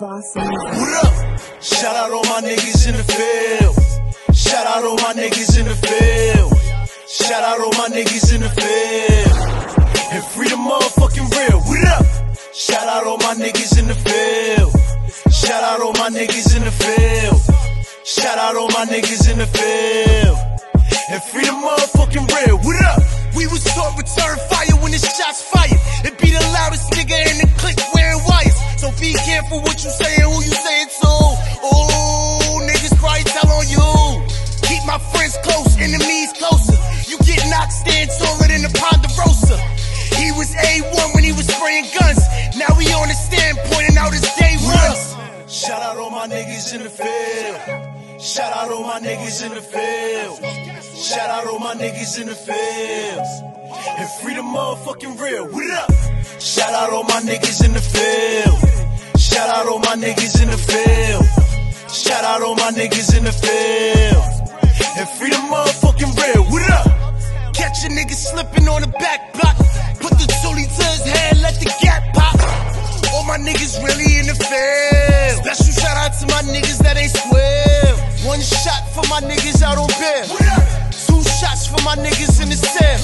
What 0.00 1.06
up? 1.06 1.62
Shout 1.62 1.94
out 1.94 2.10
all 2.10 2.24
my 2.24 2.42
niggas 2.42 2.88
in 2.88 2.96
the 2.96 3.04
field. 3.14 3.78
Shout 4.34 4.66
out 4.66 4.82
all 4.82 4.96
my 4.96 5.14
niggas 5.14 5.56
in 5.56 5.66
the 5.66 5.76
field. 5.76 6.50
Shout 7.06 7.44
out 7.44 7.60
all 7.60 7.70
my 7.78 7.86
niggas 7.94 8.34
in 8.34 8.40
the 8.40 8.50
field. 8.50 9.30
And 10.10 10.24
free 10.34 10.48
the 10.48 10.56
motherfucking 10.56 11.30
real. 11.30 11.60
What 11.60 11.86
up? 11.94 12.06
Shout 12.52 12.88
out 12.88 13.06
all 13.06 13.18
my 13.18 13.34
niggas 13.34 13.78
in 13.78 13.86
the 13.86 13.94
field. 13.94 14.74
Shout 15.32 15.62
out 15.62 15.80
all 15.80 15.92
my 15.92 16.10
niggas 16.10 16.56
in 16.56 16.64
the 16.64 16.72
field. 16.72 17.38
Shout 18.04 18.36
out 18.36 18.56
all 18.56 18.68
my 18.70 18.86
niggas 18.86 19.30
in 19.30 19.38
the 19.38 19.46
field. 19.46 20.36
And 21.12 21.22
free 21.22 21.44
the 21.44 21.52
motherfucking 21.54 22.26
real. 22.34 22.58
What 22.58 22.84
up? 22.84 23.02
We 23.36 23.46
was 23.46 23.62
taught 23.62 23.96
return 23.96 24.38
fire 24.50 24.74
when 24.82 24.90
the 24.90 24.98
shots 24.98 25.42
fired. 25.42 25.78
It 26.02 26.18
be 26.18 26.30
the 26.32 26.42
loudest 26.50 26.90
nigga 26.90 27.14
in 27.30 27.46
the 27.46 27.53
be 29.04 29.12
careful 29.20 29.60
what 29.60 29.76
you 29.84 29.90
say 29.90 30.16
and 30.16 30.32
who 30.32 30.40
you 30.40 30.54
say 30.64 30.76
it 30.80 30.90
to. 30.96 31.12
Oh, 31.60 32.56
niggas 32.64 32.96
probably 32.96 33.24
tell 33.28 33.50
on 33.52 33.68
you. 33.68 33.84
Keep 34.64 34.82
my 34.88 34.98
friends 35.12 35.36
close, 35.44 35.76
enemies 35.76 36.32
closer. 36.32 36.78
You 37.04 37.18
get 37.28 37.44
knocked, 37.52 37.72
stand 37.72 38.08
taller 38.16 38.48
than 38.48 38.62
the 38.64 38.72
Ponderosa. 38.72 39.60
He 40.16 40.32
was 40.32 40.48
A1 40.56 41.14
when 41.14 41.22
he 41.22 41.32
was 41.32 41.46
spraying 41.46 41.84
guns. 41.92 42.22
Now 42.56 42.72
we 42.80 42.88
on 42.96 43.08
the 43.12 43.18
stand 43.28 43.58
pointing 43.68 43.98
out 43.98 44.12
his 44.12 44.24
day 44.40 44.56
runs. 44.72 45.02
Shout 45.52 45.82
out 45.82 45.98
all 45.98 46.10
my 46.10 46.26
niggas 46.26 46.72
in 46.74 46.82
the 46.82 46.88
field. 46.88 47.60
Shout 48.20 48.56
out 48.56 48.72
all 48.72 48.84
my 48.84 49.00
niggas 49.00 49.44
in 49.44 49.52
the 49.52 49.60
field. 49.60 50.40
Shout 50.96 51.28
out 51.28 51.46
all 51.46 51.58
my 51.58 51.74
niggas 51.74 52.18
in 52.20 52.26
the 52.28 52.34
field. 52.34 53.26
And 54.00 54.08
free 54.20 54.34
the 54.34 54.40
motherfucking 54.40 55.20
real. 55.20 55.44
What 55.52 55.70
up? 55.82 55.92
Shout 56.40 56.72
out 56.72 56.90
all 56.90 57.04
my 57.04 57.20
niggas 57.20 57.64
in 57.66 57.74
the 57.74 57.84
field. 57.84 58.93
Shout 59.34 59.50
out 59.50 59.66
all 59.66 59.80
my 59.80 59.98
niggas 59.98 60.40
in 60.40 60.46
the 60.46 60.56
field. 60.56 61.26
Shout 61.90 62.22
out 62.22 62.40
all 62.40 62.54
my 62.54 62.70
niggas 62.70 63.18
in 63.18 63.24
the 63.24 63.34
field. 63.34 64.22
And 64.94 65.08
free 65.18 65.30
the 65.34 65.42
motherfucking 65.50 66.14
real. 66.14 66.46
What 66.54 66.62
up? 66.70 66.86
Catch 67.50 67.82
a 67.82 67.90
nigga 67.90 68.14
slipping 68.14 68.68
on 68.68 68.82
the 68.82 68.92
back 69.02 69.34
block. 69.34 69.58
Put 69.98 70.14
the 70.22 70.30
toolie 70.38 70.70
to 70.70 70.84
his 70.86 71.02
head, 71.02 71.42
let 71.42 71.58
the 71.58 71.66
gap 71.82 72.14
pop. 72.14 72.38
All 73.10 73.26
my 73.26 73.34
niggas 73.34 73.82
really 73.82 74.22
in 74.22 74.30
the 74.30 74.38
field. 74.38 75.42
Special 75.42 75.82
shout 75.82 75.98
out 75.98 76.14
to 76.14 76.30
my 76.30 76.46
niggas 76.54 76.78
that 76.86 76.94
ain't 76.94 77.10
square. 77.10 77.90
One 78.22 78.38
shot 78.38 78.86
for 78.94 79.02
my 79.10 79.18
niggas 79.18 79.66
out 79.66 79.82
on 79.82 79.90
bail. 79.98 80.30
Two 80.94 81.18
shots 81.26 81.66
for 81.66 81.82
my 81.82 81.98
niggas 81.98 82.38
in 82.38 82.54
the 82.54 82.60
cell. 82.62 83.02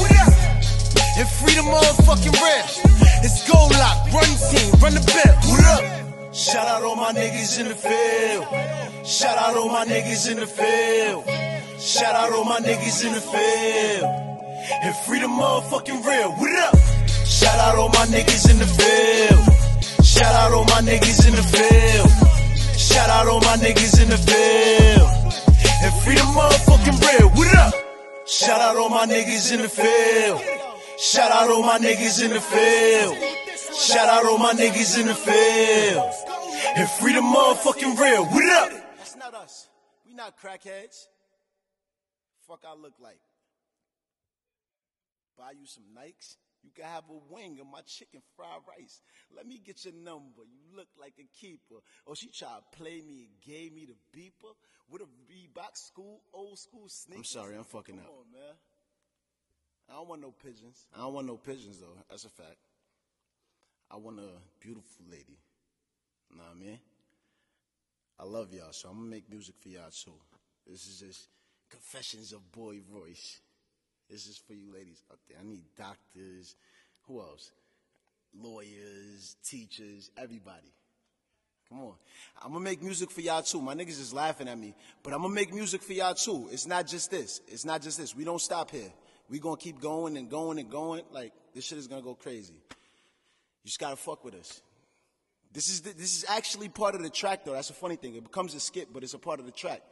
And 1.19 1.27
free 1.43 1.59
the 1.59 1.67
motherfucking 1.67 2.39
real. 2.39 2.67
It's 3.19 3.43
go 3.51 3.67
lock, 3.67 4.07
run 4.15 4.31
team, 4.47 4.71
run 4.79 4.95
the 4.95 5.03
bill. 5.03 5.35
What 5.51 5.67
up? 5.75 6.10
Shout 6.41 6.67
out 6.67 6.83
all 6.83 6.97
my 6.97 7.13
niggas 7.13 7.61
in 7.61 7.69
the 7.69 7.75
field. 7.75 8.47
Shout 9.07 9.37
out 9.37 9.59
all 9.59 9.69
my 9.69 9.85
niggas 9.85 10.31
in 10.31 10.39
the 10.41 10.47
field. 10.47 11.29
Shout 11.79 12.15
out 12.15 12.33
all 12.33 12.45
my 12.45 12.59
niggas 12.61 13.05
in 13.05 13.13
the 13.13 13.21
field. 13.21 14.09
And 14.81 14.97
free 15.05 15.21
the 15.21 15.27
motherfucking 15.27 16.03
real. 16.03 16.33
What 16.33 16.59
up? 16.65 16.77
Shout 17.27 17.59
out 17.61 17.77
all 17.77 17.91
my 17.91 18.07
niggas 18.07 18.51
in 18.51 18.59
the 18.59 18.65
field. 18.65 20.03
Shout 20.03 20.35
out 20.35 20.53
all 20.53 20.65
my 20.65 20.81
niggas 20.81 21.29
in 21.29 21.37
the 21.37 21.45
field. 21.45 22.09
Shout 22.79 23.11
out 23.11 23.29
all 23.29 23.41
my 23.41 23.57
niggas 23.61 24.01
in 24.01 24.09
the 24.09 24.17
field. 24.17 25.11
And 25.85 25.93
free 26.01 26.15
the 26.15 26.25
motherfucking 26.25 26.97
real. 27.05 27.29
What 27.37 27.55
up? 27.59 27.75
Shout 28.27 28.63
out 28.63 28.79
all 28.79 28.89
my 28.89 29.05
niggas 29.05 29.53
in 29.53 29.61
the 29.61 29.69
field. 29.69 30.41
Shout 30.99 31.31
out 31.33 31.51
all 31.51 31.63
my 31.63 31.77
niggas 31.77 32.25
in 32.25 32.31
the 32.31 32.41
field. 32.41 33.15
Shout 33.77 34.09
out 34.09 34.25
all 34.25 34.39
my 34.39 34.55
niggas 34.55 34.99
in 34.99 35.07
the 35.07 35.15
field. 35.15 36.30
And 36.77 36.89
free 36.89 37.15
the 37.15 37.21
motherfucking 37.21 37.99
real. 37.99 38.25
What 38.27 38.73
up? 38.73 38.97
That's 38.99 39.17
not 39.17 39.35
us. 39.35 39.69
We 40.07 40.15
not 40.15 40.39
crackheads. 40.41 41.07
Fuck 42.47 42.65
I 42.67 42.75
look 42.75 42.95
like. 43.01 43.21
Buy 45.39 45.53
you 45.59 45.67
some 45.67 45.85
Nikes. 45.97 46.37
You 46.63 46.71
can 46.75 46.85
have 46.85 47.05
a 47.09 47.33
wing 47.35 47.59
of 47.61 47.67
my 47.67 47.81
chicken 47.87 48.21
fried 48.37 48.61
rice. 48.69 49.01
Let 49.35 49.47
me 49.47 49.59
get 49.65 49.85
your 49.87 49.95
number. 49.95 50.43
You 50.45 50.77
look 50.77 50.89
like 51.01 51.15
a 51.19 51.25
keeper. 51.41 51.77
Oh, 52.07 52.13
she 52.15 52.29
tried 52.29 52.59
to 52.73 52.77
play 52.79 53.01
me 53.01 53.29
and 53.31 53.41
gave 53.41 53.73
me 53.73 53.87
the 53.87 53.97
beeper 54.19 54.53
with 54.91 55.01
a 55.01 55.07
Reebok 55.33 55.75
school, 55.77 56.21
old 56.35 56.59
school 56.59 56.85
sneakers. 56.89 57.35
I'm 57.35 57.43
sorry, 57.43 57.57
I'm 57.57 57.65
fucking 57.65 57.97
Come 57.97 58.05
up. 58.05 58.11
on, 58.11 58.33
man. 58.33 58.55
I 59.89 59.93
don't 59.95 60.09
want 60.09 60.21
no 60.21 60.33
pigeons. 60.33 60.87
I 60.95 60.99
don't 60.99 61.15
want 61.15 61.27
no 61.27 61.37
pigeons 61.37 61.79
though. 61.81 61.97
That's 62.11 62.25
a 62.25 62.29
fact. 62.29 62.59
I 63.91 63.97
want 63.97 64.19
a 64.21 64.29
beautiful 64.61 65.07
lady. 65.11 65.39
Know 66.37 66.43
what 66.45 66.57
I 66.57 66.65
mean? 66.65 66.79
I 68.19 68.25
love 68.25 68.53
y'all, 68.53 68.73
so 68.73 68.89
I'm 68.89 68.97
gonna 68.97 69.11
make 69.11 69.31
music 69.31 69.55
for 69.61 69.69
y'all 69.69 69.91
too. 69.91 70.13
This 70.67 70.87
is 70.87 71.01
just 71.01 71.29
confessions 71.71 72.33
of 72.33 72.53
Boy 72.53 72.81
Royce. 72.93 73.41
This 74.09 74.27
is 74.27 74.37
for 74.37 74.55
you 74.55 74.73
ladies 74.73 75.03
out 75.11 75.19
there. 75.29 75.39
I 75.41 75.47
need 75.47 75.65
doctors. 75.77 76.57
Who 77.07 77.21
else? 77.21 77.53
Lawyers, 78.39 79.37
teachers, 79.45 80.11
everybody. 80.17 80.73
Come 81.69 81.81
on. 81.81 81.95
I'm 82.43 82.53
gonna 82.53 82.65
make 82.65 82.83
music 82.83 83.11
for 83.11 83.21
y'all 83.21 83.43
too. 83.43 83.63
My 83.63 83.75
niggas 83.75 84.01
is 84.01 84.13
laughing 84.13 84.49
at 84.49 84.59
me, 84.59 84.75
but 85.03 85.13
I'm 85.13 85.23
gonna 85.23 85.35
make 85.35 85.55
music 85.55 85.83
for 85.83 85.93
y'all 85.93 86.15
too. 86.15 86.49
It's 86.53 86.67
not 86.67 86.87
just 86.87 87.11
this. 87.11 87.41
It's 87.49 87.65
not 87.65 87.81
just 87.81 87.99
this. 87.99 88.15
We 88.15 88.25
don't 88.25 88.41
stop 88.41 88.71
here. 88.71 88.93
We 89.29 89.39
gonna 89.39 89.57
keep 89.57 89.81
going 89.81 90.17
and 90.17 90.29
going 90.29 90.59
and 90.59 90.69
going. 90.69 91.05
Like 91.13 91.33
this 91.55 91.65
shit 91.65 91.79
is 91.79 91.87
gonna 91.87 92.03
go 92.03 92.15
crazy. 92.15 92.55
You 92.55 93.67
just 93.67 93.79
gotta 93.79 93.97
fuck 93.97 94.25
with 94.25 94.35
us. 94.35 94.61
This 95.53 95.69
is 95.69 95.81
the, 95.81 95.93
this 95.93 96.17
is 96.17 96.25
actually 96.29 96.69
part 96.69 96.95
of 96.95 97.03
the 97.03 97.11
track 97.11 97.45
though. 97.45 97.53
That's 97.53 97.71
a 97.71 97.75
funny 97.75 97.97
thing. 97.97 98.15
It 98.15 98.23
becomes 98.23 98.55
a 98.55 98.61
skip, 98.61 98.89
but 98.93 99.03
it's 99.03 99.15
a 99.15 99.19
part 99.19 99.41
of 99.41 99.47
the 99.47 99.53
track, 99.53 99.83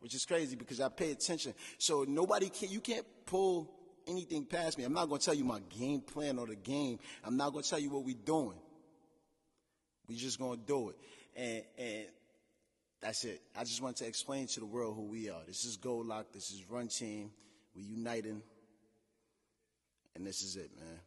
which 0.00 0.14
is 0.14 0.26
crazy 0.26 0.56
because 0.56 0.80
I 0.80 0.88
pay 0.88 1.10
attention. 1.10 1.54
So 1.78 2.04
nobody 2.06 2.50
can 2.50 2.70
you 2.70 2.80
can't 2.80 3.06
pull 3.24 3.72
anything 4.06 4.44
past 4.44 4.76
me. 4.76 4.84
I'm 4.84 4.92
not 4.92 5.08
gonna 5.08 5.20
tell 5.20 5.34
you 5.34 5.44
my 5.44 5.60
game 5.78 6.00
plan 6.00 6.38
or 6.38 6.46
the 6.46 6.56
game. 6.56 6.98
I'm 7.24 7.36
not 7.36 7.52
gonna 7.52 7.62
tell 7.62 7.78
you 7.78 7.90
what 7.90 8.04
we're 8.04 8.14
doing. 8.14 8.58
We're 10.06 10.18
just 10.18 10.38
gonna 10.38 10.58
do 10.58 10.90
it, 10.90 10.96
and 11.34 11.62
and 11.78 12.06
that's 13.00 13.24
it. 13.24 13.40
I 13.56 13.64
just 13.64 13.80
want 13.80 13.96
to 13.96 14.06
explain 14.06 14.46
to 14.48 14.60
the 14.60 14.66
world 14.66 14.96
who 14.96 15.04
we 15.04 15.30
are. 15.30 15.40
This 15.46 15.64
is 15.64 15.78
Gold 15.78 16.06
Lock. 16.06 16.26
This 16.32 16.50
is 16.50 16.62
Run 16.68 16.88
Team. 16.88 17.30
We're 17.74 17.82
uniting, 17.84 18.42
and 20.14 20.26
this 20.26 20.42
is 20.42 20.56
it, 20.56 20.70
man. 20.76 21.00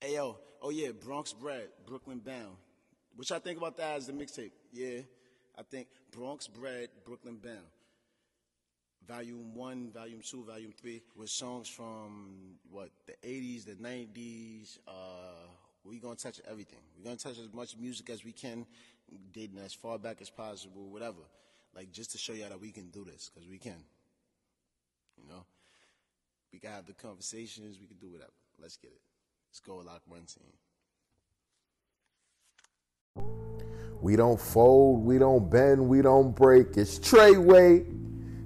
Hey 0.00 0.14
yo, 0.14 0.38
oh 0.62 0.70
yeah, 0.70 0.90
Bronx 0.92 1.32
Bread, 1.32 1.68
Brooklyn 1.86 2.18
Bound. 2.18 2.56
What 3.16 3.28
y'all 3.30 3.38
think 3.38 3.58
about 3.58 3.76
that 3.78 3.96
as 3.96 4.06
the 4.06 4.12
mixtape? 4.12 4.52
Yeah, 4.72 5.00
I 5.58 5.62
think 5.62 5.88
Bronx 6.12 6.46
Bread, 6.46 6.88
Brooklyn 7.04 7.36
Bound. 7.36 7.66
Volume 9.06 9.54
one, 9.54 9.90
volume 9.90 10.20
two, 10.22 10.44
volume 10.44 10.72
three, 10.78 11.02
with 11.16 11.30
songs 11.30 11.68
from 11.68 12.56
what 12.70 12.90
the 13.06 13.14
'80s, 13.26 13.64
the 13.64 13.74
'90s. 13.74 14.78
Uh, 14.86 15.48
we 15.84 15.98
gonna 15.98 16.16
touch 16.16 16.40
everything. 16.48 16.80
We're 16.96 17.04
gonna 17.04 17.16
touch 17.16 17.38
as 17.38 17.52
much 17.52 17.76
music 17.76 18.10
as 18.10 18.24
we 18.24 18.32
can, 18.32 18.66
dating 19.32 19.58
as 19.58 19.72
far 19.72 19.98
back 19.98 20.20
as 20.20 20.28
possible, 20.28 20.90
whatever. 20.90 21.22
Like 21.74 21.90
just 21.92 22.12
to 22.12 22.18
show 22.18 22.32
y'all 22.32 22.50
that 22.50 22.60
we 22.60 22.70
can 22.70 22.90
do 22.90 23.04
this, 23.04 23.30
cause 23.34 23.44
we 23.48 23.58
can. 23.58 23.82
You 25.16 25.28
know, 25.28 25.44
we 26.52 26.58
can 26.58 26.70
have 26.70 26.86
the 26.86 26.92
conversations. 26.92 27.78
We 27.80 27.86
can 27.86 27.96
do 27.96 28.10
whatever. 28.10 28.32
Let's 28.60 28.76
get 28.76 28.90
it. 28.90 29.07
Go, 29.66 29.76
lock 29.76 30.02
one 30.06 30.24
team. 30.26 30.44
We 34.00 34.16
don't 34.16 34.40
fold, 34.40 35.04
we 35.04 35.18
don't 35.18 35.50
bend, 35.50 35.88
we 35.88 36.02
don't 36.02 36.34
break. 36.34 36.76
It's 36.76 36.98
Treyway. 36.98 37.86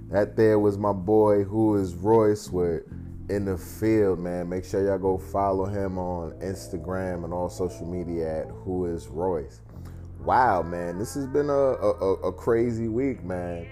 That 0.09 0.35
there 0.35 0.59
was 0.59 0.77
my 0.77 0.91
boy 0.91 1.43
who 1.43 1.75
is 1.75 1.95
Royce 1.95 2.49
with 2.49 2.83
in 3.29 3.45
the 3.45 3.57
field, 3.57 4.19
man. 4.19 4.49
Make 4.49 4.65
sure 4.65 4.85
y'all 4.85 4.99
go 4.99 5.17
follow 5.17 5.65
him 5.65 5.97
on 5.97 6.33
Instagram 6.33 7.23
and 7.23 7.33
all 7.33 7.49
social 7.49 7.85
media 7.85 8.41
at 8.41 8.47
who 8.47 8.85
is 8.85 9.07
Royce. 9.07 9.61
Wow, 10.23 10.61
man, 10.61 10.97
this 10.97 11.15
has 11.15 11.27
been 11.27 11.49
a, 11.49 11.53
a, 11.53 12.13
a 12.27 12.33
crazy 12.33 12.87
week, 12.87 13.23
man. 13.23 13.67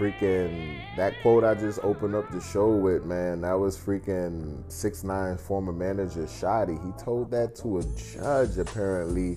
Freaking 0.00 0.80
that 0.96 1.20
quote 1.20 1.44
I 1.44 1.52
just 1.52 1.78
opened 1.82 2.14
up 2.14 2.30
the 2.30 2.40
show 2.40 2.70
with, 2.70 3.04
man. 3.04 3.42
That 3.42 3.52
was 3.52 3.76
freaking 3.76 4.62
six 4.72 5.04
nine 5.04 5.36
former 5.36 5.74
manager 5.74 6.22
Shotti. 6.22 6.82
He 6.82 7.04
told 7.04 7.30
that 7.32 7.54
to 7.56 7.80
a 7.80 7.82
judge 8.14 8.56
apparently 8.56 9.36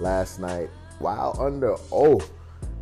last 0.00 0.40
night 0.40 0.68
while 0.98 1.36
under 1.38 1.76
oath. 1.92 2.28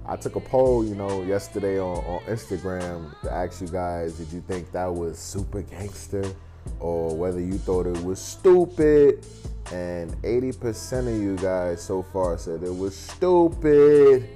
I 0.07 0.17
took 0.17 0.37
a 0.37 0.41
poll, 0.41 0.83
you 0.83 0.95
know, 0.95 1.23
yesterday 1.23 1.79
on, 1.79 1.99
on 2.07 2.23
Instagram 2.23 3.13
to 3.21 3.31
ask 3.31 3.61
you 3.61 3.69
guys, 3.69 4.17
did 4.17 4.33
you 4.33 4.41
think 4.41 4.73
that 4.73 4.87
was 4.87 5.19
super 5.19 5.61
gangster 5.61 6.25
or 6.81 7.15
whether 7.15 7.41
you 7.41 7.59
thought 7.59 7.87
it 7.87 8.03
was 8.05 8.23
stupid? 8.23 9.27
And 9.71 10.13
80% 10.23 11.15
of 11.15 11.23
you 11.23 11.37
guys 11.37 11.83
so 11.83 12.03
far 12.03 12.39
said 12.39 12.63
it 12.63 12.75
was 12.75 12.97
stupid. 12.97 14.31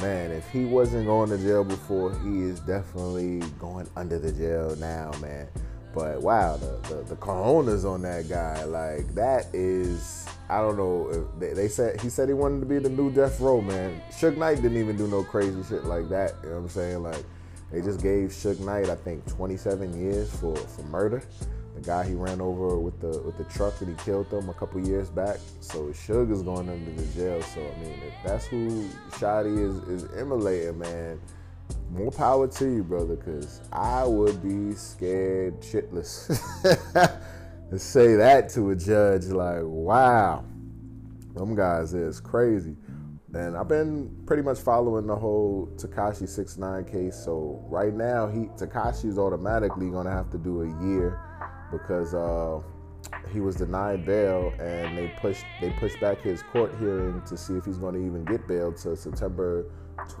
Man, 0.00 0.30
if 0.30 0.48
he 0.50 0.64
wasn't 0.64 1.06
going 1.06 1.30
to 1.30 1.38
jail 1.38 1.64
before, 1.64 2.12
he 2.20 2.42
is 2.42 2.60
definitely 2.60 3.40
going 3.58 3.88
under 3.96 4.18
the 4.18 4.30
jail 4.30 4.76
now, 4.76 5.10
man. 5.20 5.48
But 5.94 6.20
wow, 6.20 6.58
the, 6.58 6.76
the 6.88 7.02
the 7.04 7.16
cojones 7.16 7.90
on 7.90 8.02
that 8.02 8.28
guy, 8.28 8.64
like 8.64 9.14
that 9.14 9.46
is 9.54 10.28
I 10.50 10.60
don't 10.60 10.76
know. 10.76 11.26
They, 11.38 11.54
they, 11.54 11.68
said 11.68 11.98
he 12.02 12.10
said 12.10 12.28
he 12.28 12.34
wanted 12.34 12.60
to 12.60 12.66
be 12.66 12.78
the 12.78 12.90
new 12.90 13.10
Death 13.10 13.40
Row 13.40 13.62
man. 13.62 14.02
Suge 14.10 14.36
Knight 14.36 14.56
didn't 14.56 14.76
even 14.76 14.98
do 14.98 15.06
no 15.06 15.24
crazy 15.24 15.62
shit 15.62 15.84
like 15.84 16.10
that. 16.10 16.34
You 16.42 16.50
know 16.50 16.56
what 16.56 16.62
I'm 16.64 16.68
saying? 16.68 17.02
Like 17.02 17.24
they 17.72 17.80
just 17.80 18.02
gave 18.02 18.28
Suge 18.28 18.60
Knight 18.60 18.90
I 18.90 18.94
think 18.94 19.26
27 19.26 19.98
years 19.98 20.30
for 20.38 20.54
for 20.54 20.82
murder. 20.82 21.22
The 21.76 21.82
guy 21.82 22.04
he 22.08 22.14
ran 22.14 22.40
over 22.40 22.78
with 22.78 23.00
the 23.00 23.20
with 23.22 23.38
the 23.38 23.44
truck 23.44 23.80
and 23.80 23.88
he 23.88 24.04
killed 24.04 24.30
them 24.30 24.48
a 24.48 24.54
couple 24.54 24.80
years 24.86 25.10
back. 25.10 25.38
So 25.60 25.88
Suge 25.88 26.32
is 26.32 26.42
going 26.42 26.68
under 26.68 26.90
the 26.90 27.06
jail. 27.14 27.40
So 27.42 27.60
I 27.60 27.80
mean, 27.80 28.00
if 28.06 28.14
that's 28.24 28.46
who 28.46 28.88
Shotti 29.12 29.58
is 29.58 30.02
is 30.02 30.12
emulating, 30.16 30.78
man 30.78 31.20
more 31.90 32.10
power 32.10 32.48
to 32.48 32.64
you, 32.64 32.82
brother, 32.82 33.16
because 33.16 33.60
I 33.72 34.04
would 34.04 34.42
be 34.42 34.74
scared 34.74 35.60
shitless 35.60 36.28
to 37.70 37.78
say 37.78 38.14
that 38.14 38.48
to 38.50 38.70
a 38.70 38.76
judge. 38.76 39.26
Like, 39.26 39.62
wow, 39.62 40.44
them 41.34 41.54
guys 41.54 41.94
is 41.94 42.20
crazy. 42.20 42.76
And 43.34 43.56
I've 43.56 43.68
been 43.68 44.16
pretty 44.24 44.42
much 44.42 44.58
following 44.58 45.06
the 45.06 45.16
whole 45.16 45.68
Tekashi 45.76 46.28
Six 46.28 46.56
Nine 46.56 46.84
case. 46.84 47.16
So 47.16 47.62
right 47.68 47.92
now, 47.92 48.26
he 48.28 48.46
Tekashi 48.56 49.06
is 49.06 49.18
automatically 49.18 49.90
gonna 49.90 50.10
have 50.10 50.30
to 50.30 50.38
do 50.38 50.62
a 50.62 50.84
year 50.86 51.20
because 51.70 52.14
uh, 52.14 52.60
he 53.32 53.40
was 53.40 53.56
denied 53.56 54.04
bail, 54.04 54.52
and 54.58 54.96
they 54.96 55.08
pushed 55.20 55.44
they 55.60 55.70
pushed 55.70 56.00
back 56.00 56.20
his 56.20 56.42
court 56.42 56.74
hearing 56.78 57.22
to 57.26 57.36
see 57.36 57.54
if 57.54 57.64
he's 57.64 57.78
going 57.78 57.94
to 57.94 58.04
even 58.04 58.24
get 58.24 58.46
bail 58.46 58.72
to 58.72 58.96
September 58.96 59.64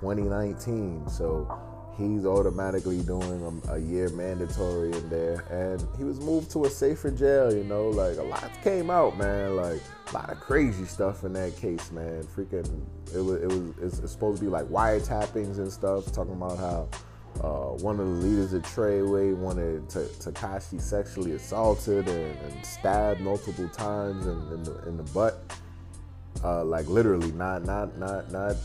2019. 0.00 1.08
So 1.08 1.48
he's 1.96 2.26
automatically 2.26 3.00
doing 3.02 3.62
a, 3.68 3.74
a, 3.74 3.78
year 3.78 4.08
mandatory 4.10 4.92
in 4.92 5.08
there, 5.08 5.44
and 5.50 5.86
he 5.96 6.04
was 6.04 6.20
moved 6.20 6.50
to 6.52 6.64
a 6.64 6.70
safer 6.70 7.10
jail. 7.10 7.52
You 7.54 7.64
know, 7.64 7.88
like 7.88 8.18
a 8.18 8.22
lot 8.22 8.50
came 8.62 8.90
out, 8.90 9.16
man. 9.16 9.56
Like 9.56 9.80
a 10.10 10.14
lot 10.14 10.30
of 10.30 10.40
crazy 10.40 10.84
stuff 10.84 11.24
in 11.24 11.32
that 11.34 11.56
case, 11.56 11.90
man. 11.90 12.22
Freaking, 12.24 12.84
it 13.14 13.20
was 13.20 13.42
it 13.42 13.48
was 13.48 13.72
it's, 13.80 13.98
it's 14.00 14.12
supposed 14.12 14.40
to 14.40 14.44
be 14.44 14.50
like 14.50 14.66
wiretappings 14.66 15.58
and 15.58 15.70
stuff, 15.72 16.12
talking 16.12 16.34
about 16.34 16.58
how. 16.58 16.88
Uh, 17.42 17.76
one 17.82 18.00
of 18.00 18.06
the 18.06 18.26
leaders 18.26 18.52
of 18.54 18.62
Treyway 18.62 19.36
wanted 19.36 19.86
Tekashi 19.88 20.80
sexually 20.80 21.32
assaulted 21.32 22.08
and, 22.08 22.38
and, 22.40 22.64
stabbed 22.64 23.20
multiple 23.20 23.68
times 23.68 24.26
in, 24.26 24.38
in, 24.52 24.62
the, 24.64 24.88
in 24.88 24.96
the 24.96 25.02
butt, 25.02 25.42
uh, 26.42 26.64
like 26.64 26.86
literally, 26.88 27.30
not 27.32 27.64
not 27.64 27.98
not 27.98 28.32
not 28.32 28.56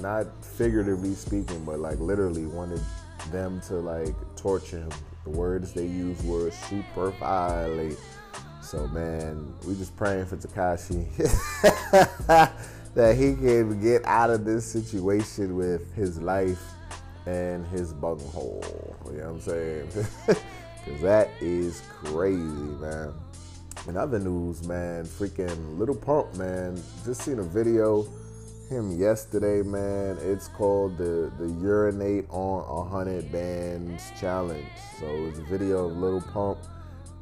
not 0.00 0.44
figuratively 0.44 1.14
speaking, 1.14 1.64
but 1.64 1.78
like 1.78 1.98
literally 1.98 2.44
wanted 2.44 2.82
them 3.30 3.60
to 3.62 3.74
like 3.74 4.14
torture 4.36 4.80
him. 4.80 4.90
The 5.24 5.30
words 5.30 5.72
they 5.72 5.86
used 5.86 6.24
were 6.26 6.50
super 6.50 7.12
violate. 7.12 7.98
So 8.62 8.86
man, 8.88 9.54
we 9.66 9.74
just 9.76 9.96
praying 9.96 10.26
for 10.26 10.36
Tekashi 10.36 11.06
that 12.94 13.16
he 13.16 13.34
can 13.34 13.80
get 13.80 14.04
out 14.04 14.28
of 14.28 14.44
this 14.44 14.66
situation 14.66 15.56
with 15.56 15.94
his 15.94 16.20
life 16.20 16.60
and 17.30 17.66
his 17.66 17.92
bunghole. 17.92 18.96
You 19.06 19.18
know 19.18 19.24
what 19.24 19.34
I'm 19.34 19.40
saying? 19.40 19.88
Cause 20.26 21.00
that 21.02 21.30
is 21.40 21.82
crazy, 21.88 22.40
man. 22.40 23.12
In 23.88 23.96
other 23.96 24.18
news, 24.18 24.66
man, 24.66 25.04
freaking 25.04 25.78
Little 25.78 25.94
Pump, 25.94 26.34
man, 26.34 26.82
just 27.04 27.22
seen 27.22 27.38
a 27.38 27.42
video 27.42 28.06
him 28.70 28.98
yesterday, 28.98 29.62
man. 29.62 30.16
It's 30.20 30.48
called 30.48 30.96
the 30.96 31.32
the 31.38 31.48
urinate 31.60 32.26
on 32.30 32.64
a 32.68 32.88
hundred 32.88 33.30
bands 33.32 34.12
challenge. 34.18 34.68
So 34.98 35.06
it's 35.26 35.40
a 35.40 35.44
video 35.44 35.88
of 35.88 35.96
Little 35.96 36.20
Pump 36.20 36.58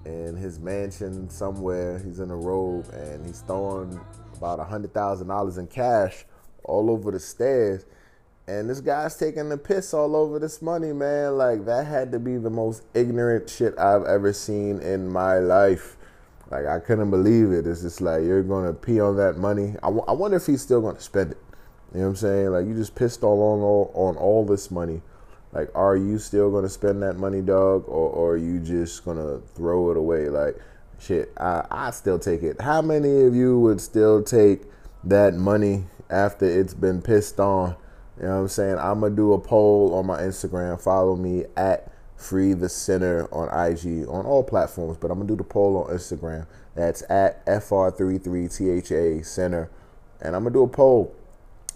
in 0.05 0.37
his 0.37 0.59
mansion 0.61 1.29
somewhere. 1.31 1.99
He's 1.99 2.21
in 2.21 2.31
a 2.31 2.37
robe 2.37 2.89
and 2.93 3.25
he's 3.27 3.41
throwing 3.41 3.99
about 4.37 4.61
a 4.61 4.65
hundred 4.65 4.93
thousand 4.93 5.29
dollars 5.29 5.59
in 5.59 5.67
cash 5.67 6.25
all 6.65 6.91
over 6.91 7.11
the 7.11 7.21
stairs. 7.21 7.87
And 8.49 8.71
this 8.71 8.81
guy's 8.81 9.15
taking 9.15 9.51
the 9.51 9.59
piss 9.59 9.93
all 9.93 10.17
over 10.17 10.39
this 10.39 10.63
money, 10.63 10.95
man. 10.95 11.37
Like 11.37 11.67
that 11.67 11.87
had 11.87 12.11
to 12.13 12.19
be 12.19 12.39
the 12.39 12.49
most 12.49 12.83
ignorant 12.95 13.51
shit 13.51 13.79
I've 13.79 14.05
ever 14.05 14.33
seen 14.33 14.81
in 14.81 15.13
my 15.13 15.35
life. 15.35 15.97
Like 16.51 16.65
I 16.65 16.79
couldn't 16.79 17.11
believe 17.11 17.53
it. 17.53 17.67
It's 17.67 17.83
just 17.83 18.01
like 18.01 18.23
you're 18.23 18.43
gonna 18.43 18.73
pee 18.73 19.01
on 19.01 19.19
that 19.19 19.37
money. 19.37 19.75
I, 19.83 19.89
w- 19.89 20.05
I 20.09 20.13
wonder 20.13 20.39
if 20.39 20.47
he's 20.47 20.63
still 20.63 20.81
gonna 20.81 20.99
spend 20.99 21.33
it. 21.33 21.39
You 21.93 22.01
know 22.01 22.05
what 22.07 22.11
I'm 22.11 22.17
saying? 22.17 22.49
Like 22.49 22.67
you 22.67 22.75
just 22.75 22.95
pissed 22.95 23.23
all 23.23 23.43
on 23.43 23.61
all 23.61 23.93
on 23.95 24.17
all 24.17 24.47
this 24.47 24.71
money. 24.71 25.03
Like, 25.53 25.69
are 25.75 25.97
you 25.97 26.19
still 26.19 26.51
gonna 26.51 26.71
spend 26.71 27.03
that 27.03 27.19
money, 27.19 27.43
dog, 27.43 27.85
or, 27.87 28.11
or 28.11 28.33
are 28.33 28.37
you 28.39 28.61
just 28.61 29.05
gonna 29.05 29.41
throw 29.57 29.91
it 29.91 29.99
away? 29.99 30.31
Like, 30.31 30.57
shit, 30.99 31.33
I 31.37 31.67
I 31.71 31.91
still 31.91 32.19
take 32.19 32.43
it. 32.43 32.63
How 32.63 32.81
many 32.81 33.25
of 33.27 33.35
you 33.35 33.61
would 33.61 33.83
still 33.83 34.23
take 34.23 34.63
that 35.05 35.35
money 35.35 35.85
after 36.09 36.47
it's 36.47 36.73
been 36.73 37.03
pissed 37.03 37.39
on? 37.41 37.77
You 38.21 38.27
know 38.27 38.37
what 38.37 38.41
I'm 38.43 38.49
saying? 38.49 38.79
I'm 38.79 39.01
gonna 39.01 39.15
do 39.15 39.33
a 39.33 39.39
poll 39.39 39.95
on 39.95 40.07
my 40.07 40.21
Instagram. 40.21 40.81
Follow 40.81 41.15
me 41.15 41.45
at 41.57 41.93
Free 42.17 42.53
the 42.53 42.69
Sinner 42.69 43.29
on 43.31 43.49
IG 43.49 44.09
on 44.09 44.27
all 44.27 44.43
platforms, 44.43 44.99
but 44.99 45.11
I'm 45.11 45.19
gonna 45.19 45.29
do 45.29 45.37
the 45.37 45.45
poll 45.45 45.77
on 45.77 45.95
Instagram. 45.95 46.47
That's 46.75 47.03
at 47.09 47.47
FR33THA 47.47 49.25
Sinner. 49.25 49.71
And 50.21 50.35
I'm 50.35 50.43
gonna 50.43 50.53
do 50.53 50.65
a 50.65 50.69
poll. 50.69 51.15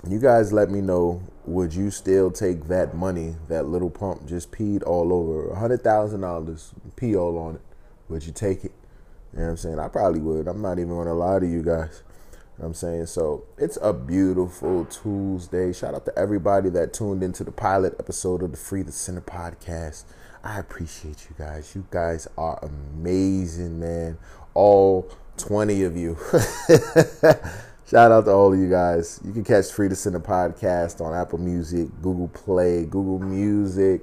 You 0.08 0.18
guys 0.18 0.52
let 0.52 0.68
me 0.68 0.80
know 0.80 1.22
would 1.44 1.72
you 1.72 1.92
still 1.92 2.32
take 2.32 2.66
that 2.66 2.92
money 2.94 3.36
that 3.48 3.66
little 3.66 3.90
pump 3.90 4.26
just 4.26 4.50
peed 4.50 4.82
all 4.84 5.12
over? 5.12 5.50
A 5.50 5.56
hundred 5.56 5.84
thousand 5.84 6.22
dollars, 6.22 6.74
pee 6.96 7.14
all 7.14 7.38
on 7.38 7.54
it. 7.56 7.60
Would 8.08 8.26
you 8.26 8.32
take 8.32 8.64
it? 8.64 8.72
You 9.32 9.38
know 9.38 9.44
what 9.44 9.50
I'm 9.50 9.56
saying? 9.58 9.78
I 9.78 9.86
probably 9.86 10.20
would. 10.20 10.48
I'm 10.48 10.60
not 10.60 10.80
even 10.80 10.96
gonna 10.96 11.14
lie 11.14 11.38
to 11.38 11.46
you 11.46 11.62
guys. 11.62 12.02
I'm 12.60 12.74
saying 12.74 13.06
so 13.06 13.44
it's 13.58 13.78
a 13.80 13.92
beautiful 13.92 14.84
Tuesday. 14.84 15.72
Shout 15.72 15.94
out 15.94 16.04
to 16.04 16.18
everybody 16.18 16.68
that 16.70 16.92
tuned 16.92 17.22
into 17.22 17.44
the 17.44 17.50
pilot 17.50 17.94
episode 17.98 18.42
of 18.42 18.50
the 18.50 18.56
Free 18.56 18.82
the 18.82 18.92
Sinner 18.92 19.22
podcast. 19.22 20.04
I 20.44 20.58
appreciate 20.58 21.28
you 21.30 21.36
guys. 21.38 21.74
You 21.74 21.86
guys 21.90 22.28
are 22.36 22.58
amazing, 22.62 23.80
man. 23.80 24.18
All 24.54 25.10
20 25.38 25.82
of 25.84 25.96
you. 25.96 26.16
Shout 27.88 28.12
out 28.12 28.24
to 28.26 28.30
all 28.30 28.52
of 28.52 28.58
you 28.58 28.68
guys. 28.68 29.20
You 29.24 29.32
can 29.32 29.44
catch 29.44 29.70
Free 29.70 29.88
to 29.88 29.96
Sinner 29.96 30.20
podcast 30.20 31.00
on 31.00 31.14
Apple 31.14 31.38
Music, 31.38 31.88
Google 32.00 32.28
Play, 32.28 32.84
Google 32.84 33.18
Music, 33.18 34.02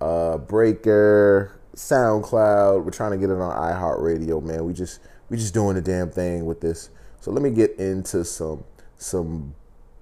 uh, 0.00 0.38
Breaker, 0.38 1.58
SoundCloud. 1.74 2.84
We're 2.84 2.90
trying 2.90 3.12
to 3.12 3.18
get 3.18 3.30
it 3.30 3.38
on 3.38 3.56
iHeartRadio, 3.56 4.42
man. 4.42 4.64
We 4.64 4.74
just 4.74 5.00
we 5.28 5.36
just 5.36 5.54
doing 5.54 5.74
the 5.74 5.82
damn 5.82 6.10
thing 6.10 6.46
with 6.46 6.60
this. 6.60 6.90
So 7.26 7.32
let 7.32 7.42
me 7.42 7.50
get 7.50 7.80
into 7.80 8.24
some 8.24 8.62
some 8.96 9.56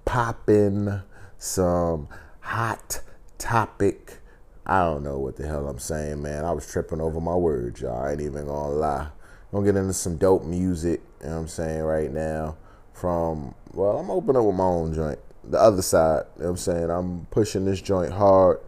popping, 0.05 1.01
some 1.39 2.07
hot 2.41 3.01
topic 3.39 4.19
I 4.63 4.81
don't 4.81 5.01
know 5.01 5.17
what 5.17 5.35
the 5.35 5.47
hell 5.47 5.67
I'm 5.67 5.79
saying, 5.79 6.21
man. 6.21 6.45
I 6.45 6.51
was 6.51 6.71
tripping 6.71 7.01
over 7.01 7.19
my 7.19 7.33
words, 7.33 7.81
y'all. 7.81 7.99
I 7.99 8.11
ain't 8.11 8.21
even 8.21 8.45
gonna 8.45 8.69
lie. 8.69 9.07
I'm 9.51 9.51
gonna 9.51 9.65
get 9.65 9.75
into 9.75 9.93
some 9.93 10.17
dope 10.17 10.43
music, 10.43 11.01
you 11.19 11.25
know 11.25 11.33
what 11.33 11.41
I'm 11.41 11.47
saying, 11.47 11.81
right 11.81 12.11
now. 12.11 12.57
From, 12.93 13.55
well, 13.73 13.97
I'm 13.97 14.11
opening 14.11 14.37
up 14.37 14.45
with 14.45 14.55
my 14.55 14.63
own 14.63 14.93
joint. 14.93 15.17
The 15.45 15.59
other 15.59 15.81
side, 15.81 16.25
you 16.35 16.43
know 16.43 16.45
what 16.45 16.51
I'm 16.51 16.57
saying? 16.57 16.91
I'm 16.91 17.25
pushing 17.31 17.65
this 17.65 17.81
joint 17.81 18.13
hard. 18.13 18.59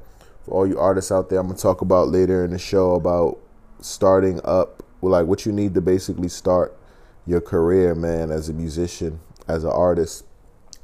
For 0.46 0.52
all 0.52 0.66
you 0.66 0.80
artists 0.80 1.12
out 1.12 1.30
there, 1.30 1.40
I'm 1.40 1.46
gonna 1.46 1.60
talk 1.60 1.82
about 1.82 2.08
later 2.08 2.44
in 2.44 2.50
the 2.50 2.58
show 2.58 2.96
about 2.96 3.38
starting 3.82 4.42
up, 4.44 4.82
like 5.04 5.28
what 5.28 5.46
you 5.46 5.52
need 5.52 5.76
to 5.76 5.82
basically 5.82 6.30
start 6.30 6.76
your 7.27 7.41
career, 7.41 7.93
man, 7.93 8.31
as 8.31 8.50
a 8.50 8.53
musician, 8.53 9.19
as 9.48 9.63
an 9.63 9.72
artist. 9.72 10.25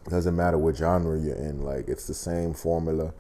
Doesn't 0.09 0.35
matter 0.35 0.57
what 0.57 0.75
genre 0.75 1.17
you're 1.17 1.35
in, 1.35 1.62
like, 1.62 1.88
it's 1.88 2.05
the 2.05 2.13
same 2.13 2.53
formula 2.53 3.13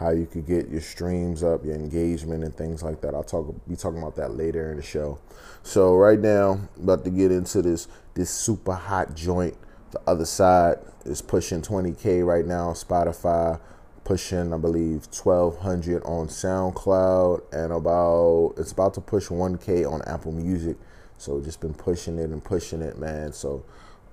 how 0.00 0.08
you 0.08 0.24
could 0.24 0.46
get 0.46 0.70
your 0.70 0.80
streams 0.80 1.42
up, 1.42 1.62
your 1.62 1.74
engagement, 1.74 2.42
and 2.42 2.56
things 2.56 2.82
like 2.82 3.02
that. 3.02 3.14
I'll 3.14 3.22
talk 3.22 3.54
be 3.68 3.76
talking 3.76 3.98
about 3.98 4.16
that 4.16 4.34
later 4.34 4.70
in 4.70 4.78
the 4.78 4.82
show. 4.82 5.18
So 5.62 5.94
right 5.94 6.18
now, 6.18 6.58
about 6.82 7.04
to 7.04 7.10
get 7.10 7.30
into 7.30 7.60
this 7.60 7.86
this 8.14 8.30
super 8.30 8.72
hot 8.72 9.14
joint. 9.14 9.58
The 9.90 10.00
other 10.06 10.24
side 10.24 10.78
is 11.04 11.20
pushing 11.20 11.60
20k 11.60 12.24
right 12.24 12.46
now 12.46 12.70
Spotify, 12.70 13.60
pushing 14.04 14.54
I 14.54 14.56
believe 14.56 15.06
1200 15.12 16.02
on 16.04 16.28
SoundCloud, 16.28 17.42
and 17.52 17.70
about 17.70 18.54
it's 18.56 18.72
about 18.72 18.94
to 18.94 19.02
push 19.02 19.28
1k 19.28 19.90
on 19.90 20.00
Apple 20.06 20.32
Music. 20.32 20.78
So 21.20 21.40
just 21.40 21.60
been 21.60 21.74
pushing 21.74 22.18
it 22.18 22.30
and 22.30 22.42
pushing 22.42 22.80
it, 22.80 22.98
man. 22.98 23.32
So 23.32 23.64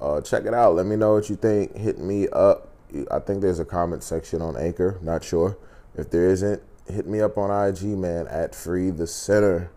uh, 0.02 0.22
check 0.22 0.46
it 0.46 0.54
out. 0.54 0.76
Let 0.76 0.86
me 0.86 0.98
know 0.98 1.14
what 1.14 1.30
you 1.30 1.38
think. 1.38 1.76
Hit 1.76 2.00
me 2.00 2.28
up. 2.30 2.70
I 3.10 3.20
think 3.20 3.42
there's 3.42 3.60
a 3.60 3.66
comment 3.66 4.04
section 4.04 4.42
on 4.42 4.58
Anchor. 4.58 5.00
Not 5.02 5.24
sure. 5.24 5.58
If 5.96 6.10
there 6.10 6.28
isn't, 6.28 6.62
hit 6.86 7.08
me 7.08 7.22
up 7.22 7.38
on 7.38 7.50
IG, 7.50 7.84
man, 7.98 8.28
at 8.28 8.54
Free 8.54 8.90
the 8.90 9.08
Sinner. 9.08 9.72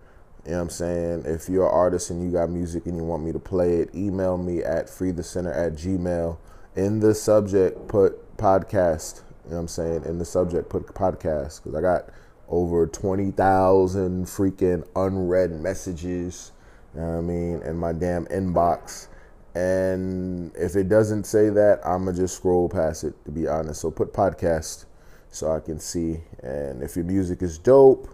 You 0.44 0.52
know 0.52 0.56
what 0.56 0.62
I'm 0.62 0.70
saying? 0.70 1.22
If 1.26 1.48
you're 1.48 1.66
an 1.66 1.72
artist 1.72 2.10
and 2.10 2.22
you 2.22 2.32
got 2.32 2.50
music 2.50 2.86
and 2.86 2.96
you 2.96 3.04
want 3.04 3.22
me 3.22 3.30
to 3.32 3.38
play 3.38 3.76
it, 3.76 3.94
email 3.94 4.36
me 4.36 4.64
at 4.64 4.86
freethecenter 4.86 5.54
at 5.54 5.74
gmail. 5.74 6.38
In 6.74 7.00
the 7.00 7.14
subject, 7.14 7.88
put 7.88 8.36
podcast. 8.38 9.22
You 9.44 9.50
know 9.50 9.56
what 9.56 9.60
I'm 9.62 9.68
saying? 9.68 10.04
In 10.04 10.18
the 10.18 10.24
subject, 10.24 10.68
put 10.68 10.86
podcast. 10.86 11.62
Because 11.62 11.74
I 11.74 11.80
got 11.80 12.06
over 12.48 12.86
20,000 12.86 14.26
freaking 14.26 14.86
unread 14.96 15.52
messages, 15.52 16.52
know 16.94 17.06
what 17.06 17.18
I 17.18 17.20
mean, 17.20 17.62
in 17.62 17.76
my 17.76 17.92
damn 17.92 18.26
inbox. 18.26 19.08
And 19.54 20.52
if 20.56 20.76
it 20.76 20.88
doesn't 20.88 21.24
say 21.24 21.50
that, 21.50 21.80
I'm 21.84 22.04
going 22.04 22.16
to 22.16 22.22
just 22.22 22.36
scroll 22.36 22.68
past 22.68 23.04
it, 23.04 23.14
to 23.24 23.30
be 23.30 23.46
honest. 23.46 23.80
So 23.80 23.90
put 23.90 24.12
podcast 24.12 24.84
so 25.28 25.52
I 25.52 25.60
can 25.60 25.78
see. 25.78 26.20
And 26.42 26.82
if 26.82 26.96
your 26.96 27.04
music 27.04 27.42
is 27.42 27.58
dope, 27.58 28.08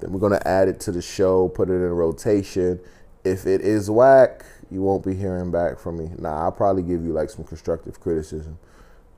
then 0.00 0.12
we're 0.12 0.20
going 0.20 0.38
to 0.38 0.48
add 0.48 0.68
it 0.68 0.78
to 0.80 0.92
the 0.92 1.02
show, 1.02 1.48
put 1.48 1.70
it 1.70 1.74
in 1.74 1.90
rotation. 1.90 2.80
If 3.24 3.46
it 3.46 3.60
is 3.62 3.90
whack, 3.90 4.44
you 4.70 4.82
won't 4.82 5.04
be 5.04 5.14
hearing 5.14 5.50
back 5.50 5.78
from 5.78 5.98
me. 5.98 6.10
Nah, 6.18 6.44
I'll 6.44 6.52
probably 6.52 6.82
give 6.82 7.04
you 7.04 7.12
like 7.12 7.30
some 7.30 7.44
constructive 7.44 8.00
criticism. 8.00 8.58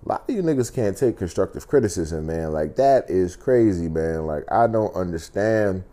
A 0.05 0.09
lot 0.09 0.29
of 0.29 0.35
you 0.35 0.43
niggas 0.43 0.73
can't 0.73 0.97
take 0.97 1.19
constructive 1.19 1.67
criticism, 1.67 2.27
man. 2.27 2.53
Like 2.53 2.77
that 2.77 3.11
is 3.11 3.35
crazy, 3.35 3.89
man. 3.89 4.27
Like 4.27 4.45
I 4.51 4.67
don't 4.67 4.95
understand 4.95 5.85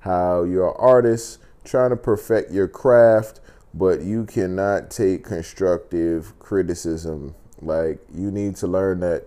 how 0.00 0.42
you're 0.42 0.68
an 0.68 0.76
artist 0.78 1.38
trying 1.64 1.90
to 1.90 1.96
perfect 1.96 2.50
your 2.50 2.68
craft, 2.68 3.40
but 3.74 4.02
you 4.02 4.24
cannot 4.24 4.90
take 4.90 5.24
constructive 5.24 6.38
criticism. 6.38 7.34
Like 7.60 8.00
you 8.14 8.30
need 8.30 8.56
to 8.56 8.66
learn 8.66 9.00
that, 9.00 9.26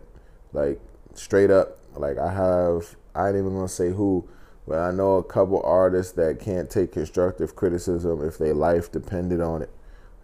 like 0.53 0.79
straight 1.13 1.51
up. 1.51 1.79
Like 1.95 2.17
I 2.17 2.31
have, 2.33 2.95
I 3.13 3.29
ain't 3.29 3.37
even 3.37 3.55
gonna 3.55 3.67
say 3.67 3.89
who, 3.91 4.27
but 4.67 4.79
I 4.79 4.91
know 4.91 5.15
a 5.15 5.23
couple 5.23 5.61
artists 5.63 6.13
that 6.13 6.39
can't 6.39 6.69
take 6.69 6.91
constructive 6.91 7.55
criticism 7.55 8.25
if 8.25 8.37
their 8.37 8.53
life 8.53 8.91
depended 8.91 9.41
on 9.41 9.61
it. 9.61 9.69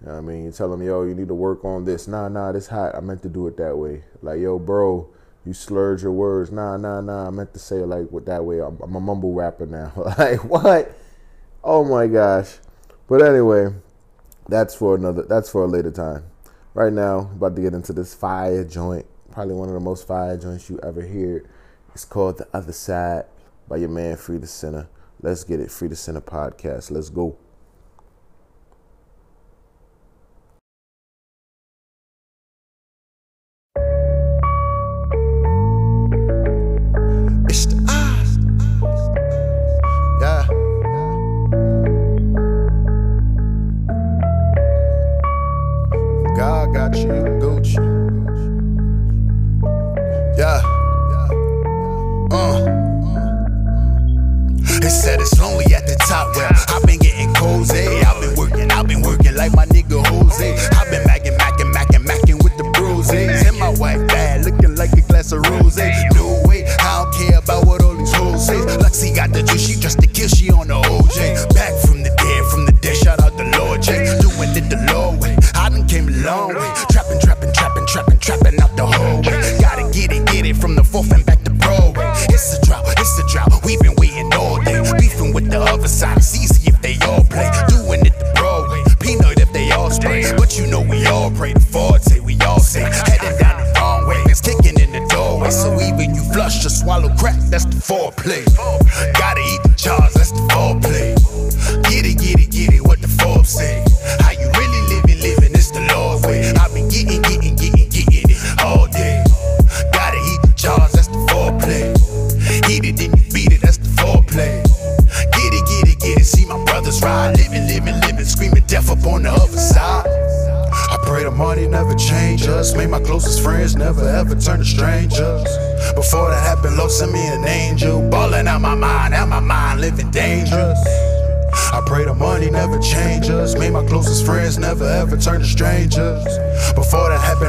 You 0.02 0.08
know 0.08 0.18
I 0.18 0.22
mean, 0.22 0.46
you 0.46 0.52
tell 0.52 0.70
them, 0.70 0.82
yo, 0.82 1.04
you 1.04 1.14
need 1.14 1.28
to 1.28 1.36
work 1.36 1.64
on 1.64 1.86
this. 1.86 2.08
Nah, 2.08 2.28
nah, 2.28 2.52
this 2.52 2.68
hot. 2.68 2.96
I 2.96 3.02
meant 3.02 3.22
to 3.22 3.30
do 3.30 3.48
it 3.48 3.58
that 3.58 3.78
way. 3.78 4.04
Like, 4.24 4.40
yo, 4.40 4.58
bro, 4.58 5.08
you 5.46 5.54
slurred 5.54 6.02
your 6.02 6.12
words. 6.12 6.52
Nah, 6.52 6.78
nah, 6.78 7.02
nah. 7.02 7.28
I 7.28 7.30
meant 7.30 7.54
to 7.54 7.60
say 7.60 7.78
it 7.78 7.86
like 7.86 8.08
that 8.26 8.44
way. 8.44 8.60
I'm, 8.62 8.80
I'm 8.82 8.96
a 8.96 9.00
mumble 9.00 9.34
rapper 9.34 9.68
now. 9.68 9.92
like, 10.18 10.44
what? 10.44 10.98
Oh 11.64 11.84
my 11.84 12.08
gosh. 12.08 12.58
But 13.08 13.22
anyway, 13.22 13.68
that's 14.48 14.74
for 14.74 14.96
another. 14.96 15.22
That's 15.24 15.50
for 15.50 15.64
a 15.64 15.68
later 15.68 15.92
time. 15.92 16.24
Right 16.74 16.92
now, 16.92 17.20
about 17.36 17.56
to 17.56 17.62
get 17.62 17.74
into 17.74 17.94
this 17.94 18.16
fire 18.16 18.64
joint. 18.64 19.06
Probably 19.32 19.54
one 19.54 19.68
of 19.68 19.76
the 19.76 19.80
most 19.80 20.08
fire 20.08 20.38
joints 20.38 20.70
you 20.70 20.80
ever 20.82 21.04
hear. 21.04 21.48
It's 21.94 22.06
called 22.06 22.40
The 22.40 22.48
Other 22.54 22.72
Side 22.72 23.26
by 23.68 23.78
your 23.78 23.90
man 23.90 24.18
Free 24.18 24.38
the 24.38 24.48
Sinner. 24.48 24.90
Let's 25.22 25.44
get 25.44 25.60
it. 25.60 25.70
Free 25.70 25.88
the 25.88 25.96
Sinner 25.96 26.22
podcast. 26.22 26.90
Let's 26.90 27.10
go. 27.10 27.38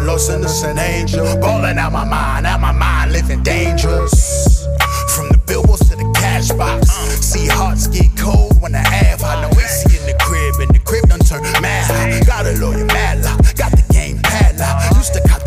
Happened, 0.02 0.42
Lord 0.42 0.50
sent 0.50 0.78
angel. 0.78 1.24
Balling 1.40 1.78
out 1.78 1.92
my 1.92 2.04
mind, 2.04 2.46
out 2.46 2.60
my 2.60 2.72
mind, 2.72 3.12
living 3.12 3.42
dangerous. 3.42 4.66
From 5.14 5.28
the 5.28 5.40
billboards 5.46 5.88
to 5.90 5.96
the 5.96 6.10
cash 6.14 6.50
box. 6.50 6.90
See 6.90 7.46
hearts 7.46 7.86
get 7.86 8.10
cold 8.16 8.60
when 8.60 8.74
I 8.74 8.78
have 8.78 9.20
high. 9.20 9.42
No 9.42 9.48
AC 9.48 9.96
in 9.96 10.06
the 10.06 10.16
crib, 10.20 10.54
and 10.58 10.74
the 10.74 10.80
crib 10.80 11.08
done 11.08 11.20
turn 11.20 11.42
mad 11.62 11.90
high. 11.90 12.24
Got 12.26 12.46
a 12.46 12.58
lawyer 12.58 12.84
mad 12.86 13.22
lock, 13.24 13.38
got 13.54 13.70
the 13.72 13.84
game 13.92 14.18
padlock. 14.22 14.96
Used 14.96 15.14
to 15.14 15.20
cop 15.28 15.41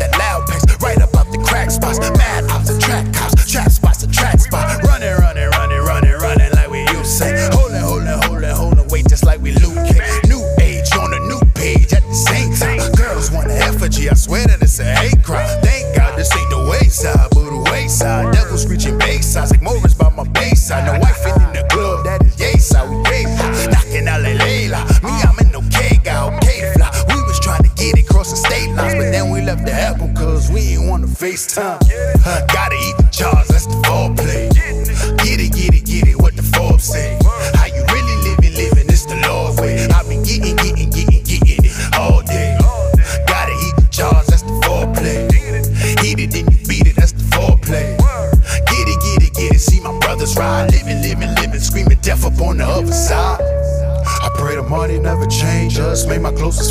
side. 20.66 20.84
No 20.84 20.98
wife 20.98 21.24
in 21.26 21.52
the 21.52 21.64
club, 21.70 22.04
that 22.04 22.22
is 22.26 22.38
yay 22.40 22.58
side. 22.58 22.88
We 22.90 22.96
high. 23.38 23.70
Knocking 23.70 24.08
out 24.08 24.22
like 24.22 24.38
Layla. 24.38 24.82
Me, 25.02 25.12
I'm 25.22 25.38
in 25.38 25.52
no 25.52 25.60
okay 25.66 26.00
guy, 26.02 26.26
okay 26.36 26.72
fly. 26.74 26.90
We 27.08 27.22
was 27.22 27.38
trying 27.40 27.62
to 27.62 27.70
get 27.76 27.98
it 27.98 28.06
the 28.30 28.48
state 28.48 28.70
lines, 28.74 28.94
but 28.94 29.10
then 29.12 29.30
we 29.30 29.40
left 29.42 29.64
the 29.64 29.72
apple 29.72 30.10
cause 30.14 30.50
we 30.50 30.74
ain't 30.74 30.88
want 30.88 31.02
to 31.04 31.08
FaceTime. 31.08 31.78
Huh, 32.22 32.44
gotta 32.52 32.74
eat 32.74 32.75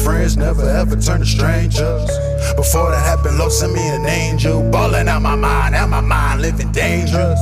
friends 0.06 0.38
never 0.38 0.70
ever 0.70 0.96
turn 0.96 1.20
to 1.20 1.26
strangers. 1.26 2.10
Before 2.56 2.92
that 2.92 3.04
happened, 3.12 3.40
Lord 3.40 3.52
sent 3.52 3.74
me 3.74 3.82
an 3.88 4.06
angel. 4.06 4.62
Balling 4.70 5.08
out 5.08 5.24
my 5.24 5.36
mind, 5.36 5.74
out 5.74 5.90
my 5.90 6.00
mind, 6.00 6.44
living 6.44 6.72
dangerous. 6.72 7.42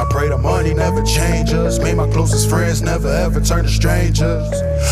I 0.00 0.06
pray 0.08 0.28
the 0.28 0.38
money 0.38 0.72
never 0.72 1.02
changes. 1.02 1.78
Me, 1.78 1.92
my 1.92 2.08
closest 2.10 2.48
friends 2.48 2.80
never 2.80 3.08
ever 3.08 3.40
turn 3.40 3.64
to 3.64 3.70
strangers. 3.70 4.48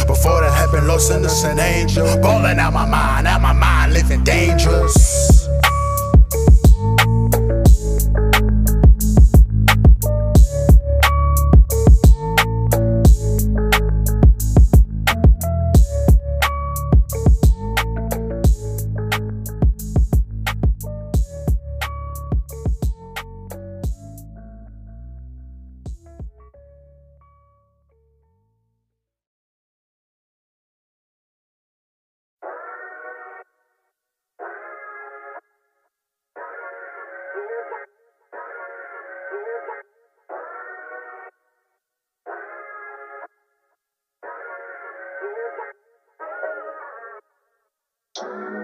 Before 0.07 0.41
that 0.43 0.53
happened, 0.53 0.87
Lord 0.87 1.01
sent 1.01 1.25
us 1.25 1.45
an 1.45 1.59
angel. 1.59 2.07
Balling 2.21 2.59
out 2.59 2.75
my 2.75 2.87
mind, 2.87 3.27
out 3.27 3.41
my 3.41 3.55
mind, 3.55 3.95
living 3.95 4.23
dangerous. 4.23 5.06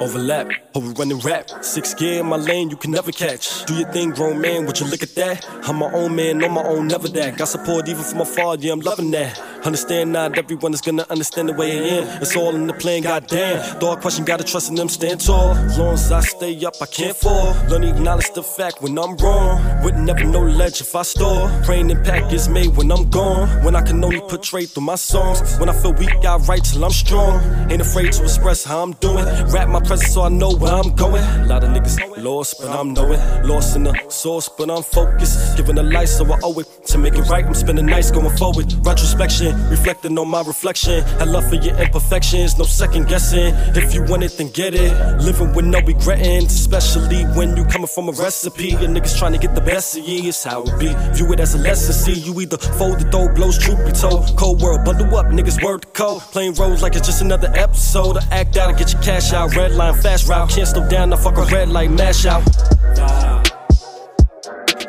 Overlap, 0.00 0.50
over 0.74 0.90
running 0.92 1.20
rap. 1.20 1.48
Six 1.60 1.94
gear 1.94 2.20
in 2.20 2.26
my 2.26 2.36
lane, 2.36 2.70
you 2.70 2.76
can 2.76 2.90
never 2.90 3.12
catch. 3.12 3.64
Do 3.66 3.74
your 3.74 3.88
thing, 3.92 4.10
grown 4.10 4.40
man, 4.40 4.66
would 4.66 4.80
you 4.80 4.86
look 4.86 5.02
at 5.02 5.14
that? 5.14 5.46
I'm 5.68 5.76
my 5.76 5.92
own 5.92 6.16
man, 6.16 6.42
on 6.42 6.50
my 6.50 6.62
own, 6.64 6.88
never 6.88 7.06
that. 7.08 7.36
Got 7.36 7.48
support 7.48 7.88
even 7.88 8.02
from 8.02 8.18
my 8.18 8.24
father, 8.24 8.66
yeah, 8.66 8.72
I'm 8.72 8.80
loving 8.80 9.12
that. 9.12 9.38
Understand 9.64 10.12
not 10.12 10.36
everyone 10.36 10.74
is 10.74 10.80
gonna 10.80 11.06
understand 11.08 11.48
the 11.48 11.52
way 11.52 11.70
I 11.70 11.82
am. 11.98 12.22
It's 12.22 12.34
all 12.34 12.54
in 12.54 12.66
the 12.66 12.72
plan, 12.72 13.02
goddamn. 13.02 13.78
Dog 13.78 14.00
question, 14.00 14.24
gotta 14.24 14.42
trust 14.42 14.70
in 14.70 14.74
them, 14.74 14.88
stand 14.88 15.20
tall. 15.20 15.52
As 15.52 15.78
long 15.78 15.94
as 15.94 16.10
I 16.10 16.20
stay 16.20 16.64
up, 16.64 16.74
I 16.80 16.86
can't 16.86 17.16
fall. 17.16 17.54
Learn 17.68 17.82
to 17.82 17.90
acknowledge 17.90 18.32
the 18.32 18.42
fact 18.42 18.82
when 18.82 18.98
I'm 18.98 19.16
wrong. 19.18 19.62
Wouldn't 19.84 20.04
never 20.04 20.24
know 20.24 20.40
ledge 20.40 20.80
if 20.80 20.96
I 20.96 21.02
store. 21.02 21.48
Praying 21.64 21.90
impact 21.90 22.32
is 22.32 22.48
made 22.48 22.76
when 22.76 22.90
I'm 22.90 23.08
gone. 23.10 23.48
When 23.64 23.76
I 23.76 23.82
can 23.82 24.02
only 24.04 24.20
portray 24.20 24.66
through 24.66 24.84
my 24.84 24.96
songs. 24.96 25.58
When 25.58 25.68
I 25.68 25.74
feel 25.80 25.92
weak, 25.92 26.24
I 26.24 26.36
write 26.38 26.64
till 26.64 26.84
I'm 26.84 26.90
strong. 26.90 27.40
Ain't 27.70 27.82
afraid 27.82 28.12
to 28.14 28.24
express 28.24 28.64
how 28.64 28.82
I'm 28.82 28.92
doing. 28.94 29.24
Rap 29.52 29.68
my 29.68 29.80
presence 29.80 30.12
so 30.12 30.22
I 30.22 30.28
know 30.28 30.52
where 30.56 30.72
I'm 30.72 30.94
going. 30.96 31.22
A 31.22 31.46
lot 31.46 31.62
of 31.62 31.70
niggas 31.70 31.98
lost, 32.22 32.56
but 32.60 32.70
I'm 32.70 32.94
knowing. 32.94 33.20
Lost 33.46 33.76
in 33.76 33.84
the 33.84 33.94
source, 34.08 34.48
but 34.48 34.70
I'm 34.70 34.82
focused. 34.82 35.56
Giving 35.56 35.76
the 35.76 35.84
life, 35.84 36.08
so 36.08 36.24
I 36.32 36.38
owe 36.42 36.58
it. 36.58 36.66
To 36.86 36.98
make 36.98 37.14
it 37.14 37.28
right, 37.28 37.44
I'm 37.44 37.54
spending 37.54 37.86
nights 37.86 38.10
going 38.10 38.36
forward. 38.36 38.72
Retrospection, 38.84 39.51
reflecting 39.70 40.18
on 40.18 40.28
my 40.28 40.42
reflection. 40.42 41.04
I 41.20 41.24
love 41.24 41.48
for 41.48 41.56
your 41.56 41.76
imperfections, 41.76 42.58
no 42.58 42.64
second 42.64 43.08
guessing. 43.08 43.54
If 43.74 43.94
you 43.94 44.02
want 44.04 44.24
it, 44.24 44.36
then 44.36 44.48
get 44.50 44.74
it. 44.74 44.92
Living 45.22 45.52
with 45.54 45.64
no 45.64 45.80
regretting, 45.80 46.46
especially 46.46 47.24
when 47.36 47.56
you 47.56 47.64
coming 47.64 47.86
from 47.86 48.08
a 48.08 48.12
recipe. 48.12 48.72
And 48.72 48.96
niggas 48.96 49.18
trying 49.18 49.32
to 49.32 49.38
get 49.38 49.54
the 49.54 49.60
best 49.60 49.96
of 49.96 50.06
you, 50.06 50.28
it's 50.28 50.44
how 50.44 50.62
it 50.62 50.78
be. 50.78 50.94
View 51.14 51.32
it 51.32 51.40
as 51.40 51.54
a 51.54 51.58
lesson, 51.58 51.92
see 51.92 52.20
you 52.20 52.40
either 52.40 52.58
fold 52.58 53.00
the 53.00 53.04
dough, 53.10 53.32
blows, 53.34 53.58
truth 53.58 53.84
be 53.84 53.92
told. 53.92 54.36
Cold 54.36 54.60
world, 54.60 54.84
bundle 54.84 55.14
up, 55.16 55.26
niggas 55.26 55.62
word 55.62 55.82
to 55.82 55.88
code. 55.88 56.20
Playing 56.32 56.54
roles 56.54 56.82
like 56.82 56.94
it's 56.96 57.06
just 57.06 57.22
another 57.22 57.50
episode. 57.54 58.16
I 58.18 58.40
act 58.40 58.56
out 58.56 58.70
and 58.70 58.78
get 58.78 58.92
your 58.92 59.02
cash 59.02 59.32
out. 59.32 59.54
Red 59.56 59.72
line, 59.72 59.94
fast 60.00 60.28
route, 60.28 60.50
can't 60.50 60.68
slow 60.68 60.88
down, 60.88 61.12
I 61.12 61.16
fuck 61.16 61.36
a 61.36 61.44
red 61.46 61.68
light, 61.68 61.90
mash 61.90 62.26
out. 62.26 62.42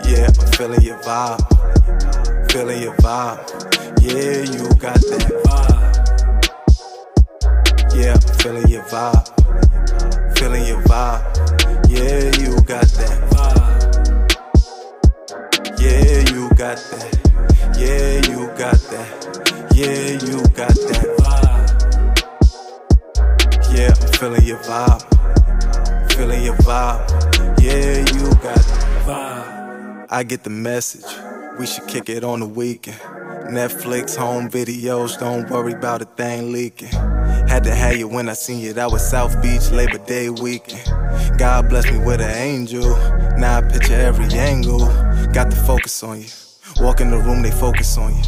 Yeah, 0.06 0.28
I'm 0.28 0.52
feeling 0.52 0.82
your 0.82 0.98
vibe. 1.00 2.52
Feeling 2.52 2.84
your 2.84 2.96
vibe. 2.98 3.83
Yeah, 4.04 4.44
you 4.44 4.68
got 4.84 5.00
that 5.00 5.32
vibe. 5.46 5.96
Yeah, 7.96 8.14
I'm 8.14 8.22
feeling 8.40 8.68
your 8.68 8.84
vibe. 8.84 9.28
Feeling 10.38 10.66
your 10.68 10.82
vibe. 10.82 11.24
Yeah, 11.88 12.26
you 12.38 12.56
got 12.64 12.84
that 13.00 13.18
vibe. 13.32 13.82
Yeah, 15.80 16.20
you 16.34 16.50
got 16.50 16.78
that. 16.92 17.14
Yeah, 17.80 18.20
you 18.28 18.48
got 18.58 18.76
that. 18.92 19.10
Yeah, 19.74 20.20
you 20.28 20.44
got 20.52 20.76
that 20.76 21.08
vibe. 21.24 21.68
Yeah, 23.74 23.94
I'm 24.02 24.12
feeling 24.20 24.46
your 24.46 24.60
vibe. 24.64 25.02
Feeling 26.14 26.44
your 26.44 26.58
vibe. 26.58 27.08
Yeah, 27.62 28.00
you 28.14 28.26
got 28.42 28.56
that 28.56 29.06
vibe. 29.08 30.08
I 30.10 30.24
get 30.24 30.44
the 30.44 30.50
message. 30.50 31.06
We 31.60 31.68
should 31.68 31.88
kick 31.88 32.10
it 32.10 32.24
on 32.24 32.40
the 32.40 32.48
weekend. 32.48 33.00
Netflix, 33.50 34.16
home 34.16 34.50
videos, 34.50 35.20
don't 35.20 35.48
worry 35.50 35.74
about 35.74 36.02
a 36.02 36.06
thing 36.06 36.52
leaking. 36.52 36.90
Had 36.90 37.64
to 37.66 37.76
have 37.76 37.96
you 37.96 38.08
when 38.08 38.28
I 38.28 38.34
seen 38.34 38.60
you, 38.60 38.74
that 38.74 38.92
was 38.92 39.08
South 39.08 39.40
Beach, 39.42 39.70
Labor 39.70 40.00
Day 40.00 40.30
weekend. 40.30 40.84
God 41.38 41.70
bless 41.70 41.86
me 41.92 42.00
with 42.00 42.22
an 42.22 42.36
angel. 42.36 42.90
Now 43.38 43.60
I 43.60 43.62
picture 43.62 43.94
every 43.94 44.26
angle. 44.34 44.80
Got 45.32 45.52
the 45.52 45.64
focus 45.68 46.02
on 46.02 46.22
you. 46.22 46.28
Walk 46.80 47.02
in 47.02 47.12
the 47.12 47.20
room, 47.20 47.44
they 47.44 47.52
focus 47.52 47.98
on 48.00 48.16
you. 48.16 48.24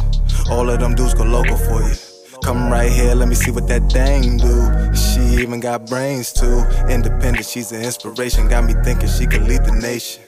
All 0.48 0.70
of 0.70 0.78
them 0.78 0.94
dudes 0.94 1.14
go 1.14 1.24
local 1.24 1.56
for 1.56 1.82
you. 1.82 2.05
Come 2.46 2.70
right 2.70 2.92
here, 2.92 3.12
let 3.16 3.26
me 3.26 3.34
see 3.34 3.50
what 3.50 3.66
that 3.66 3.90
thing 3.90 4.36
do. 4.36 4.94
She 4.94 5.42
even 5.42 5.58
got 5.58 5.84
brains 5.88 6.32
too. 6.32 6.60
Independent, 6.88 7.44
she's 7.44 7.72
an 7.72 7.82
inspiration. 7.82 8.46
Got 8.46 8.66
me 8.66 8.74
thinking 8.84 9.08
she 9.08 9.26
could 9.26 9.42
lead 9.42 9.64
the 9.64 9.72
nation. 9.72 10.22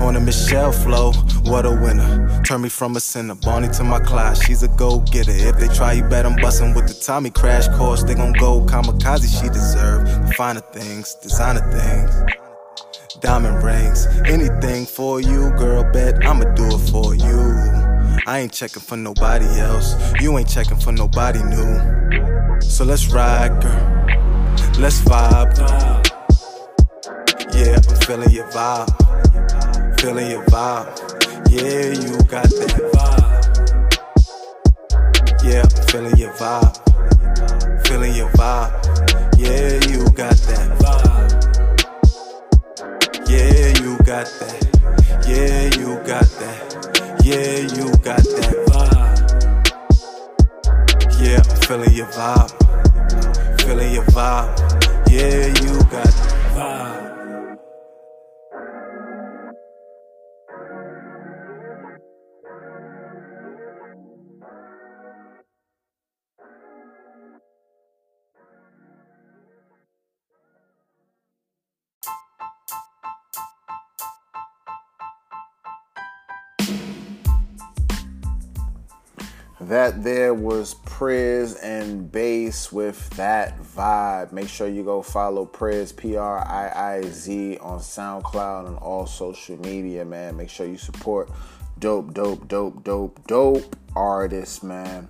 On 0.00 0.14
a 0.14 0.20
Michelle 0.20 0.70
flow, 0.70 1.10
what 1.42 1.66
a 1.66 1.70
winner. 1.72 2.40
Turn 2.44 2.62
me 2.62 2.68
from 2.68 2.94
a 2.94 3.00
sinner, 3.00 3.34
Bonnie 3.34 3.66
to 3.70 3.82
my 3.82 3.98
class. 3.98 4.46
She's 4.46 4.62
a 4.62 4.68
go 4.68 5.00
getter. 5.00 5.32
If 5.32 5.58
they 5.58 5.66
try, 5.74 5.94
you 5.94 6.04
bet 6.04 6.24
I'm 6.24 6.36
busting 6.36 6.72
with 6.72 6.86
the 6.86 6.94
Tommy 7.04 7.30
crash 7.30 7.66
course. 7.76 8.04
They 8.04 8.14
gon' 8.14 8.34
go 8.34 8.60
kamikaze, 8.60 9.42
she 9.42 9.48
deserve. 9.48 10.04
The 10.04 10.34
finer 10.34 10.60
things, 10.60 11.16
designer 11.16 11.68
things. 11.72 12.32
Diamond 13.18 13.64
rings, 13.64 14.06
anything 14.26 14.86
for 14.86 15.20
you, 15.20 15.50
girl. 15.58 15.82
Bet 15.92 16.24
I'ma 16.24 16.44
do 16.54 16.66
it 16.66 16.90
for 16.92 17.16
you. 17.16 17.75
I 18.28 18.40
ain't 18.40 18.52
checking 18.52 18.82
for 18.82 18.96
nobody 18.96 19.46
else. 19.60 19.94
You 20.20 20.36
ain't 20.36 20.48
checking 20.48 20.78
for 20.78 20.90
nobody 20.90 21.40
new. 21.44 22.60
So 22.60 22.84
let's 22.84 23.06
ride, 23.12 23.62
girl. 23.62 24.06
Let's 24.80 24.98
vibe. 25.02 25.56
Yeah, 27.54 27.76
I'm 27.76 27.96
feeling 28.00 28.32
your 28.32 28.48
vibe. 28.48 28.90
Feeling 30.00 30.28
your 30.32 30.44
vibe. 30.46 30.88
Yeah, 31.52 31.92
you 31.92 32.18
got 32.26 32.50
that 32.50 32.90
vibe. 32.94 33.44
Yeah, 35.44 35.62
I'm 35.62 35.86
feeling 35.86 36.16
your 36.16 36.32
vibe. 36.32 37.86
Feeling 37.86 38.12
your 38.16 38.30
vibe. 38.30 38.72
Yeah, 39.38 39.78
you 39.88 40.04
got 40.10 40.34
that 40.48 40.68
vibe. 40.80 41.30
Yeah, 43.30 43.68
you 43.84 43.96
got 43.98 44.26
that. 44.40 44.66
Yeah, 45.28 45.70
you 45.78 45.94
got 46.04 46.24
that. 46.40 46.75
Yeah, 47.26 47.58
you 47.58 47.90
got 48.06 48.22
that 48.22 48.54
vibe. 48.68 49.18
Yeah, 51.20 51.42
I'm 51.42 51.56
feeling 51.62 51.92
your 51.92 52.06
vibe. 52.06 52.52
Feeling 53.62 53.94
your 53.94 54.04
vibe. 54.04 55.10
Yeah, 55.10 55.46
you 55.48 55.76
got 55.90 56.04
that 56.04 56.54
vibe. 56.54 56.95
That 79.66 80.04
there 80.04 80.32
was 80.32 80.76
Priiz 80.84 81.58
and 81.60 82.12
Bass 82.12 82.70
with 82.70 83.10
that 83.16 83.60
vibe. 83.60 84.30
Make 84.30 84.48
sure 84.48 84.68
you 84.68 84.84
go 84.84 85.02
follow 85.02 85.44
Priiz 85.44 85.96
P 85.96 86.14
R 86.14 86.38
I 86.38 86.98
I 86.98 87.02
Z 87.02 87.58
on 87.58 87.80
SoundCloud 87.80 88.68
and 88.68 88.78
all 88.78 89.06
social 89.06 89.56
media, 89.56 90.04
man. 90.04 90.36
Make 90.36 90.50
sure 90.50 90.68
you 90.68 90.78
support 90.78 91.28
dope, 91.80 92.14
dope, 92.14 92.46
dope, 92.46 92.84
dope, 92.84 93.26
dope 93.26 93.74
artists, 93.96 94.62
man. 94.62 95.08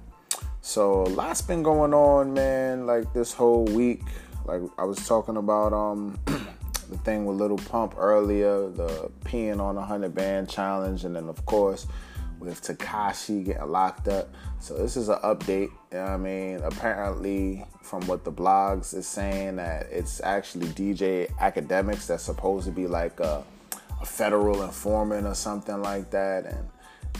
So 0.63 1.03
a 1.03 1.09
lot's 1.09 1.43
been 1.43 1.63
going 1.63 1.93
on, 1.93 2.33
man. 2.33 2.87
Like 2.87 3.13
this 3.13 3.35
whole 3.35 3.67
week, 3.67 4.05
like 4.47 4.63
I 4.79 4.85
was 4.85 5.07
talking 5.07 5.37
about, 5.37 5.75
um, 5.75 6.19
the 6.25 6.97
thing 7.05 7.27
with 7.27 7.37
Little 7.37 7.59
Pump 7.59 7.93
earlier, 7.99 8.71
the 8.71 9.11
peeing 9.27 9.61
on 9.61 9.77
a 9.77 9.85
hundred 9.85 10.15
band 10.15 10.49
challenge, 10.49 11.05
and 11.05 11.15
then 11.15 11.29
of 11.29 11.45
course 11.45 11.87
with 12.39 12.63
Tekashi 12.63 13.45
getting 13.45 13.71
locked 13.71 14.09
up. 14.09 14.29
So 14.61 14.77
this 14.77 14.97
is 14.97 15.09
an 15.09 15.19
update. 15.25 15.71
You 15.93 15.99
know 15.99 16.05
I 16.05 16.17
mean, 16.17 16.61
apparently 16.63 17.65
from 17.83 18.07
what 18.07 18.25
the 18.25 18.33
blogs 18.33 18.95
is 18.95 19.07
saying 19.07 19.57
that 19.57 19.87
it's 19.91 20.21
actually 20.21 20.67
DJ 20.69 21.31
Akademiks 21.37 22.07
that's 22.07 22.25
supposed 22.25 22.67
to 22.67 22.73
be 22.73 22.87
like 22.87 23.21
a, 23.21 23.45
a 24.01 24.07
federal 24.07 24.63
informant 24.63 25.27
or 25.27 25.35
something 25.35 25.81
like 25.83 26.11
that, 26.11 26.47
and 26.47 26.69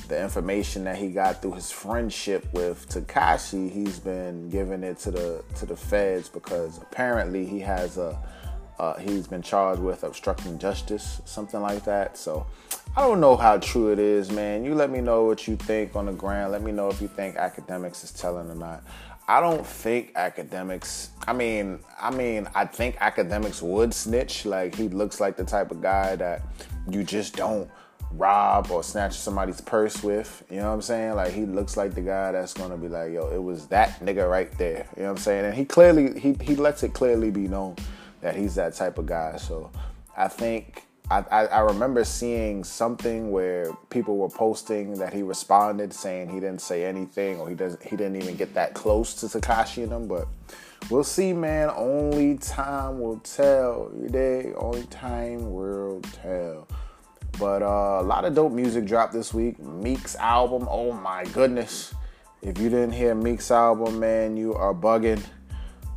the 0.09 0.23
information 0.23 0.85
that 0.85 0.97
he 0.97 1.09
got 1.09 1.43
through 1.43 1.53
his 1.53 1.71
friendship 1.71 2.47
with 2.53 2.89
Tekashi, 2.89 3.71
he's 3.71 3.99
been 3.99 4.49
giving 4.51 4.83
it 4.83 4.99
to 4.99 5.11
the 5.11 5.45
to 5.57 5.67
the 5.67 5.77
feds 5.77 6.29
because 6.29 6.79
apparently 6.79 7.47
he 7.47 7.61
has 7.61 7.99
a 7.99 8.19
uh, 8.79 8.95
he's 8.99 9.27
been 9.27 9.43
charged 9.43 9.81
with 9.81 10.05
obstructing 10.05 10.59
justice, 10.59 11.23
something 11.25 11.61
like 11.61 11.85
that. 11.85 12.17
So 12.17 12.47
I 12.99 13.03
don't 13.03 13.21
know 13.21 13.37
how 13.37 13.59
true 13.59 13.93
it 13.93 13.99
is, 13.99 14.33
man. 14.33 14.65
You 14.65 14.75
let 14.75 14.91
me 14.91 15.03
know 15.03 15.25
what 15.25 15.47
you 15.47 15.57
think 15.57 15.95
on 15.95 16.07
the 16.07 16.13
ground. 16.13 16.53
Let 16.53 16.63
me 16.63 16.73
know 16.73 16.89
if 16.89 17.03
you 17.03 17.09
think 17.09 17.37
Akademiks 17.37 18.03
is 18.03 18.11
telling 18.11 18.51
or 18.51 18.55
not. 18.55 18.83
I 19.29 19.39
don't 19.39 19.67
think 19.67 20.15
Akademiks. 20.15 21.09
I 21.29 21.35
mean, 21.35 21.81
I 22.01 22.11
mean, 22.11 22.49
I 22.55 22.65
think 22.65 22.97
Akademiks 22.97 23.61
would 23.61 23.93
snitch. 23.93 24.47
Like 24.47 24.75
he 24.75 24.89
looks 24.89 25.21
like 25.21 25.37
the 25.37 25.45
type 25.45 25.73
of 25.73 25.83
guy 25.83 26.17
that 26.17 26.41
you 26.89 27.05
just 27.05 27.37
don't 27.37 27.69
rob 28.13 28.71
or 28.71 28.83
snatch 28.83 29.13
somebody's 29.13 29.61
purse 29.61 30.03
with. 30.03 30.43
You 30.49 30.61
know 30.61 30.69
what 30.69 30.77
I'm 30.77 30.83
saying? 30.83 31.17
Like 31.17 31.35
he 31.35 31.45
looks 31.45 31.77
like 31.77 31.95
the 31.95 32.01
guy 32.01 32.33
that's 32.33 32.55
gonna 32.55 32.79
be 32.79 32.89
like, 32.89 33.13
yo, 33.13 33.29
it 33.29 33.43
was 33.43 33.67
that 33.67 34.01
nigga 34.01 34.27
right 34.31 34.51
there. 34.57 34.89
You 34.97 35.03
know 35.03 35.09
what 35.11 35.19
I'm 35.19 35.23
saying? 35.23 35.45
And 35.45 35.55
he 35.55 35.67
clearly 35.67 36.19
he 36.19 36.35
he 36.41 36.57
lets 36.57 36.83
it 36.83 36.95
clearly 36.95 37.31
be 37.31 37.47
known 37.47 37.77
that 38.23 38.37
he's 38.37 38.55
that 38.55 38.73
type 38.73 38.97
of 38.97 39.05
guy. 39.05 39.37
So 39.37 39.71
I 40.17 40.29
think 40.29 40.86
I, 41.09 41.47
I, 41.47 41.61
remember 41.61 42.03
seeing 42.05 42.65
something 42.65 43.31
where 43.31 43.73
people 43.91 44.17
were 44.17 44.29
posting 44.29 44.95
that 44.95 45.13
he 45.13 45.23
responded 45.23 45.93
saying 45.93 46.31
he 46.31 46.41
didn't 46.41 46.61
say 46.61 46.85
anything 46.85 47.39
or 47.39 47.49
he 47.49 47.55
doesn't 47.55 47.81
he 47.81 47.91
didn't 47.91 48.17
even 48.17 48.35
get 48.35 48.55
that 48.55 48.75
close 48.75 49.15
to 49.21 49.27
Tekashi 49.27 49.85
and 49.85 49.93
them, 49.93 50.09
but 50.09 50.27
we'll 50.91 51.05
see, 51.05 51.33
man. 51.33 51.71
Only 51.77 52.39
time 52.39 53.01
will 53.01 53.21
tell. 53.21 53.93
You? 53.95 54.57
Only 54.59 54.83
time 54.85 55.53
will 55.53 56.01
tell. 56.23 56.67
But 57.39 57.63
uh, 57.63 58.01
a 58.01 58.03
lot 58.03 58.25
of 58.25 58.35
dope 58.35 58.53
music 58.53 58.85
dropped 58.85 59.13
this 59.13 59.33
week. 59.33 59.61
Meek's 59.61 60.17
album, 60.17 60.67
oh 60.69 60.93
my 60.93 61.25
goodness. 61.27 61.95
If 62.43 62.59
you 62.59 62.69
didn't 62.69 62.93
hear 62.93 63.15
Meek's 63.15 63.53
album, 63.53 64.01
man, 64.01 64.37
you 64.37 64.55
are 64.55 64.75
bugging. 64.75 65.23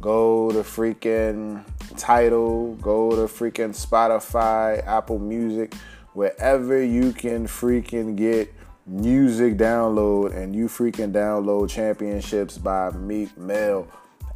Go 0.01 0.51
to 0.51 0.59
freaking 0.59 1.63
Tidal, 1.99 2.75
go 2.75 3.11
to 3.11 3.31
freaking 3.31 3.75
Spotify, 3.75 4.81
Apple 4.87 5.19
Music, 5.19 5.75
wherever 6.13 6.81
you 6.81 7.11
can 7.11 7.45
freaking 7.45 8.15
get 8.15 8.53
music 8.87 9.57
download 9.57 10.33
and 10.33 10.55
you 10.55 10.67
freaking 10.67 11.11
download 11.11 11.69
championships 11.69 12.57
by 12.57 12.89
Meek 12.91 13.37
Mill. 13.37 13.85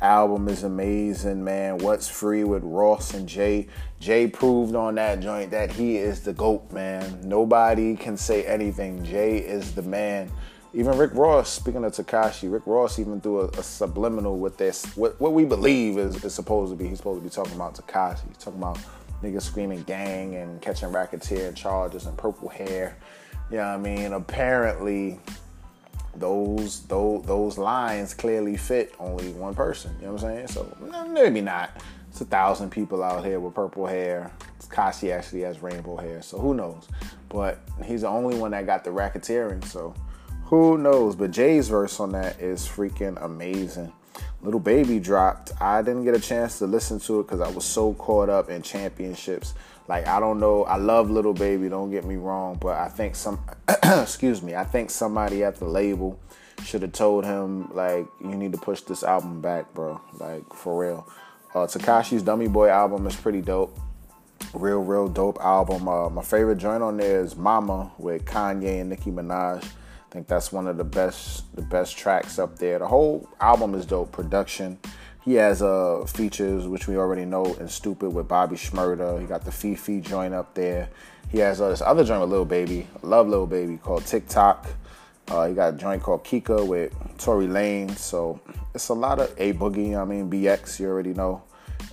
Album 0.01 0.49
is 0.49 0.63
amazing, 0.63 1.41
man. 1.41 1.77
What's 1.77 2.09
free 2.09 2.43
with 2.43 2.61
Ross 2.63 3.13
and 3.13 3.29
Jay? 3.29 3.69
Jay 4.01 4.27
proved 4.27 4.75
on 4.75 4.95
that 4.95 5.21
joint 5.21 5.51
that 5.51 5.71
he 5.71 5.95
is 5.95 6.19
the 6.19 6.33
GOAT, 6.33 6.69
man. 6.73 7.21
Nobody 7.23 7.95
can 7.95 8.17
say 8.17 8.43
anything. 8.43 9.05
Jay 9.05 9.37
is 9.37 9.73
the 9.73 9.83
man. 9.83 10.29
Even 10.75 10.97
Rick 10.97 11.11
Ross, 11.13 11.49
speaking 11.49 11.83
of 11.83 11.91
Tekashi, 11.91 12.51
Rick 12.51 12.63
Ross 12.65 12.97
even 12.97 13.21
threw 13.21 13.41
a, 13.41 13.47
a 13.49 13.63
subliminal 13.63 14.39
with 14.39 14.57
this, 14.57 14.85
what, 14.97 15.19
what 15.21 15.33
we 15.33 15.45
believe 15.45 15.99
is, 15.99 16.23
is 16.25 16.33
supposed 16.33 16.71
to 16.71 16.75
be. 16.75 16.87
He's 16.87 16.97
supposed 16.97 17.21
to 17.21 17.23
be 17.23 17.29
talking 17.29 17.53
about 17.53 17.75
Tekashi, 17.75 18.27
He's 18.27 18.37
talking 18.37 18.59
about 18.59 18.79
niggas 19.21 19.43
screaming 19.43 19.83
gang 19.83 20.35
and 20.35 20.59
catching 20.61 20.91
racketeer 20.91 21.51
charges 21.51 22.07
and 22.07 22.17
purple 22.17 22.49
hair. 22.49 22.97
You 23.51 23.57
know 23.57 23.67
what 23.67 23.75
I 23.75 23.77
mean? 23.77 24.13
Apparently, 24.13 25.19
those 26.15 26.81
those 26.83 27.23
those 27.25 27.57
lines 27.57 28.13
clearly 28.13 28.57
fit 28.57 28.95
only 28.99 29.31
one 29.33 29.53
person. 29.53 29.95
You 29.99 30.07
know 30.07 30.13
what 30.13 30.23
I'm 30.23 30.47
saying? 30.47 30.47
So 30.47 31.07
maybe 31.09 31.41
not. 31.41 31.69
It's 32.09 32.21
a 32.21 32.25
thousand 32.25 32.69
people 32.71 33.03
out 33.03 33.25
here 33.25 33.39
with 33.39 33.53
purple 33.53 33.85
hair. 33.85 34.31
Kasi 34.69 35.11
actually 35.11 35.41
has 35.41 35.61
rainbow 35.61 35.97
hair, 35.97 36.23
so 36.23 36.39
who 36.39 36.55
knows? 36.55 36.87
But 37.29 37.59
he's 37.85 38.01
the 38.01 38.07
only 38.07 38.35
one 38.37 38.51
that 38.51 38.65
got 38.65 38.83
the 38.83 38.89
racketeering, 38.89 39.63
so 39.65 39.93
who 40.53 40.77
knows? 40.77 41.15
But 41.15 41.31
Jay's 41.31 41.67
verse 41.67 41.99
on 41.99 42.11
that 42.11 42.39
is 42.39 42.67
freaking 42.67 43.23
amazing. 43.23 43.91
Little 44.41 44.59
Baby 44.59 44.99
dropped. 44.99 45.51
I 45.59 45.81
didn't 45.81 46.03
get 46.03 46.15
a 46.15 46.19
chance 46.19 46.59
to 46.59 46.67
listen 46.67 46.99
to 47.01 47.21
it 47.21 47.23
because 47.23 47.41
I 47.41 47.49
was 47.49 47.65
so 47.65 47.93
caught 47.95 48.29
up 48.29 48.49
in 48.49 48.61
championships. 48.61 49.55
Like 49.87 50.07
I 50.07 50.19
don't 50.19 50.39
know. 50.39 50.63
I 50.65 50.75
love 50.75 51.09
Little 51.09 51.33
Baby. 51.33 51.69
Don't 51.69 51.89
get 51.89 52.05
me 52.05 52.17
wrong, 52.17 52.57
but 52.61 52.77
I 52.77 52.87
think 52.87 53.15
some. 53.15 53.39
excuse 53.83 54.43
me. 54.43 54.53
I 54.53 54.63
think 54.63 54.91
somebody 54.91 55.43
at 55.43 55.55
the 55.55 55.65
label 55.65 56.19
should 56.63 56.83
have 56.83 56.93
told 56.93 57.25
him 57.25 57.73
like 57.73 58.05
you 58.21 58.35
need 58.35 58.51
to 58.51 58.59
push 58.59 58.81
this 58.81 59.03
album 59.03 59.41
back, 59.41 59.73
bro. 59.73 59.99
Like 60.19 60.53
for 60.53 60.79
real. 60.79 61.07
Uh, 61.55 61.65
Tekashi's 61.65 62.21
Dummy 62.21 62.47
Boy 62.47 62.69
album 62.69 63.07
is 63.07 63.15
pretty 63.15 63.41
dope. 63.41 63.75
Real, 64.53 64.83
real 64.83 65.07
dope 65.07 65.39
album. 65.39 65.87
Uh, 65.87 66.09
my 66.09 66.21
favorite 66.21 66.57
joint 66.57 66.83
on 66.83 66.97
there 66.97 67.21
is 67.21 67.35
Mama 67.35 67.91
with 67.97 68.25
Kanye 68.25 68.81
and 68.81 68.89
Nicki 68.91 69.09
Minaj. 69.09 69.63
I 70.13 70.17
think 70.17 70.27
that's 70.27 70.51
one 70.51 70.67
of 70.67 70.77
the 70.77 70.83
best, 70.83 71.55
the 71.55 71.63
best 71.63 71.97
tracks 71.97 72.37
up 72.37 72.59
there. 72.59 72.77
The 72.77 72.85
whole 72.85 73.27
album 73.41 73.73
is 73.73 73.83
dope. 73.83 74.11
Production. 74.11 74.77
He 75.25 75.33
has 75.33 75.63
uh 75.63 76.05
features 76.05 76.67
which 76.67 76.87
we 76.87 76.97
already 76.97 77.25
know 77.25 77.45
in 77.55 77.67
Stupid 77.67 78.13
with 78.13 78.27
Bobby 78.27 78.55
Shmurda. 78.55 79.19
He 79.19 79.25
got 79.25 79.43
the 79.43 79.49
FEFE 79.49 80.03
joint 80.03 80.35
up 80.35 80.53
there. 80.53 80.89
He 81.31 81.39
has 81.39 81.59
uh, 81.59 81.69
this 81.69 81.81
other 81.81 82.03
joint 82.03 82.21
with 82.21 82.29
Lil 82.29 82.45
Baby. 82.45 82.85
I 83.03 83.07
love 83.07 83.27
Lil 83.27 83.47
Baby 83.47 83.77
called 83.77 84.05
TikTok. 84.05 84.67
Uh, 85.29 85.47
he 85.47 85.55
got 85.55 85.73
a 85.73 85.77
joint 85.77 86.03
called 86.03 86.23
Kika 86.23 86.63
with 86.67 86.93
Tory 87.17 87.47
Lanez. 87.47 87.97
So 87.97 88.39
it's 88.75 88.89
a 88.89 88.93
lot 88.93 89.19
of 89.19 89.33
A 89.39 89.53
Boogie. 89.53 89.99
I 89.99 90.05
mean 90.05 90.29
BX. 90.29 90.79
You 90.79 90.89
already 90.89 91.15
know. 91.15 91.41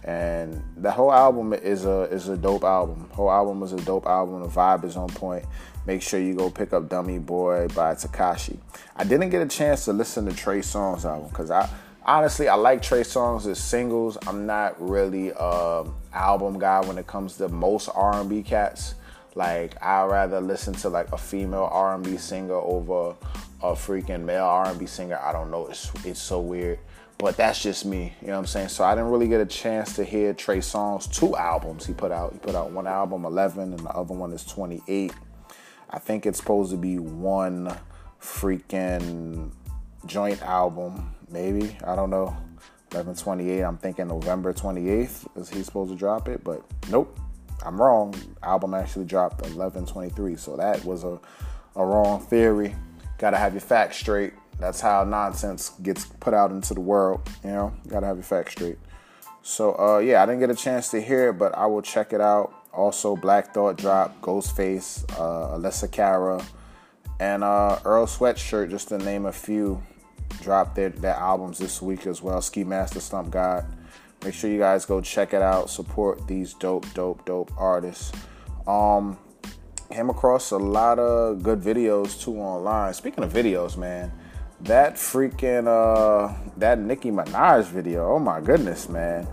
And 0.04 0.62
the 0.76 0.90
whole 0.90 1.10
album 1.12 1.54
is 1.54 1.86
a 1.86 2.02
is 2.02 2.28
a 2.28 2.36
dope 2.36 2.64
album. 2.64 3.08
Whole 3.12 3.30
album 3.30 3.62
is 3.62 3.72
a 3.72 3.80
dope 3.80 4.04
album. 4.04 4.42
The 4.42 4.48
vibe 4.48 4.84
is 4.84 4.98
on 4.98 5.08
point. 5.08 5.46
Make 5.86 6.02
sure 6.02 6.20
you 6.20 6.34
go 6.34 6.50
pick 6.50 6.72
up 6.72 6.88
Dummy 6.88 7.18
Boy 7.18 7.68
by 7.68 7.94
Tekashi. 7.94 8.58
I 8.96 9.04
didn't 9.04 9.30
get 9.30 9.42
a 9.42 9.48
chance 9.48 9.86
to 9.86 9.92
listen 9.92 10.26
to 10.26 10.34
Trey 10.34 10.60
Songz 10.60 11.04
album 11.04 11.28
because 11.30 11.50
I 11.50 11.68
honestly, 12.04 12.48
I 12.48 12.54
like 12.54 12.82
Trey 12.82 13.00
Songz 13.00 13.54
singles. 13.56 14.18
I'm 14.26 14.46
not 14.46 14.80
really 14.80 15.30
a 15.30 15.42
um, 15.42 15.94
album 16.12 16.58
guy 16.58 16.80
when 16.80 16.98
it 16.98 17.06
comes 17.06 17.36
to 17.38 17.48
most 17.48 17.88
R&B 17.94 18.42
cats. 18.42 18.94
Like 19.34 19.82
I'd 19.82 20.06
rather 20.06 20.40
listen 20.40 20.74
to 20.74 20.88
like 20.88 21.12
a 21.12 21.18
female 21.18 21.68
R&B 21.70 22.16
singer 22.18 22.54
over 22.54 23.16
a 23.62 23.72
freaking 23.72 24.24
male 24.24 24.44
R&B 24.44 24.86
singer. 24.86 25.18
I 25.18 25.32
don't 25.32 25.50
know. 25.50 25.66
It's 25.68 25.90
it's 26.04 26.20
so 26.20 26.40
weird. 26.40 26.78
But 27.18 27.36
that's 27.36 27.62
just 27.62 27.84
me, 27.84 28.14
you 28.22 28.28
know 28.28 28.32
what 28.34 28.38
I'm 28.40 28.46
saying? 28.46 28.68
So 28.68 28.82
I 28.82 28.94
didn't 28.94 29.10
really 29.10 29.28
get 29.28 29.42
a 29.42 29.46
chance 29.46 29.94
to 29.96 30.04
hear 30.04 30.32
Trey 30.32 30.58
Songz 30.58 31.12
two 31.12 31.36
albums 31.36 31.84
he 31.84 31.92
put 31.92 32.10
out. 32.10 32.32
He 32.32 32.38
put 32.38 32.54
out 32.54 32.70
one 32.70 32.86
album 32.86 33.26
11 33.26 33.74
and 33.74 33.78
the 33.78 33.90
other 33.90 34.14
one 34.14 34.32
is 34.32 34.42
28. 34.46 35.12
I 35.90 35.98
think 35.98 36.24
it's 36.24 36.38
supposed 36.38 36.70
to 36.70 36.76
be 36.76 36.98
one 36.98 37.76
freaking 38.20 39.50
joint 40.06 40.40
album 40.42 41.14
maybe. 41.30 41.76
I 41.84 41.96
don't 41.96 42.10
know. 42.10 42.36
1128. 42.92 43.62
I'm 43.62 43.76
thinking 43.76 44.08
November 44.08 44.52
28th 44.52 45.38
is 45.40 45.48
he 45.48 45.62
supposed 45.62 45.92
to 45.92 45.96
drop 45.96 46.28
it, 46.28 46.42
but 46.42 46.62
nope. 46.90 47.16
I'm 47.64 47.80
wrong. 47.80 48.14
Album 48.42 48.74
actually 48.74 49.04
dropped 49.04 49.42
1123. 49.42 50.36
So 50.36 50.56
that 50.56 50.84
was 50.84 51.04
a, 51.04 51.20
a 51.76 51.84
wrong 51.84 52.20
theory. 52.20 52.74
Gotta 53.18 53.36
have 53.36 53.52
your 53.52 53.60
facts 53.60 53.98
straight. 53.98 54.32
That's 54.58 54.80
how 54.80 55.04
nonsense 55.04 55.70
gets 55.82 56.06
put 56.06 56.34
out 56.34 56.50
into 56.50 56.74
the 56.74 56.80
world. 56.80 57.20
You 57.44 57.50
know, 57.50 57.74
gotta 57.88 58.06
have 58.06 58.16
your 58.16 58.24
facts 58.24 58.52
straight. 58.52 58.78
So 59.42 59.78
uh, 59.78 59.98
yeah, 59.98 60.22
I 60.22 60.26
didn't 60.26 60.40
get 60.40 60.50
a 60.50 60.54
chance 60.54 60.90
to 60.90 61.00
hear 61.00 61.30
it, 61.30 61.34
but 61.34 61.54
I 61.56 61.66
will 61.66 61.82
check 61.82 62.12
it 62.12 62.20
out. 62.20 62.52
Also, 62.72 63.16
Black 63.16 63.52
Thought 63.52 63.76
drop, 63.76 64.20
Ghostface, 64.20 65.04
uh, 65.18 65.56
Alessia 65.58 65.90
Cara, 65.90 66.44
and 67.18 67.42
uh, 67.42 67.78
Earl 67.84 68.06
Sweatshirt, 68.06 68.70
just 68.70 68.88
to 68.88 68.98
name 68.98 69.26
a 69.26 69.32
few 69.32 69.82
dropped 70.40 70.76
their, 70.76 70.90
their 70.90 71.14
albums 71.14 71.58
this 71.58 71.82
week 71.82 72.06
as 72.06 72.22
well. 72.22 72.40
Ski 72.40 72.64
Mask 72.64 72.94
the 72.94 73.00
Slump 73.00 73.30
God. 73.30 73.66
Make 74.24 74.34
sure 74.34 74.50
you 74.50 74.58
guys 74.58 74.84
go 74.84 75.00
check 75.00 75.32
it 75.32 75.42
out. 75.42 75.70
Support 75.70 76.26
these 76.26 76.54
dope, 76.54 76.86
dope, 76.94 77.24
dope 77.24 77.50
artists. 77.56 78.12
Um, 78.66 79.18
came 79.90 80.10
across 80.10 80.50
a 80.50 80.58
lot 80.58 80.98
of 80.98 81.42
good 81.42 81.60
videos 81.60 82.20
too 82.22 82.36
online. 82.36 82.94
Speaking 82.94 83.24
of 83.24 83.32
videos, 83.32 83.76
man, 83.76 84.12
that 84.60 84.94
freaking 84.94 85.66
uh 85.66 86.34
that 86.58 86.78
Nicki 86.78 87.10
Minaj 87.10 87.64
video. 87.64 88.12
Oh 88.12 88.18
my 88.18 88.40
goodness, 88.40 88.88
man. 88.88 89.26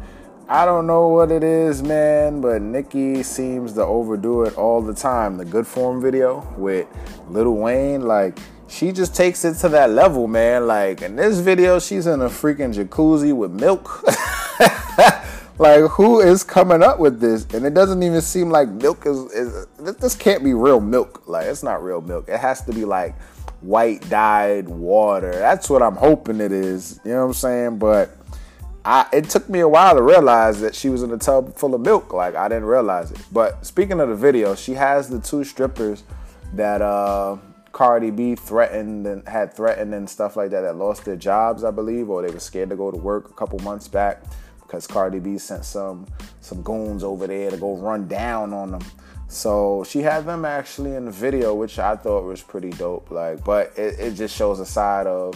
I 0.50 0.64
don't 0.64 0.88
know 0.88 1.10
what 1.10 1.30
it 1.30 1.44
is, 1.44 1.84
man, 1.84 2.40
but 2.40 2.62
Nicki 2.62 3.22
seems 3.22 3.74
to 3.74 3.84
overdo 3.84 4.44
it 4.44 4.58
all 4.58 4.82
the 4.82 4.94
time. 4.94 5.36
The 5.36 5.44
good 5.44 5.68
form 5.68 6.02
video 6.02 6.48
with 6.58 6.88
Lil 7.28 7.52
Wayne, 7.52 8.04
like 8.04 8.40
she 8.70 8.94
just 8.94 9.14
takes 9.14 9.44
it 9.44 9.56
to 9.56 9.70
that 9.70 9.90
level, 9.90 10.26
man. 10.26 10.66
Like 10.66 11.02
in 11.02 11.18
this 11.18 11.40
video, 11.40 11.80
she's 11.80 12.08
in 12.08 12.22
a 12.22 12.30
freaking 12.30 12.74
jacuzzi 12.74 13.36
with 13.36 13.52
milk. 13.52 14.06
like 15.60 15.82
who 15.92 16.22
is 16.22 16.46
coming 16.46 16.82
up 16.82 16.98
with 16.98 17.20
this? 17.20 17.46
And 17.54 17.66
it 17.66 17.74
doesn't 17.74 18.02
even 18.02 18.22
seem 18.22 18.50
like 18.50 18.70
milk 18.70 19.06
is, 19.06 19.18
is 19.34 19.68
this 19.98 20.16
can't 20.16 20.46
be 20.46 20.54
real 20.54 20.80
milk. 20.80 21.28
Like 21.28 21.48
it's 21.48 21.62
not 21.62 21.84
real 21.84 22.00
milk. 22.00 22.30
It 22.30 22.40
has 22.40 22.62
to 22.62 22.72
be 22.72 22.86
like 22.86 23.20
white 23.60 24.08
dyed 24.10 24.70
water. 24.70 25.32
That's 25.34 25.70
what 25.70 25.84
I'm 25.84 25.98
hoping 25.98 26.40
it 26.40 26.54
is. 26.54 27.02
You 27.04 27.12
know 27.12 27.24
what 27.24 27.28
I'm 27.28 27.34
saying? 27.34 27.80
But 27.80 28.17
I, 28.88 29.06
it 29.12 29.30
took 29.30 29.50
me 29.50 29.60
a 29.60 29.68
while 29.68 29.96
to 29.96 30.02
realize 30.02 30.62
that 30.62 30.74
she 30.74 30.88
was 30.88 31.04
in 31.04 31.12
a 31.12 31.18
tub 31.18 31.54
full 31.58 31.76
of 31.76 31.82
milk. 31.82 32.14
Like 32.14 32.36
I 32.36 32.48
didn't 32.48 32.66
realize 32.66 33.12
it. 33.12 33.20
But 33.34 33.66
speaking 33.66 34.00
of 34.00 34.08
the 34.08 34.16
video, 34.16 34.56
she 34.56 34.76
has 34.76 35.10
the 35.10 35.20
two 35.20 35.44
strippers 35.44 36.06
that 36.54 36.82
uh 36.82 37.36
Cardi 37.74 38.12
B 38.12 38.36
threatened 38.36 39.06
and 39.06 39.28
had 39.28 39.54
threatened 39.54 39.94
and 39.94 40.10
stuff 40.10 40.38
like 40.38 40.52
that 40.52 40.62
that 40.62 40.78
lost 40.78 41.04
their 41.04 41.18
jobs, 41.18 41.66
I 41.66 41.72
believe, 41.72 42.10
or 42.10 42.22
they 42.22 42.34
were 42.34 42.40
scared 42.40 42.70
to 42.70 42.78
go 42.78 42.90
to 42.90 42.98
work 42.98 43.30
a 43.30 43.34
couple 43.34 43.60
months 43.60 43.90
back 43.90 44.24
because 44.62 44.88
Cardi 44.88 45.20
B 45.20 45.38
sent 45.38 45.66
some 45.66 46.08
some 46.40 46.62
goons 46.62 47.04
over 47.04 47.28
there 47.28 47.52
to 47.52 47.58
go 47.58 47.76
run 47.76 48.08
down 48.08 48.54
on 48.54 48.72
them. 48.72 48.82
So 49.28 49.84
she 49.86 50.00
had 50.00 50.26
them 50.26 50.46
actually 50.46 50.96
in 50.96 51.04
the 51.04 51.12
video, 51.12 51.54
which 51.54 51.78
I 51.78 51.98
thought 51.98 52.24
was 52.24 52.42
pretty 52.42 52.70
dope. 52.70 53.12
Like, 53.12 53.44
but 53.44 53.78
it, 53.78 54.00
it 54.00 54.12
just 54.14 54.34
shows 54.34 54.62
a 54.62 54.66
side 54.66 55.08
of 55.08 55.36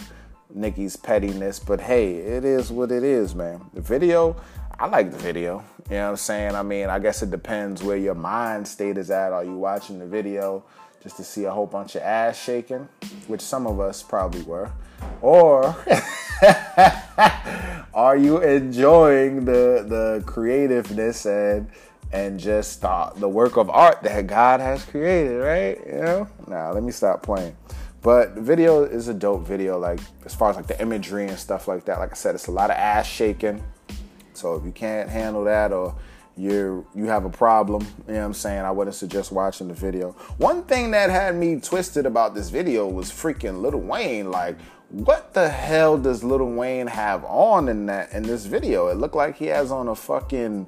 Nicki's 0.54 0.96
pettiness. 0.96 1.58
But 1.58 1.80
hey, 1.80 2.14
it 2.14 2.44
is 2.44 2.70
what 2.70 2.92
it 2.92 3.04
is, 3.04 3.34
man. 3.34 3.64
The 3.74 3.80
video, 3.80 4.36
I 4.78 4.86
like 4.86 5.10
the 5.10 5.18
video. 5.18 5.64
You 5.90 5.96
know 5.96 6.04
what 6.04 6.10
I'm 6.10 6.16
saying? 6.16 6.54
I 6.54 6.62
mean, 6.62 6.88
I 6.88 6.98
guess 6.98 7.22
it 7.22 7.30
depends 7.30 7.82
where 7.82 7.96
your 7.96 8.14
mind 8.14 8.66
state 8.66 8.98
is 8.98 9.10
at. 9.10 9.32
Are 9.32 9.44
you 9.44 9.56
watching 9.56 9.98
the 9.98 10.06
video? 10.06 10.64
just 11.02 11.16
to 11.16 11.24
see 11.24 11.44
a 11.44 11.50
whole 11.50 11.66
bunch 11.66 11.96
of 11.96 12.02
ass 12.02 12.40
shaking, 12.40 12.88
which 13.26 13.40
some 13.40 13.66
of 13.66 13.80
us 13.80 14.02
probably 14.02 14.42
were? 14.42 14.70
Or 15.20 15.64
are 17.94 18.16
you 18.16 18.40
enjoying 18.40 19.44
the 19.44 19.84
the 19.88 20.22
creativeness 20.26 21.26
and 21.26 21.68
and 22.12 22.38
just 22.38 22.82
the, 22.82 23.12
the 23.16 23.28
work 23.28 23.56
of 23.56 23.68
art 23.70 24.02
that 24.02 24.26
God 24.26 24.60
has 24.60 24.84
created, 24.84 25.38
right? 25.38 25.78
You 25.86 26.02
know? 26.02 26.28
Now, 26.46 26.72
let 26.72 26.82
me 26.82 26.92
stop 26.92 27.22
playing. 27.22 27.56
But 28.02 28.34
the 28.34 28.40
video 28.40 28.82
is 28.82 29.06
a 29.06 29.14
dope 29.14 29.46
video, 29.46 29.78
like 29.78 30.00
as 30.24 30.34
far 30.34 30.50
as 30.50 30.56
like 30.56 30.66
the 30.66 30.80
imagery 30.82 31.28
and 31.28 31.38
stuff 31.38 31.68
like 31.68 31.84
that. 31.84 32.00
Like 32.00 32.10
I 32.10 32.14
said, 32.14 32.34
it's 32.34 32.48
a 32.48 32.50
lot 32.50 32.70
of 32.70 32.76
ass 32.76 33.06
shaking. 33.06 33.62
So 34.34 34.56
if 34.56 34.64
you 34.64 34.72
can't 34.72 35.08
handle 35.08 35.44
that 35.44 35.72
or 35.72 35.94
you're 36.36 36.84
you 36.94 37.04
have 37.04 37.24
a 37.24 37.30
problem, 37.30 37.86
you 38.08 38.14
know 38.14 38.20
what 38.20 38.26
I'm 38.26 38.34
saying, 38.34 38.62
I 38.62 38.72
wouldn't 38.72 38.96
suggest 38.96 39.30
watching 39.30 39.68
the 39.68 39.74
video. 39.74 40.12
One 40.38 40.64
thing 40.64 40.90
that 40.90 41.10
had 41.10 41.36
me 41.36 41.60
twisted 41.60 42.04
about 42.04 42.34
this 42.34 42.48
video 42.48 42.88
was 42.88 43.10
freaking 43.10 43.60
Lil 43.60 43.78
Wayne. 43.78 44.32
Like, 44.32 44.58
what 44.88 45.32
the 45.32 45.48
hell 45.48 45.96
does 45.96 46.24
Lil 46.24 46.44
Wayne 46.46 46.88
have 46.88 47.24
on 47.24 47.68
in 47.68 47.86
that 47.86 48.12
in 48.12 48.24
this 48.24 48.46
video? 48.46 48.88
It 48.88 48.96
looked 48.96 49.14
like 49.14 49.36
he 49.36 49.46
has 49.46 49.70
on 49.70 49.86
a 49.86 49.94
fucking 49.94 50.66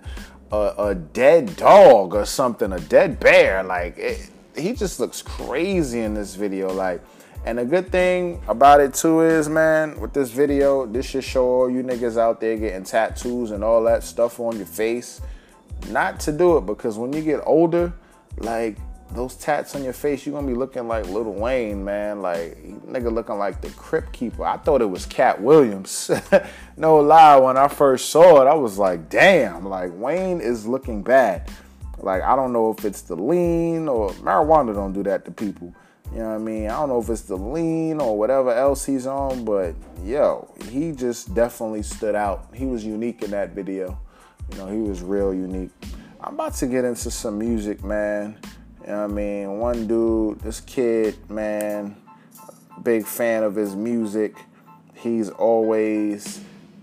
a, 0.53 0.75
a 0.79 0.95
dead 0.95 1.57
dog 1.57 2.15
or 2.15 2.27
something, 2.27 2.73
a 2.73 2.81
dead 2.81 3.19
bear. 3.19 3.65
Like 3.65 3.99
it, 3.99 4.31
he 4.57 4.73
just 4.73 5.01
looks 5.01 5.21
crazy 5.21 6.01
in 6.01 6.15
this 6.15 6.37
video. 6.37 6.73
Like 6.73 7.03
and 7.47 7.59
the 7.59 7.65
good 7.65 7.93
thing 7.93 8.43
about 8.49 8.81
it 8.81 8.95
too 8.95 9.21
is, 9.21 9.49
man, 9.49 10.01
with 10.01 10.15
this 10.15 10.31
video, 10.31 10.87
this 10.87 11.07
should 11.07 11.25
show 11.25 11.45
all 11.45 11.71
you 11.71 11.83
niggas 11.83 12.17
out 12.17 12.41
there 12.41 12.57
getting 12.57 12.85
tattoos 12.85 13.51
and 13.51 13.63
all 13.63 13.83
that 13.85 14.03
stuff 14.03 14.41
on 14.41 14.57
your 14.57 14.67
face. 14.67 15.21
Not 15.91 16.21
to 16.21 16.33
do 16.33 16.57
it 16.57 16.67
because 16.67 16.97
when 16.97 17.13
you 17.13 17.23
get 17.23 17.41
older, 17.45 17.93
like 18.39 18.79
those 19.11 19.35
tats 19.37 19.75
on 19.75 19.85
your 19.85 19.93
face, 19.93 20.25
you're 20.25 20.35
gonna 20.35 20.47
be 20.47 20.55
looking 20.55 20.89
like 20.89 21.07
Lil 21.07 21.25
Wayne, 21.25 21.85
man. 21.85 22.23
Like 22.23 22.57
nigga 22.87 23.13
looking 23.13 23.37
like 23.37 23.61
the 23.61 23.69
Crypt 23.71 24.13
Keeper. 24.13 24.45
I 24.45 24.57
thought 24.57 24.81
it 24.81 24.89
was 24.89 25.05
Katt 25.05 25.43
Williams. 25.43 26.11
no 26.79 26.97
lie, 26.97 27.37
when 27.37 27.59
I 27.59 27.69
first 27.69 28.09
saw 28.09 28.41
it, 28.41 28.47
I 28.47 28.55
was 28.55 28.79
like, 28.79 29.11
damn, 29.11 29.67
like 29.67 29.91
Wayne 29.95 30.41
is 30.41 30.67
looking 30.67 31.03
bad. 31.03 31.51
Like 31.99 32.23
I 32.23 32.35
don't 32.37 32.55
know 32.55 32.71
if 32.71 32.87
it's 32.87 33.03
the 33.03 33.17
lean 33.17 33.87
or 33.87 34.11
marijuana 34.13 34.75
don't 34.75 34.95
do 34.95 35.03
that 35.03 35.27
to 35.27 35.31
people. 35.31 35.75
You 36.13 36.21
know 36.21 36.29
what 36.29 36.35
I 36.35 36.39
mean? 36.39 36.67
I 36.67 36.75
don't 36.75 36.91
know 36.91 37.01
if 37.01 37.09
it's 37.09 37.23
the 37.23 37.37
lean 37.37 38.01
or 38.01 38.17
whatever 38.17 38.53
else 38.53 38.85
he's 38.85 39.07
on, 39.07 39.45
but 39.45 39.75
yo, 40.05 40.49
he 40.69 40.93
just 40.93 41.35
definitely 41.35 41.83
stood 41.83 42.15
out. 42.15 42.49
He 42.55 42.67
was 42.67 42.85
unique 42.85 43.23
in 43.23 43.31
that 43.33 43.51
video. 43.51 43.99
You 44.53 44.59
know, 44.59 44.69
he 44.69 44.79
was 44.79 45.03
real 45.03 45.35
unique. 45.35 45.73
I'm 46.21 46.35
about 46.35 46.55
to 46.55 46.67
get 46.67 46.85
into 46.85 47.11
some 47.11 47.39
music, 47.39 47.83
man. 47.83 48.39
You 48.83 48.89
know 48.89 49.03
what 49.03 49.11
I 49.11 49.15
mean? 49.15 49.59
One 49.59 49.87
dude, 49.87 50.41
this 50.41 50.61
kid, 50.61 51.17
man, 51.31 51.97
big 52.83 53.07
fan 53.07 53.43
of 53.43 53.57
his 53.57 53.75
music. 53.75 54.37
He's 54.95 55.31
always 55.31 56.41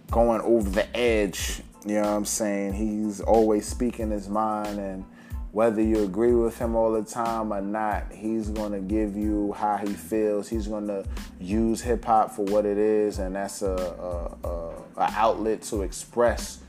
going 0.10 0.42
over 0.42 0.70
the 0.70 0.98
edge. 0.98 1.62
You 1.86 1.96
know 1.96 2.02
what 2.02 2.10
I'm 2.10 2.26
saying? 2.26 2.74
He's 2.74 3.22
always 3.22 3.66
speaking 3.66 4.12
his 4.12 4.28
mind 4.30 4.80
and 4.80 5.06
whether 5.52 5.82
you 5.82 6.04
agree 6.04 6.34
with 6.34 6.58
him 6.58 6.76
all 6.76 6.92
the 6.94 7.04
time 7.04 7.52
or 7.52 7.62
not, 7.62 8.12
he's 8.12 8.50
gonna 8.50 8.80
give 8.80 9.18
you 9.18 9.54
how 9.54 9.78
he 9.78 9.94
feels. 9.94 10.48
He's 10.48 10.68
gonna 10.68 11.04
use 11.40 11.82
hip 11.82 12.06
hop 12.06 12.32
for 12.32 12.46
what 12.46 12.66
it 12.66 12.78
is, 12.78 13.20
and 13.20 13.36
that's 13.36 13.62
a, 13.62 13.76
a, 13.76 14.48
a, 14.48 14.74
a, 14.98 15.12
outlet 15.18 15.62
to 15.64 15.82
express 15.82 16.60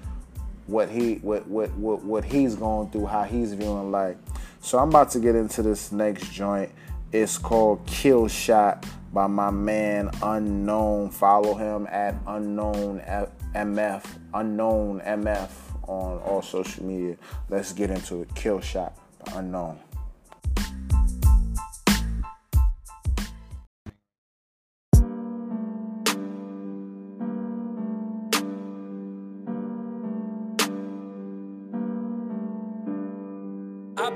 what 0.66 0.88
he 0.88 1.16
what, 1.16 1.46
what 1.46 1.70
what 1.74 2.02
what 2.04 2.24
he's 2.24 2.56
going 2.56 2.90
through, 2.90 3.06
how 3.06 3.22
he's 3.22 3.54
viewing 3.54 3.92
life. 3.92 4.16
So 4.60 4.78
I'm 4.78 4.88
about 4.88 5.10
to 5.12 5.20
get 5.20 5.36
into 5.36 5.62
this 5.62 5.92
next 5.92 6.32
joint. 6.32 6.70
It's 7.12 7.38
called 7.38 7.86
Kill 7.86 8.26
Shot 8.26 8.84
by 9.12 9.28
my 9.28 9.50
man 9.50 10.10
Unknown. 10.22 11.10
Follow 11.10 11.54
him 11.54 11.86
at 11.88 12.16
Unknown 12.26 13.00
MF 13.54 14.04
Unknown 14.34 15.00
MF 15.00 15.71
on 15.88 16.18
all 16.18 16.42
social 16.42 16.84
media. 16.84 17.16
Let's 17.48 17.72
get 17.72 17.90
into 17.90 18.22
it. 18.22 18.34
Kill 18.34 18.60
Shot, 18.60 18.96
the 19.24 19.38
unknown. 19.38 19.78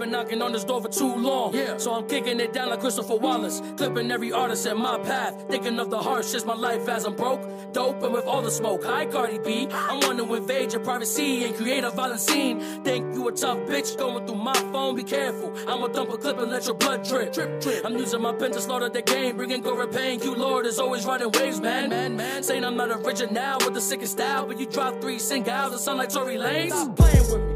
Been 0.07 0.13
knocking 0.13 0.43
on 0.43 0.53
this 0.53 0.65
door 0.65 0.81
for 0.81 0.89
too 0.89 1.15
long. 1.15 1.55
Yeah. 1.55 1.77
So 1.77 1.93
I'm 1.95 2.07
kicking 2.09 2.41
it 2.41 2.53
down 2.53 2.71
like 2.71 2.81
Christopher 2.81 3.17
Wallace. 3.17 3.61
Clipping 3.77 4.11
every 4.11 4.33
artist 4.33 4.67
in 4.67 4.79
my 4.79 4.99
path. 4.99 5.35
Thinking 5.49 5.79
of 5.79 5.91
the 5.91 5.99
hardships 5.99 6.45
my 6.45 6.55
life 6.55 6.89
as 6.89 7.05
I'm 7.05 7.17
broke. 7.17 7.43
Dope 7.73 8.03
and 8.03 8.13
with 8.13 8.25
all 8.25 8.43
the 8.43 8.51
smoke. 8.51 8.85
Hi, 8.85 9.07
Cardi 9.07 9.39
B. 9.39 9.69
I'm 9.73 10.01
one 10.01 10.17
to 10.19 10.35
invade 10.35 10.73
your 10.73 10.83
privacy 10.83 11.45
and 11.45 11.57
create 11.57 11.85
a 11.85 11.91
violent 11.91 12.21
scene. 12.21 12.61
Think 12.85 13.15
you 13.15 13.29
a 13.29 13.33
tough 13.33 13.59
bitch 13.71 13.99
going 13.99 14.27
through 14.27 14.37
my 14.37 14.55
phone. 14.73 14.95
Be 14.97 15.03
careful. 15.03 15.53
I'ma 15.69 15.89
dump 15.89 16.11
a 16.11 16.19
clip 16.19 16.39
and 16.39 16.51
let 16.51 16.67
your 16.67 16.77
blood 16.77 17.05
drip. 17.05 17.33
Drip, 17.33 17.61
drip. 17.61 17.85
I'm 17.85 17.97
using 17.97 18.23
my 18.23 18.33
pen 18.33 18.53
to 18.53 18.61
slaughter 18.61 18.89
the 18.89 19.03
game. 19.03 19.37
Bringing 19.37 19.63
gore 19.63 19.87
pain. 19.87 20.21
You 20.23 20.35
Lord 20.35 20.67
is 20.67 20.79
always 20.79 21.05
riding 21.05 21.31
waves, 21.33 21.61
man. 21.61 21.91
Man, 21.91 22.17
man. 22.17 22.43
Saying 22.43 22.65
I'm 22.65 22.77
not 22.77 22.91
original 22.91 23.59
with 23.59 23.75
the 23.75 23.81
sickest 23.81 24.13
style. 24.13 24.47
But 24.47 24.61
you 24.61 24.67
drop 24.67 25.01
three 25.01 25.19
singles 25.19 25.73
that 25.73 25.79
sound 25.79 25.99
like 25.99 26.11
Tory 26.11 26.37
Lanez. 26.37 26.71
Stop 26.71 26.97
playing 26.97 27.33
with 27.33 27.56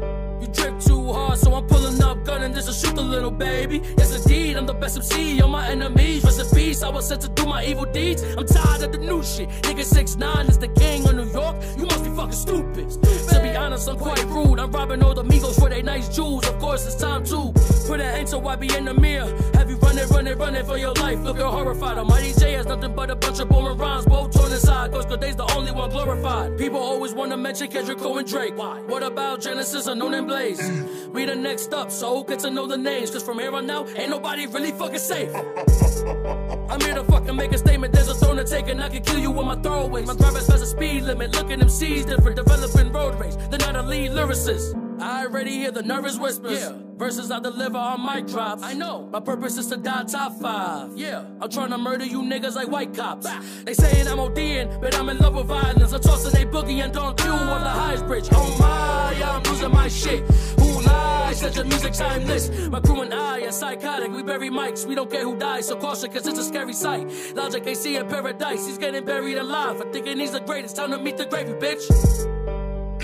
Drip 0.53 0.79
too 0.79 1.13
hard, 1.13 1.37
so 1.37 1.53
I'm 1.53 1.65
pulling 1.67 2.01
up, 2.01 2.23
gunning 2.25 2.53
just 2.53 2.67
to 2.67 2.73
shoot 2.73 2.95
the 2.95 3.01
little 3.01 3.31
baby. 3.31 3.81
Yes, 3.97 4.15
indeed, 4.15 4.57
I'm 4.57 4.65
the 4.65 4.73
best 4.73 4.97
MC 4.97 5.41
on 5.41 5.51
my 5.51 5.67
enemies. 5.67 6.21
Peace, 6.53 6.83
I 6.83 6.89
was 6.89 7.07
sent 7.07 7.21
to 7.21 7.29
do 7.29 7.45
my 7.45 7.65
evil 7.65 7.85
deeds. 7.85 8.23
I'm 8.37 8.45
tired 8.45 8.83
of 8.83 8.91
the 8.91 8.97
new 8.97 9.23
shit. 9.23 9.49
Nigga 9.63 9.83
6 9.83 10.15
9 10.17 10.45
is 10.47 10.57
the 10.57 10.67
king 10.67 11.07
of 11.07 11.15
New 11.15 11.29
York. 11.31 11.55
You 11.77 11.85
must 11.85 12.03
be 12.03 12.09
fucking 12.11 12.33
stupid. 12.33 12.89
To 12.91 13.39
be 13.41 13.55
honest, 13.55 13.89
I'm 13.89 13.97
quite 13.97 14.23
rude. 14.25 14.59
I'm 14.59 14.71
robbing 14.71 15.01
all 15.03 15.13
the 15.13 15.23
Migos 15.23 15.59
for 15.59 15.69
their 15.69 15.81
nice 15.81 16.07
jewels. 16.15 16.47
Of 16.47 16.59
course, 16.59 16.85
it's 16.85 16.95
time 16.95 17.23
to 17.25 17.51
put 17.87 17.99
an 17.99 18.15
end 18.15 18.27
to 18.27 18.37
why 18.37 18.55
be 18.57 18.73
in 18.75 18.85
the 18.85 18.93
mirror. 18.93 19.27
Have 19.55 19.69
you 19.69 19.77
running, 19.77 20.07
running, 20.09 20.37
running 20.37 20.65
for 20.65 20.77
your 20.77 20.93
life? 20.93 21.19
Looking 21.19 21.43
horrified. 21.43 21.97
On 21.97 22.07
Mighty 22.07 22.33
J 22.39 22.53
has 22.53 22.67
nothing 22.67 22.93
but 22.95 23.09
a 23.09 23.15
bunch 23.15 23.39
of 23.39 23.49
boring 23.49 23.77
rhymes, 23.77 24.05
both 24.05 24.31
torn 24.31 24.51
inside. 24.51 24.91
Cause 24.91 25.05
Goday's 25.05 25.35
the 25.35 25.51
only 25.55 25.71
one 25.71 25.89
glorified. 25.89 26.57
People 26.57 26.79
always 26.79 27.13
want 27.13 27.31
to 27.31 27.37
mention 27.37 27.69
Kendrick 27.69 27.97
Cole 27.97 28.17
and 28.17 28.27
Drake. 28.27 28.57
Why? 28.57 28.81
What 28.81 29.03
about 29.03 29.41
Genesis, 29.41 29.87
Unknown 29.87 30.13
and 30.13 30.27
Blaze? 30.41 30.71
We 31.13 31.25
the 31.25 31.35
next 31.35 31.73
up, 31.73 31.91
so 31.91 32.23
get 32.23 32.39
to 32.39 32.49
know 32.49 32.65
the 32.65 32.77
names. 32.77 33.11
Cause 33.11 33.23
from 33.23 33.37
here 33.39 33.53
on 33.53 33.69
out, 33.69 33.87
ain't 33.95 34.09
nobody 34.09 34.47
really 34.47 34.71
fucking 34.71 34.99
safe. 34.99 35.33
I'm 35.35 36.81
here 36.81 36.95
to 36.95 37.03
fucking 37.03 37.35
make 37.35 37.51
a 37.51 37.57
statement. 37.57 37.93
There's 37.93 38.07
a 38.07 38.15
throne 38.15 38.37
to 38.37 38.43
take, 38.43 38.67
and 38.69 38.81
I 38.81 38.89
can 38.89 39.03
kill 39.03 39.19
you 39.19 39.29
with 39.29 39.45
my 39.45 39.55
throwaways. 39.55 40.07
My 40.07 40.15
driver's 40.15 40.47
has 40.47 40.61
a 40.61 40.65
speed 40.65 41.03
limit. 41.03 41.35
Look 41.35 41.51
at 41.51 41.59
them 41.59 41.69
C's 41.69 42.05
different, 42.05 42.37
developing 42.37 42.91
road 42.91 43.19
rage. 43.19 43.35
They're 43.49 43.59
not 43.59 43.75
a 43.75 43.83
lead 43.83 44.11
lyricist. 44.11 44.80
I 45.01 45.25
already 45.25 45.51
hear 45.51 45.71
the 45.71 45.81
nervous 45.81 46.19
whispers. 46.19 46.59
Yeah. 46.59 46.73
Verses 46.95 47.31
I 47.31 47.39
deliver 47.39 47.77
on 47.77 48.05
mic 48.05 48.27
drops. 48.27 48.61
I 48.61 48.73
know. 48.73 49.07
My 49.11 49.19
purpose 49.19 49.57
is 49.57 49.65
to 49.67 49.77
die 49.77 50.03
top 50.03 50.39
five. 50.39 50.95
Yeah. 50.95 51.25
I'm 51.41 51.49
trying 51.49 51.71
to 51.71 51.77
murder 51.79 52.05
you 52.05 52.21
niggas 52.21 52.53
like 52.53 52.67
white 52.67 52.93
cops. 52.93 53.25
Bah. 53.25 53.41
They 53.65 53.73
saying 53.73 54.07
I'm 54.07 54.19
ODing, 54.19 54.79
but 54.79 54.95
I'm 54.95 55.09
in 55.09 55.17
love 55.17 55.33
with 55.33 55.47
violence. 55.47 55.91
I'm 55.91 56.01
tossing 56.01 56.31
they 56.33 56.45
boogie 56.45 56.83
and 56.83 56.93
don't 56.93 57.17
do 57.17 57.31
on 57.31 57.61
the 57.61 57.69
highest 57.69 58.05
bridge. 58.05 58.27
Oh 58.31 58.57
my, 58.59 59.17
yeah, 59.17 59.31
I'm 59.31 59.43
losing 59.43 59.71
my 59.71 59.87
shit. 59.87 60.19
Who 60.59 60.81
lies? 60.81 61.39
Said 61.39 61.55
your 61.55 61.65
music 61.65 61.93
timeless. 61.93 62.51
My 62.67 62.79
crew 62.79 63.01
and 63.01 63.11
I 63.11 63.41
are 63.41 63.51
psychotic. 63.51 64.11
We 64.11 64.21
bury 64.21 64.51
mics. 64.51 64.85
We 64.85 64.93
don't 64.93 65.09
care 65.09 65.23
who 65.23 65.35
dies, 65.35 65.67
so 65.67 65.77
caution, 65.77 66.11
cause 66.11 66.27
it's 66.27 66.37
a 66.37 66.43
scary 66.43 66.73
sight. 66.73 67.11
Logic 67.33 67.65
ain't 67.65 67.77
seeing 67.77 68.07
paradise. 68.07 68.67
He's 68.67 68.77
getting 68.77 69.03
buried 69.03 69.39
alive. 69.39 69.81
I 69.81 69.91
thinking 69.91 70.19
he's 70.19 70.33
the 70.33 70.41
greatest. 70.41 70.75
Time 70.75 70.91
to 70.91 70.99
meet 70.99 71.17
the 71.17 71.25
gravy, 71.25 71.53
bitch. 71.53 71.89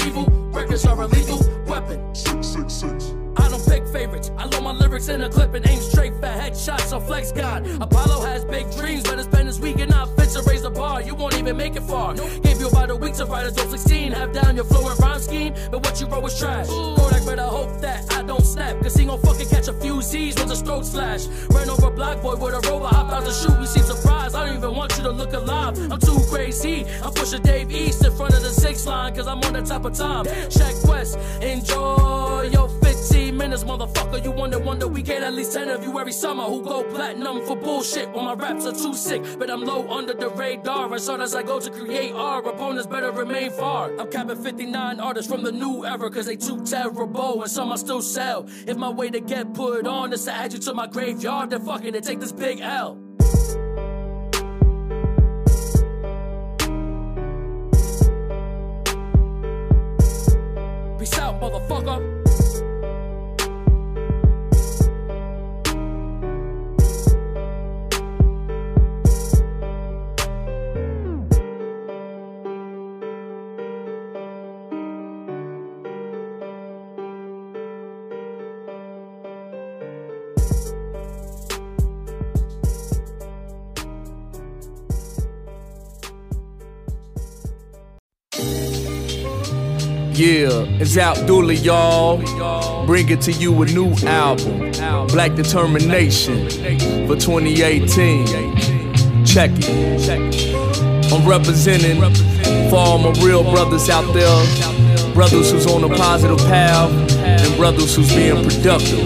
Evil 0.06 0.26
records 0.52 0.86
are 0.86 1.02
a 1.02 1.08
lethal 1.08 1.57
weapon. 1.68 2.00
666. 2.16 3.27
I 3.38 3.50
don't 3.50 3.66
pick 3.68 3.88
favorites. 3.88 4.32
I 4.38 4.46
load 4.46 4.64
my 4.64 4.72
lyrics 4.72 5.08
in 5.08 5.22
a 5.22 5.30
clip 5.30 5.54
and 5.54 5.68
aim 5.68 5.80
straight 5.80 6.14
for 6.16 6.28
headshots 6.28 6.94
on 6.94 7.02
Flex 7.06 7.32
God. 7.32 7.68
Apollo 7.82 8.26
has 8.26 8.44
big 8.46 8.70
dreams, 8.72 9.04
but 9.04 9.18
his 9.18 9.28
pen 9.28 9.48
is 9.48 9.60
weak 9.60 9.80
and 9.80 9.92
not 9.92 10.16
fit 10.18 10.30
to 10.30 10.42
raise 10.50 10.64
the 10.64 10.70
bar. 10.70 11.02
You 11.02 11.16
won't 11.16 11.38
even 11.38 11.58
make 11.58 11.76
it 11.76 11.84
far. 11.84 12.14
Gave 12.14 12.60
you 12.60 12.68
about 12.68 12.90
a 12.90 12.96
week 12.96 13.14
to 13.16 13.26
write 13.26 13.48
a 13.48 13.52
dope 13.52 13.70
16. 13.70 14.12
Have 14.12 14.34
down 14.34 14.56
your 14.56 14.66
flow 14.66 14.88
and 14.90 15.00
rhyme 15.00 15.20
scheme, 15.20 15.54
but 15.72 15.86
what 15.86 16.00
you 16.02 16.08
wrote 16.08 16.24
was 16.24 16.38
trash. 16.40 16.68
Kodak 16.68 17.26
better 17.26 17.44
hope 17.44 17.82
that 17.82 18.12
I 18.14 18.24
don't 18.24 18.46
snap, 18.46 18.82
cause 18.82 18.96
he 18.96 19.06
gon' 19.06 19.20
fucking 19.22 19.50
catch 19.50 19.68
a 19.68 19.74
few 19.74 20.02
Z's 20.02 20.36
with 20.36 20.48
the 20.48 20.56
stroke 20.56 20.84
slash. 20.84 21.28
Ran 21.50 21.70
over 21.70 21.88
a 21.88 21.92
Black 21.92 22.22
Boy 22.22 22.36
with 22.36 22.54
a 22.54 22.70
robot, 22.70 22.94
hopped 22.94 23.14
out 23.14 23.24
the 23.24 23.32
shoot. 23.32 23.60
You 23.60 23.68
seem 23.68 23.84
surprised. 23.84 24.36
I 24.36 24.46
don't 24.46 24.58
even 24.58 24.76
want 24.76 24.98
you 24.98 25.04
to 25.04 25.12
look 25.12 25.34
alive. 25.34 25.78
I'm 25.92 26.00
too 26.00 26.20
crazy. 26.30 26.86
I'm 27.04 27.14
pushing 27.14 27.42
Dave 27.42 27.72
East 27.72 28.04
in 28.06 28.16
front 28.16 28.34
of 28.34 28.42
the 28.42 28.50
six 28.50 28.86
line, 28.86 29.14
cause 29.16 29.28
I'm 29.28 29.40
on 29.40 29.54
the 29.54 29.62
top 29.62 29.86
of 29.86 29.94
time. 29.94 30.26
Shaq 30.26 30.88
West, 30.88 31.18
enjoy 31.42 32.50
your 32.52 32.70
15 32.84 33.27
minutes, 33.38 33.64
motherfucker. 33.64 34.24
You 34.24 34.32
wonder, 34.32 34.60
wonder, 34.60 34.88
we 34.88 35.02
get 35.02 35.22
at 35.22 35.34
least 35.34 35.54
10 35.54 35.70
of 35.70 35.84
you 35.84 35.98
every 36.00 36.12
summer 36.12 36.44
who 36.44 36.64
go 36.64 36.84
platinum 36.84 37.46
for 37.46 37.56
bullshit. 37.56 38.10
When 38.12 38.26
my 38.26 38.34
raps 38.34 38.66
are 38.66 38.74
too 38.74 38.94
sick, 38.94 39.24
but 39.38 39.50
I'm 39.50 39.62
low 39.62 39.88
under 39.90 40.14
the 40.14 40.30
radar. 40.30 40.94
As 40.94 41.08
hard 41.08 41.22
as 41.22 41.36
I 41.36 41.44
go 41.44 41.60
to 41.60 41.70
create 41.70 42.14
art, 42.14 42.48
opponents 42.48 42.88
better 42.88 43.12
remain 43.12 43.52
far. 43.52 43.96
I'm 44.00 44.10
capping 44.10 44.42
59 44.42 45.00
artists 45.00 45.32
from 45.32 45.44
the 45.44 45.52
new 45.52 45.86
era, 45.86 46.10
cause 46.10 46.26
they 46.26 46.36
too 46.36 46.64
terrible, 46.66 47.42
and 47.44 47.52
some 47.52 47.72
I 47.72 47.76
still 47.76 48.02
sell. 48.02 48.48
If 48.66 48.76
my 48.78 48.90
way 48.90 49.10
to 49.12 49.20
get 49.20 49.54
put 49.54 49.86
on 49.86 50.12
is 50.14 50.26
to 50.26 50.34
add 50.34 50.54
you 50.54 50.60
to 50.60 50.74
my 50.74 50.88
graveyard, 50.88 51.52
then 51.52 51.64
fucking 51.64 51.94
it, 51.94 52.04
take 52.04 52.20
this 52.20 52.32
big 52.32 52.60
L. 52.62 52.98
Peace 60.98 61.20
out, 61.20 61.40
motherfucker. 61.40 62.17
Yeah, 90.18 90.66
it's 90.82 90.98
Abdullah, 90.98 91.54
y'all. 91.54 92.18
Bring 92.88 93.08
it 93.10 93.22
to 93.22 93.32
you 93.32 93.62
a 93.62 93.66
new 93.68 93.94
album, 94.08 94.72
Black 95.10 95.36
Determination, 95.36 96.50
for 97.06 97.16
2018. 97.16 98.26
Check 99.28 99.52
it. 99.54 101.14
I'm 101.14 101.24
representing 101.30 102.02
for 102.72 102.78
all 102.78 102.98
my 102.98 103.12
real 103.24 103.44
brothers 103.44 103.92
out 103.92 104.12
there, 104.16 105.14
brothers 105.14 105.52
who's 105.52 105.68
on 105.68 105.84
a 105.84 105.96
positive 105.96 106.40
path, 106.48 106.90
and 107.20 107.56
brothers 107.56 107.96
who's 107.96 108.10
being 108.10 108.44
productive. 108.44 109.06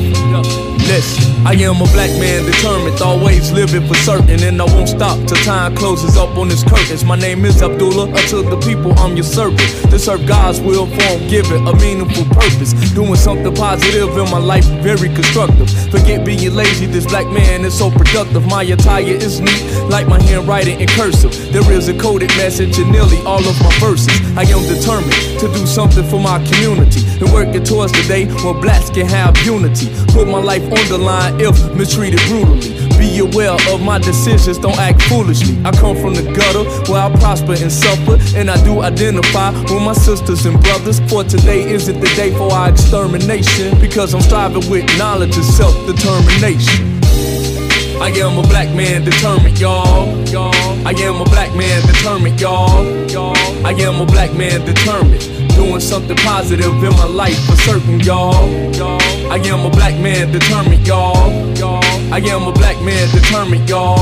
Listen, 0.87 1.30
I 1.43 1.53
am 1.55 1.81
a 1.81 1.89
black 1.89 2.11
man 2.21 2.45
determined, 2.45 3.01
always 3.01 3.51
living 3.51 3.87
for 3.87 3.95
certain, 3.95 4.43
and 4.43 4.61
I 4.61 4.65
won't 4.65 4.89
stop 4.89 5.17
till 5.27 5.37
time 5.37 5.75
closes 5.75 6.15
up 6.15 6.37
on 6.37 6.49
his 6.49 6.63
curtains. 6.63 7.03
My 7.03 7.15
name 7.15 7.45
is 7.45 7.63
Abdullah, 7.63 8.13
unto 8.13 8.43
the 8.43 8.61
people 8.61 8.93
I'm 8.99 9.15
your 9.17 9.25
servant. 9.25 9.59
To 9.89 9.97
serve 9.97 10.27
God's 10.27 10.61
will, 10.61 10.85
form, 10.85 11.27
give 11.29 11.51
it 11.51 11.61
a 11.67 11.73
meaningful 11.81 12.25
purpose. 12.25 12.73
Doing 12.93 13.15
something 13.15 13.55
positive 13.55 14.15
in 14.15 14.29
my 14.29 14.37
life, 14.37 14.65
very 14.85 15.09
constructive. 15.09 15.67
Forget 15.89 16.23
being 16.23 16.53
lazy, 16.53 16.85
this 16.85 17.07
black 17.07 17.25
man 17.25 17.65
is 17.65 17.75
so 17.75 17.89
productive. 17.89 18.45
My 18.45 18.61
attire 18.61 19.03
is 19.03 19.41
neat, 19.41 19.65
like 19.89 20.07
my 20.07 20.21
handwriting 20.21 20.79
in 20.79 20.87
cursive. 20.89 21.33
There 21.51 21.65
is 21.71 21.87
a 21.89 21.97
coded 21.97 22.29
message 22.37 22.77
in 22.77 22.91
nearly 22.91 23.17
all 23.25 23.41
of 23.41 23.59
my 23.63 23.73
verses. 23.79 24.13
I 24.37 24.43
am 24.43 24.61
determined 24.69 25.39
to 25.41 25.47
do 25.51 25.65
something 25.65 26.07
for 26.07 26.19
my 26.19 26.37
community 26.45 27.01
and 27.19 27.33
working 27.33 27.63
towards 27.63 27.93
the 27.93 28.03
day 28.07 28.25
when 28.45 28.61
blacks 28.61 28.91
can 28.91 29.07
have 29.07 29.35
unity. 29.43 29.89
Put 30.13 30.27
my 30.27 30.39
life 30.39 30.63
on 30.63 30.87
the 30.87 30.99
line 30.99 31.30
if 31.39 31.55
mistreated 31.75 32.19
brutally. 32.27 32.81
Be 32.97 33.19
aware 33.19 33.57
of 33.69 33.81
my 33.81 33.97
decisions, 33.97 34.57
don't 34.57 34.77
act 34.77 35.01
foolishly. 35.03 35.57
I 35.65 35.71
come 35.71 35.97
from 35.97 36.13
the 36.13 36.23
gutter 36.33 36.63
where 36.91 37.01
I 37.01 37.09
prosper 37.17 37.53
and 37.53 37.71
suffer, 37.71 38.17
and 38.37 38.49
I 38.49 38.63
do 38.63 38.81
identify 38.81 39.51
with 39.51 39.81
my 39.81 39.93
sisters 39.93 40.45
and 40.45 40.61
brothers. 40.61 40.99
For 41.09 41.23
today 41.23 41.69
isn't 41.71 41.99
the 41.99 42.09
day 42.15 42.31
for 42.31 42.51
our 42.51 42.69
extermination, 42.69 43.79
because 43.79 44.13
I'm 44.13 44.21
striving 44.21 44.69
with 44.69 44.85
knowledge 44.97 45.35
and 45.35 45.45
self 45.45 45.75
determination. 45.87 47.00
I 48.01 48.09
am 48.17 48.39
a 48.39 48.41
black 48.41 48.73
man 48.73 49.05
determined, 49.05 49.59
y'all. 49.59 50.09
I 50.87 50.91
am 50.91 51.21
a 51.21 51.25
black 51.25 51.55
man 51.55 51.85
determined, 51.85 52.41
y'all. 52.41 52.81
I 53.63 53.73
am 53.73 54.01
a 54.01 54.05
black 54.07 54.33
man 54.33 54.65
determined. 54.65 55.21
Doing 55.53 55.79
something 55.79 56.17
positive 56.17 56.83
in 56.83 56.93
my 56.93 57.05
life 57.05 57.37
for 57.45 57.55
certain, 57.57 57.99
y'all. 57.99 58.33
I 59.31 59.37
am 59.45 59.67
a 59.67 59.69
black 59.69 59.93
man 59.99 60.31
determined, 60.31 60.87
y'all. 60.87 61.29
I 62.11 62.17
am 62.17 62.45
a 62.45 62.51
black 62.51 62.75
man 62.81 63.07
determined, 63.15 63.69
y'all. 63.69 63.97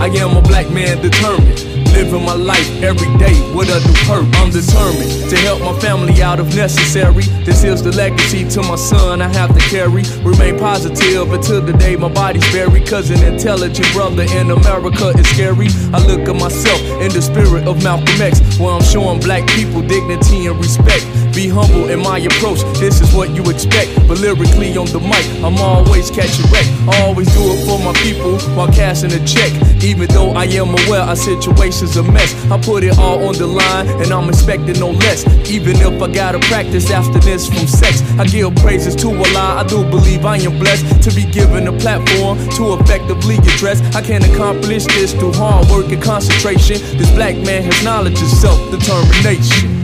I 0.00 0.06
am 0.06 0.36
a 0.36 0.40
black 0.40 0.70
man 0.70 1.02
determined. 1.02 1.58
Living 1.92 2.24
my 2.24 2.34
life 2.34 2.70
every 2.80 3.08
day 3.18 3.34
with 3.52 3.68
a 3.70 3.80
new 3.80 3.98
purpose. 4.06 4.38
I'm 4.38 4.50
determined 4.50 5.28
to 5.28 5.36
help 5.38 5.60
my 5.60 5.76
family 5.80 6.22
out 6.22 6.38
if 6.38 6.54
necessary. 6.54 7.24
This 7.42 7.64
is 7.64 7.82
the 7.82 7.90
legacy 7.90 8.48
to 8.50 8.62
my 8.62 8.76
son 8.76 9.20
I 9.20 9.26
have 9.34 9.52
to 9.52 9.60
carry. 9.68 10.04
Remain 10.22 10.60
positive 10.60 11.32
until 11.32 11.60
the 11.60 11.72
day 11.72 11.96
my 11.96 12.08
body's 12.08 12.46
buried. 12.52 12.86
Cause 12.86 13.10
an 13.10 13.24
intelligent 13.24 13.92
brother 13.92 14.22
in 14.22 14.52
America 14.52 15.08
is 15.18 15.28
scary. 15.30 15.66
I 15.92 15.98
look 16.06 16.28
at 16.28 16.36
myself 16.36 16.80
in 17.02 17.10
the 17.10 17.20
spirit 17.20 17.66
of 17.66 17.82
Malcolm 17.82 18.22
X, 18.22 18.58
where 18.60 18.70
I'm 18.70 18.84
showing 18.84 19.18
black 19.18 19.44
people 19.48 19.82
dignity 19.82 20.46
and 20.46 20.56
respect. 20.58 21.04
Be 21.38 21.46
humble 21.46 21.88
in 21.88 22.00
my 22.00 22.18
approach, 22.18 22.62
this 22.80 23.00
is 23.00 23.14
what 23.14 23.30
you 23.30 23.44
expect. 23.48 23.94
But 24.08 24.18
lyrically 24.18 24.76
on 24.76 24.86
the 24.86 24.98
mic, 24.98 25.24
I'm 25.38 25.56
always 25.58 26.10
catching 26.10 26.50
wreck. 26.50 26.66
I 26.90 27.00
Always 27.06 27.32
do 27.32 27.54
it 27.54 27.64
for 27.64 27.78
my 27.78 27.92
people 28.02 28.40
while 28.56 28.66
cashing 28.66 29.12
a 29.12 29.24
check. 29.24 29.52
Even 29.80 30.08
though 30.08 30.32
I 30.32 30.46
am 30.58 30.74
aware 30.74 31.02
our 31.02 31.14
situation's 31.14 31.96
a 31.96 32.02
mess, 32.02 32.34
I 32.50 32.60
put 32.60 32.82
it 32.82 32.98
all 32.98 33.28
on 33.28 33.36
the 33.38 33.46
line 33.46 33.86
and 34.02 34.10
I'm 34.10 34.28
expecting 34.28 34.80
no 34.80 34.90
less. 34.90 35.22
Even 35.48 35.76
if 35.76 36.02
I 36.02 36.10
gotta 36.12 36.40
practice 36.50 36.90
after 36.90 37.20
this 37.20 37.46
from 37.46 37.68
sex, 37.68 38.02
I 38.18 38.26
give 38.26 38.52
praises 38.56 38.96
to 38.96 39.06
Allah. 39.06 39.62
I 39.62 39.64
do 39.64 39.84
believe 39.88 40.24
I 40.24 40.38
am 40.38 40.58
blessed 40.58 41.00
to 41.04 41.14
be 41.14 41.22
given 41.22 41.68
a 41.68 41.72
platform 41.78 42.36
to 42.58 42.82
effectively 42.82 43.36
address. 43.36 43.78
I 43.94 44.02
can 44.02 44.24
accomplish 44.24 44.86
this 44.86 45.14
through 45.14 45.34
hard 45.34 45.68
work 45.68 45.86
and 45.92 46.02
concentration. 46.02 46.82
This 46.98 47.10
black 47.12 47.36
man 47.36 47.62
has 47.62 47.84
knowledge 47.84 48.20
of 48.20 48.26
self 48.26 48.58
determination. 48.72 49.78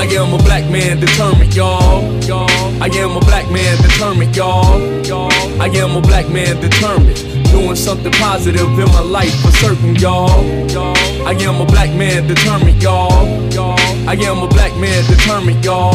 I 0.00 0.04
am 0.14 0.32
a 0.32 0.38
black 0.38 0.64
man 0.70 0.98
determined, 0.98 1.54
y'all. 1.54 2.00
I 2.82 2.86
am 2.86 3.18
a 3.18 3.20
black 3.20 3.50
man 3.50 3.76
determined, 3.82 4.34
y'all. 4.34 4.80
I 5.60 5.66
am 5.66 5.94
a 5.94 6.00
black 6.00 6.26
man 6.30 6.58
determined. 6.58 7.18
Doing 7.50 7.76
something 7.76 8.10
positive 8.12 8.66
in 8.78 8.88
my 8.96 9.02
life 9.02 9.38
for 9.42 9.50
certain, 9.50 9.94
y'all. 9.96 10.30
I 11.26 11.32
am 11.42 11.60
a 11.60 11.66
black 11.66 11.94
man 11.94 12.26
determined, 12.26 12.82
y'all. 12.82 13.12
I 14.08 14.14
am 14.14 14.42
a 14.42 14.48
black 14.48 14.74
man 14.78 15.04
determined, 15.04 15.62
y'all. 15.62 15.92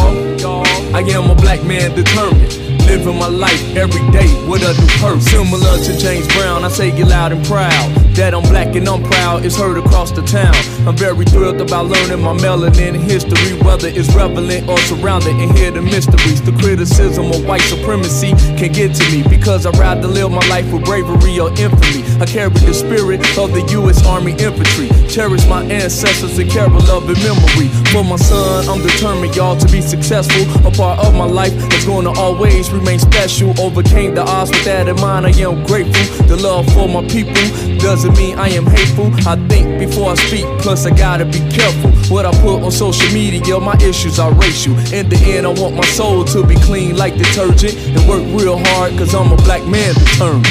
I 0.95 1.01
am 1.01 1.31
a 1.31 1.35
black 1.35 1.63
man 1.63 1.95
determined. 1.95 2.64
Living 2.85 3.17
my 3.17 3.27
life 3.27 3.61
every 3.75 4.01
day 4.11 4.29
with 4.47 4.61
a 4.63 4.73
new 4.79 4.87
purpose. 5.01 5.25
Similar 5.31 5.77
to 5.83 5.97
James 5.97 6.27
Brown, 6.35 6.63
I 6.63 6.69
say 6.69 6.89
it 6.89 7.07
loud 7.07 7.31
and 7.31 7.43
proud. 7.45 8.05
That 8.15 8.33
I'm 8.33 8.43
black 8.43 8.75
and 8.75 8.87
I'm 8.87 9.03
proud 9.03 9.43
is 9.43 9.57
heard 9.57 9.77
across 9.77 10.11
the 10.11 10.21
town. 10.21 10.55
I'm 10.87 10.95
very 10.95 11.25
thrilled 11.25 11.59
about 11.59 11.87
learning 11.87 12.21
my 12.21 12.33
melanin 12.33 12.95
history, 12.95 13.59
whether 13.59 13.89
it's 13.89 14.07
relevant 14.15 14.69
or 14.69 14.77
surrounded 14.79 15.35
and 15.35 15.51
hear 15.57 15.71
the 15.71 15.81
mysteries. 15.81 16.41
The 16.41 16.53
criticism 16.53 17.31
of 17.31 17.45
white 17.45 17.61
supremacy 17.67 18.31
can 18.55 18.71
get 18.71 18.95
to 18.95 19.03
me 19.11 19.27
because 19.27 19.65
I'd 19.65 19.77
rather 19.77 20.07
live 20.07 20.31
my 20.31 20.45
life 20.47 20.71
with 20.71 20.85
bravery 20.85 21.39
or 21.39 21.49
infamy. 21.59 22.07
I 22.21 22.25
carry 22.25 22.53
the 22.63 22.73
spirit 22.73 23.19
of 23.37 23.51
the 23.51 23.65
U.S. 23.81 24.05
Army 24.05 24.31
Infantry. 24.39 24.87
Cherish 25.09 25.45
my 25.47 25.63
ancestors 25.63 26.37
and 26.37 26.49
carry 26.49 26.71
love 26.87 27.09
and 27.09 27.19
memory. 27.19 27.67
For 27.91 28.03
my 28.05 28.15
son, 28.15 28.69
I'm 28.69 28.81
determined, 28.81 29.35
y'all, 29.35 29.57
to 29.57 29.67
be 29.67 29.81
successful. 29.81 30.47
A 30.65 30.71
part 30.71 30.99
of 30.99 31.13
my 31.15 31.25
life 31.25 31.53
that's 31.67 31.85
gonna 31.85 32.13
always 32.13 32.71
remain 32.75 32.99
special. 32.99 33.53
Overcame 33.59 34.15
the 34.15 34.21
odds 34.21 34.51
with 34.51 34.65
that 34.65 34.87
in 34.87 34.95
mind, 34.97 35.25
I 35.25 35.31
am 35.39 35.63
grateful. 35.65 36.27
The 36.27 36.37
love 36.37 36.65
for 36.73 36.87
my 36.87 37.07
people 37.07 37.33
doesn't 37.79 38.15
mean 38.17 38.37
I 38.37 38.49
am 38.49 38.65
hateful. 38.65 39.11
I 39.27 39.35
think 39.47 39.79
before 39.79 40.11
I 40.11 40.15
speak, 40.15 40.45
plus 40.59 40.85
I 40.85 40.95
gotta 40.95 41.25
be 41.25 41.39
careful. 41.51 41.91
What 42.13 42.25
I 42.25 42.31
put 42.41 42.63
on 42.63 42.71
social 42.71 43.11
media, 43.13 43.59
my 43.59 43.75
issues 43.81 44.19
are 44.19 44.33
racial. 44.33 44.75
In 44.93 45.09
the 45.09 45.19
end, 45.33 45.45
I 45.47 45.49
want 45.49 45.75
my 45.75 45.85
soul 45.85 46.25
to 46.25 46.45
be 46.45 46.55
clean 46.55 46.97
like 46.97 47.15
detergent 47.17 47.75
and 47.77 48.07
work 48.07 48.23
real 48.39 48.57
hard, 48.57 48.97
cause 48.97 49.13
I'm 49.15 49.31
a 49.31 49.37
black 49.37 49.65
man 49.65 49.93
determined. 49.93 50.47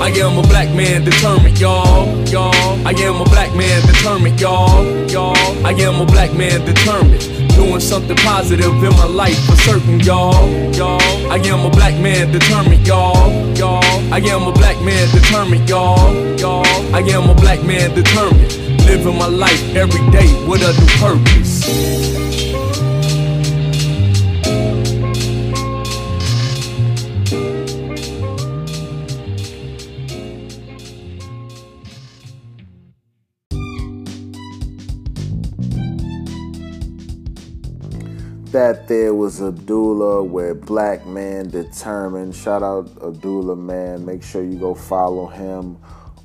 I 0.00 0.10
am 0.10 0.38
a 0.38 0.42
black 0.42 0.72
man 0.74 1.04
determined, 1.04 1.58
y'all. 1.58 2.06
Y'all. 2.28 2.54
I 2.86 2.92
am 2.92 3.20
a 3.20 3.24
black 3.24 3.54
man 3.56 3.84
determined, 3.86 4.40
y'all. 4.40 4.84
Y'all. 5.10 5.66
I 5.66 5.72
am 5.72 6.00
a 6.00 6.06
black 6.06 6.32
man 6.34 6.64
determined. 6.64 7.47
Doing 7.58 7.80
something 7.80 8.16
positive 8.18 8.72
in 8.84 8.92
my 8.92 9.06
life 9.06 9.36
for 9.46 9.56
certain, 9.56 9.98
y'all. 9.98 10.48
Y'all. 10.74 11.02
I 11.28 11.38
am 11.50 11.66
a 11.66 11.70
black 11.70 11.98
man 12.00 12.30
determined, 12.30 12.86
y'all. 12.86 13.28
Y'all. 13.56 13.82
I 14.14 14.18
am 14.18 14.46
a 14.46 14.52
black 14.52 14.80
man 14.80 15.10
determined, 15.12 15.68
y'all. 15.68 16.14
Y'all. 16.38 16.64
I 16.94 17.00
am 17.00 17.28
a 17.28 17.34
black 17.34 17.60
man 17.64 17.92
determined. 17.96 18.52
Living 18.86 19.18
my 19.18 19.26
life 19.26 19.74
every 19.74 20.08
day 20.12 20.30
with 20.46 20.62
a 20.62 20.72
new 20.78 20.86
purpose. 21.02 22.17
That 38.58 38.88
there 38.88 39.14
was 39.14 39.40
Abdullah 39.40 40.24
where 40.24 40.52
Black 40.52 41.06
Man 41.06 41.48
Determined. 41.48 42.34
Shout 42.34 42.64
out 42.64 42.90
Abdullah, 43.00 43.54
man. 43.54 44.04
Make 44.04 44.20
sure 44.20 44.42
you 44.42 44.58
go 44.58 44.74
follow 44.74 45.28
him 45.28 45.78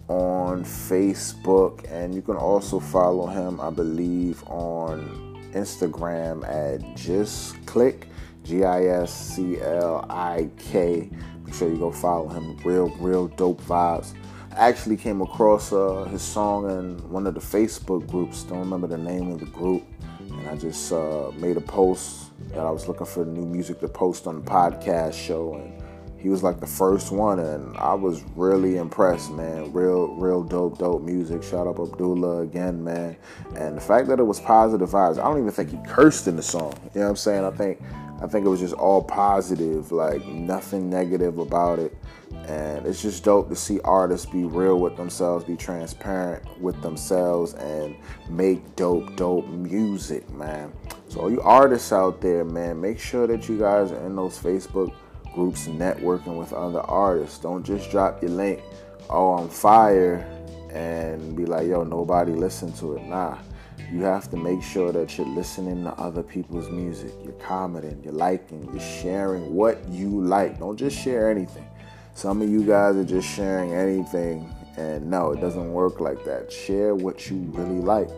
on 0.08 0.64
Facebook. 0.64 1.86
And 1.92 2.16
you 2.16 2.24
can 2.24 2.36
also 2.36 2.80
follow 2.80 3.28
him, 3.28 3.62
I 3.62 3.70
believe, 3.70 4.44
on 4.48 5.52
Instagram 5.54 6.44
at 6.50 6.96
Just 6.96 7.64
Click, 7.68 8.08
G 8.44 8.64
I 8.64 8.86
S 8.86 9.14
C 9.14 9.62
L 9.62 10.04
I 10.10 10.50
K. 10.58 11.12
Make 11.46 11.54
sure 11.54 11.70
you 11.70 11.78
go 11.78 11.92
follow 11.92 12.30
him. 12.30 12.58
Real, 12.66 12.90
real 12.98 13.28
dope 13.28 13.62
vibes. 13.62 14.16
I 14.54 14.70
actually 14.70 14.98
came 14.98 15.22
across 15.22 15.72
uh, 15.72 16.06
his 16.06 16.24
song 16.24 16.68
in 16.68 17.12
one 17.12 17.28
of 17.28 17.36
the 17.36 17.42
Facebook 17.42 18.08
groups. 18.08 18.42
Don't 18.42 18.58
remember 18.58 18.88
the 18.88 18.98
name 18.98 19.32
of 19.32 19.40
the 19.40 19.46
group 19.46 19.84
I 20.54 20.56
just 20.56 20.94
uh, 20.94 21.32
made 21.36 21.58
a 21.58 21.62
post 21.62 22.30
that 22.50 22.60
I 22.60 22.70
was 22.70 22.88
looking 22.88 23.08
for 23.08 23.26
new 23.26 23.44
music 23.44 23.80
to 23.80 23.88
post 23.88 24.28
on 24.28 24.36
the 24.36 24.52
podcast 24.52 25.16
show, 25.16 25.56
and 25.56 25.74
he 26.20 26.30
was 26.30 26.44
like 26.44 26.60
the 26.60 26.68
first 26.68 27.12
one, 27.12 27.40
and 27.40 27.76
I 27.76 27.96
was 27.96 28.22
really 28.36 28.78
impressed, 28.78 29.32
man. 29.32 29.74
Real, 29.74 30.14
real 30.14 30.44
dope, 30.44 30.78
dope 30.78 31.02
music. 31.02 31.42
Shout 31.42 31.66
out 31.66 31.80
Abdullah 31.80 32.42
again, 32.42 32.84
man. 32.84 33.18
And 33.56 33.78
the 33.78 33.82
fact 33.82 34.08
that 34.10 34.20
it 34.20 34.24
was 34.24 34.40
positive 34.42 34.92
vibes, 34.92 35.18
I 35.18 35.24
don't 35.24 35.40
even 35.40 35.50
think 35.50 35.72
he 35.72 35.80
cursed 35.88 36.28
in 36.28 36.36
the 36.36 36.44
song. 36.44 36.76
You 36.94 37.00
know 37.00 37.08
what 37.08 37.10
I'm 37.10 37.16
saying? 37.16 37.46
I 37.46 37.50
think, 37.50 37.82
I 38.22 38.28
think 38.28 38.46
it 38.46 38.50
was 38.50 38.60
just 38.60 38.76
all 38.76 39.02
positive, 39.02 39.92
like 39.92 40.24
nothing 40.28 40.88
negative 40.88 41.40
about 41.40 41.80
it. 41.80 41.98
And 42.48 42.86
it's 42.86 43.02
just 43.02 43.24
dope 43.24 43.48
to 43.50 43.56
see 43.56 43.80
artists 43.82 44.26
be 44.26 44.44
real 44.44 44.78
with 44.80 44.98
themselves, 44.98 45.46
be 45.46 45.56
transparent 45.56 46.44
with 46.60 46.82
themselves, 46.82 47.54
and 47.54 47.96
make 48.30 48.76
dope, 48.76 49.16
dope 49.16 49.48
music, 49.48 50.30
man. 50.32 50.74
So 51.08 51.22
all 51.22 51.32
you 51.32 51.42
artists 51.42 51.94
out 51.94 52.20
there, 52.20 52.44
man, 52.44 52.82
make 52.82 53.00
sure 53.00 53.28
that 53.28 53.48
you 53.48 53.58
guys 53.58 53.92
are 53.92 54.06
in 54.06 54.16
those 54.16 54.38
Facebook 54.38 54.94
groups 55.34 55.68
networking 55.68 56.38
with 56.38 56.52
other 56.52 56.82
artists. 56.82 57.40
Don't 57.40 57.64
just 57.64 57.90
drop 57.90 58.22
your 58.22 58.32
link, 58.32 58.62
oh 59.10 59.38
I'm 59.38 59.48
fire, 59.48 60.28
and 60.72 61.38
be 61.38 61.46
like, 61.46 61.68
yo, 61.68 61.84
nobody 61.84 62.34
listen 62.34 62.74
to 62.74 62.98
it. 62.98 63.04
Nah. 63.04 63.38
You 63.92 64.02
have 64.02 64.30
to 64.32 64.38
make 64.38 64.64
sure 64.64 64.92
that 64.92 65.18
you're 65.18 65.28
listening 65.28 65.84
to 65.84 65.92
other 65.94 66.24
people's 66.24 66.70
music. 66.70 67.12
You're 67.24 67.34
commenting, 67.34 68.02
you're 68.04 68.14
liking, 68.14 68.68
you're 68.72 68.80
sharing 68.80 69.54
what 69.54 69.88
you 69.88 70.22
like. 70.22 70.58
Don't 70.58 70.78
just 70.78 70.98
share 70.98 71.30
anything. 71.30 71.68
Some 72.16 72.42
of 72.42 72.50
you 72.50 72.64
guys 72.64 72.96
are 72.96 73.04
just 73.04 73.28
sharing 73.28 73.74
anything, 73.74 74.54
and 74.78 75.10
no, 75.10 75.32
it 75.32 75.42
doesn't 75.42 75.74
work 75.74 76.00
like 76.00 76.24
that. 76.26 76.52
Share 76.52 76.96
what 76.96 77.30
you 77.30 77.38
really 77.54 77.82
like. 77.82 78.10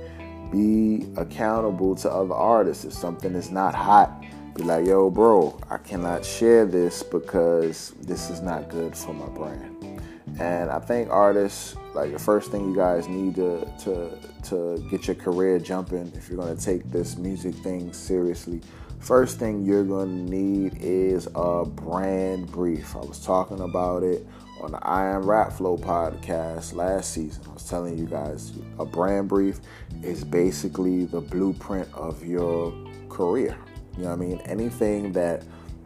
Be 0.52 1.08
accountable 1.18 1.96
to 1.96 2.12
other 2.12 2.34
artists. 2.34 2.86
If 2.86 2.94
something 2.94 3.34
is 3.36 3.52
not 3.52 3.74
hot, 3.74 4.24
be 4.54 4.64
like, 4.64 4.86
yo, 4.86 5.10
bro, 5.10 5.60
I 5.70 5.78
cannot 5.78 6.26
share 6.26 6.66
this 6.66 7.04
because 7.04 7.92
this 8.02 8.30
is 8.30 8.42
not 8.42 8.70
good 8.70 8.96
for 8.96 9.14
my 9.14 9.28
brand. 9.28 10.02
And 10.40 10.70
I 10.70 10.80
think 10.80 11.10
artists, 11.10 11.76
like 11.94 12.12
the 12.12 12.20
first 12.20 12.52
thing 12.52 12.70
you 12.70 12.76
guys 12.76 13.08
need 13.08 13.36
to 13.36 13.66
to 13.80 14.18
to 14.50 14.88
get 14.90 15.08
your 15.08 15.16
career 15.16 15.60
jumping, 15.60 16.12
if 16.16 16.30
you're 16.30 16.38
gonna 16.38 16.56
take 16.56 16.92
this 16.92 17.18
music 17.18 17.56
thing 17.56 17.94
seriously, 17.94 18.62
first 19.06 19.38
thing 19.38 19.64
you're 19.64 19.84
gonna 19.84 20.12
need 20.12 20.76
is 20.82 21.28
a 21.36 21.64
brand 21.64 22.52
brief. 22.52 22.96
I 22.96 23.00
was 23.00 23.24
talking 23.24 23.60
about 23.60 24.02
it 24.02 24.26
on 24.60 24.72
the 24.72 24.80
I 24.84 25.06
Am 25.06 25.30
Rap 25.30 25.54
Flow 25.54 25.78
podcast 25.78 26.74
last 26.74 27.12
season. 27.12 27.44
I 27.48 27.54
was 27.54 27.70
telling 27.70 28.00
you 28.00 28.08
guys 28.08 28.54
a 28.80 28.86
brand 28.86 29.30
brief 29.30 29.60
is 30.02 30.24
basically 30.24 31.06
the 31.06 31.22
blueprint 31.22 31.88
of 31.94 32.26
your 32.26 32.74
career. 33.08 33.56
You 33.96 34.06
know 34.06 34.10
what 34.10 34.16
I 34.16 34.26
mean? 34.26 34.40
Anything 34.40 35.12
that 35.12 35.44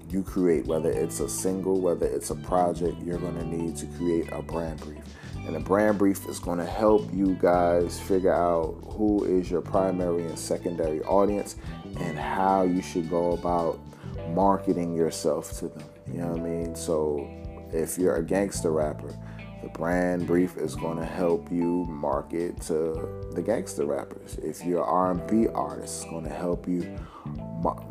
you 0.09 0.23
create, 0.23 0.65
whether 0.65 0.89
it's 0.89 1.19
a 1.19 1.29
single, 1.29 1.81
whether 1.81 2.05
it's 2.05 2.29
a 2.29 2.35
project, 2.35 3.01
you're 3.03 3.19
going 3.19 3.37
to 3.37 3.45
need 3.45 3.75
to 3.77 3.85
create 3.97 4.29
a 4.31 4.41
brand 4.41 4.79
brief. 4.79 5.03
And 5.45 5.55
a 5.55 5.59
brand 5.59 5.97
brief 5.97 6.27
is 6.27 6.39
going 6.39 6.59
to 6.59 6.65
help 6.65 7.07
you 7.13 7.37
guys 7.41 7.99
figure 7.99 8.33
out 8.33 8.77
who 8.87 9.23
is 9.25 9.49
your 9.49 9.61
primary 9.61 10.23
and 10.25 10.37
secondary 10.37 11.01
audience 11.03 11.55
and 11.97 12.17
how 12.17 12.63
you 12.63 12.81
should 12.81 13.09
go 13.09 13.33
about 13.33 13.79
marketing 14.29 14.95
yourself 14.95 15.57
to 15.59 15.67
them. 15.67 15.83
You 16.07 16.21
know 16.21 16.27
what 16.31 16.41
I 16.41 16.43
mean? 16.43 16.75
So 16.75 17.29
if 17.73 17.97
you're 17.97 18.15
a 18.15 18.23
gangster 18.23 18.71
rapper, 18.71 19.15
the 19.61 19.69
brand 19.69 20.25
brief 20.25 20.57
is 20.57 20.75
going 20.75 20.97
to 20.97 21.05
help 21.05 21.51
you 21.51 21.85
market 21.85 22.61
to 22.61 23.29
the 23.33 23.41
gangster 23.41 23.85
rappers. 23.85 24.37
If 24.41 24.63
you're 24.63 24.83
an 24.83 24.89
R&B 24.89 25.47
artist, 25.49 26.03
it's 26.03 26.09
going 26.09 26.23
to 26.23 26.29
help 26.29 26.67
you 26.67 26.97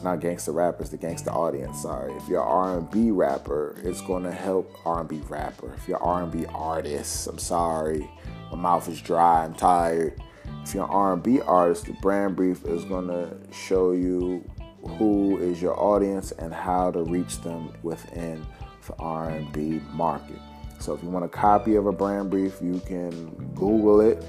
not 0.02 0.20
gangster 0.20 0.52
rappers, 0.52 0.88
the 0.88 0.96
gangster 0.96 1.30
audience. 1.30 1.82
Sorry. 1.82 2.12
If 2.14 2.26
you're 2.28 2.42
R&B 2.42 3.10
rapper, 3.10 3.76
it's 3.84 4.00
going 4.00 4.22
to 4.22 4.32
help 4.32 4.74
R&B 4.86 5.20
rapper. 5.28 5.74
If 5.74 5.86
you're 5.86 6.02
R&B 6.02 6.46
artist, 6.46 7.26
I'm 7.26 7.38
sorry, 7.38 8.10
my 8.50 8.56
mouth 8.56 8.88
is 8.88 9.00
dry. 9.00 9.44
I'm 9.44 9.54
tired. 9.54 10.20
If 10.64 10.74
you're 10.74 10.84
an 10.84 10.90
R&B 10.90 11.40
artist, 11.40 11.86
the 11.86 11.92
brand 11.94 12.36
brief 12.36 12.64
is 12.64 12.84
going 12.84 13.08
to 13.08 13.36
show 13.52 13.92
you 13.92 14.44
who 14.98 15.38
is 15.38 15.60
your 15.60 15.78
audience 15.78 16.32
and 16.32 16.52
how 16.52 16.90
to 16.90 17.02
reach 17.02 17.40
them 17.40 17.72
within 17.82 18.46
the 18.86 18.94
R&B 18.98 19.80
market. 19.92 20.38
So 20.78 20.94
if 20.94 21.02
you 21.02 21.10
want 21.10 21.24
a 21.24 21.28
copy 21.28 21.74
of 21.76 21.86
a 21.86 21.92
brand 21.92 22.30
brief, 22.30 22.60
you 22.62 22.80
can 22.86 23.30
Google 23.54 24.00
it, 24.00 24.24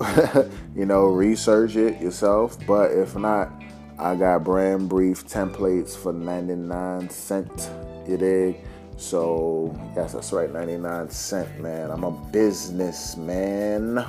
you 0.74 0.84
know, 0.84 1.06
research 1.06 1.76
it 1.76 2.00
yourself. 2.00 2.58
But 2.66 2.92
if 2.92 3.16
not, 3.16 3.52
I 3.98 4.14
got 4.16 4.44
brand 4.44 4.88
brief 4.88 5.26
templates 5.26 5.96
for 5.96 6.12
99 6.12 7.08
cent. 7.08 7.70
You 8.06 8.16
dig? 8.16 8.60
So 8.96 9.74
yes, 9.94 10.12
that's 10.12 10.32
right, 10.32 10.52
99 10.52 11.10
cent, 11.10 11.60
man. 11.60 11.90
I'm 11.90 12.04
a 12.04 12.10
businessman. 12.10 14.04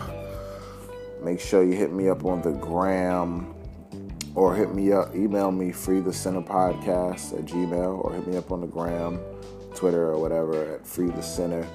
Make 1.24 1.39
sure 1.39 1.63
you 1.63 1.74
hit 1.74 1.91
me 1.91 2.09
up 2.09 2.26
on 2.26 2.41
the 2.41 2.51
gram 2.51 3.53
or 4.36 4.55
hit 4.55 4.74
me 4.74 4.91
up, 4.91 5.15
email 5.15 5.51
me 5.51 5.72
free 5.72 5.99
the 5.99 6.13
Sinner 6.13 6.41
podcast 6.41 7.38
at 7.38 7.45
gmail 7.45 8.03
or 8.03 8.13
hit 8.13 8.28
me 8.28 8.38
up 8.38 8.51
on 8.51 8.61
the 8.61 8.68
gram, 8.68 9.20
Twitter 9.76 10.11
or 10.11 10.20
whatever 10.20 10.76
at 10.76 10.86
free 10.86 11.09
the 11.09 11.22
Sinner 11.22 11.68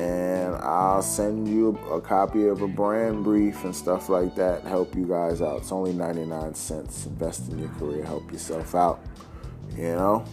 and 0.00 0.54
I'll 0.56 1.02
send 1.02 1.46
you 1.46 1.78
a 1.90 2.00
copy 2.00 2.46
of 2.46 2.62
a 2.62 2.68
brand 2.68 3.22
brief 3.22 3.64
and 3.64 3.74
stuff 3.74 4.08
like 4.08 4.34
that. 4.36 4.62
Help 4.62 4.94
you 4.94 5.06
guys 5.06 5.42
out. 5.42 5.58
It's 5.58 5.72
only 5.72 5.92
99 5.92 6.54
cents. 6.54 7.04
Invest 7.04 7.50
in 7.50 7.58
your 7.58 7.68
career, 7.70 8.04
help 8.04 8.32
yourself 8.32 8.74
out. 8.74 9.00
You 9.76 9.94
know? 9.94 10.24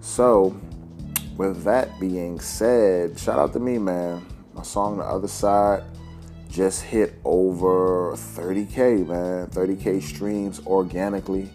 So, 0.00 0.58
with 1.36 1.62
that 1.64 1.98
being 1.98 2.38
said, 2.38 3.18
shout 3.18 3.38
out 3.38 3.52
to 3.54 3.60
me, 3.60 3.78
man. 3.78 4.26
My 4.52 4.62
song, 4.62 4.98
The 4.98 5.04
Other 5.04 5.28
Side, 5.28 5.84
just 6.58 6.82
hit 6.82 7.14
over 7.24 8.14
30K, 8.14 9.06
man. 9.06 9.46
30K 9.46 10.02
streams 10.02 10.60
organically. 10.66 11.48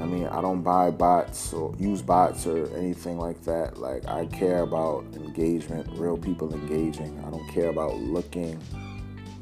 I 0.00 0.06
mean, 0.06 0.26
I 0.26 0.40
don't 0.40 0.62
buy 0.62 0.90
bots 0.90 1.52
or 1.52 1.74
use 1.78 2.00
bots 2.00 2.46
or 2.46 2.74
anything 2.74 3.18
like 3.18 3.42
that. 3.44 3.76
Like, 3.76 4.08
I 4.08 4.24
care 4.24 4.60
about 4.60 5.04
engagement, 5.12 5.86
real 5.98 6.16
people 6.16 6.54
engaging. 6.54 7.22
I 7.26 7.30
don't 7.30 7.46
care 7.48 7.68
about 7.68 7.96
looking 7.96 8.58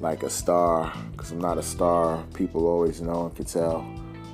like 0.01 0.25
a 0.25 0.31
star 0.31 0.93
because 1.13 1.31
I'm 1.31 1.41
not 1.41 1.57
a 1.57 1.63
star. 1.63 2.25
People 2.35 2.67
always 2.67 3.01
know 3.01 3.27
and 3.27 3.37
can 3.37 3.45
tell 3.45 3.83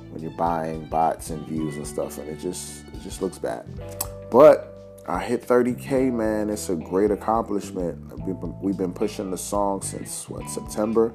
when 0.09 0.23
you're 0.23 0.31
buying 0.31 0.85
bots 0.87 1.29
and 1.29 1.45
views 1.45 1.75
and 1.75 1.85
stuff, 1.85 2.17
and 2.17 2.27
it 2.27 2.39
just 2.39 2.83
it 2.87 3.01
just 3.03 3.21
looks 3.21 3.37
bad. 3.37 3.63
But 4.31 4.72
I 5.07 5.21
hit 5.21 5.45
30k, 5.45 6.13
man. 6.13 6.49
It's 6.49 6.69
a 6.69 6.75
great 6.75 7.11
accomplishment. 7.11 8.19
We've 8.61 8.77
been, 8.77 8.93
pushing 8.93 9.31
the 9.31 9.37
song 9.37 9.81
since 9.81 10.29
what 10.29 10.49
September 10.49 11.13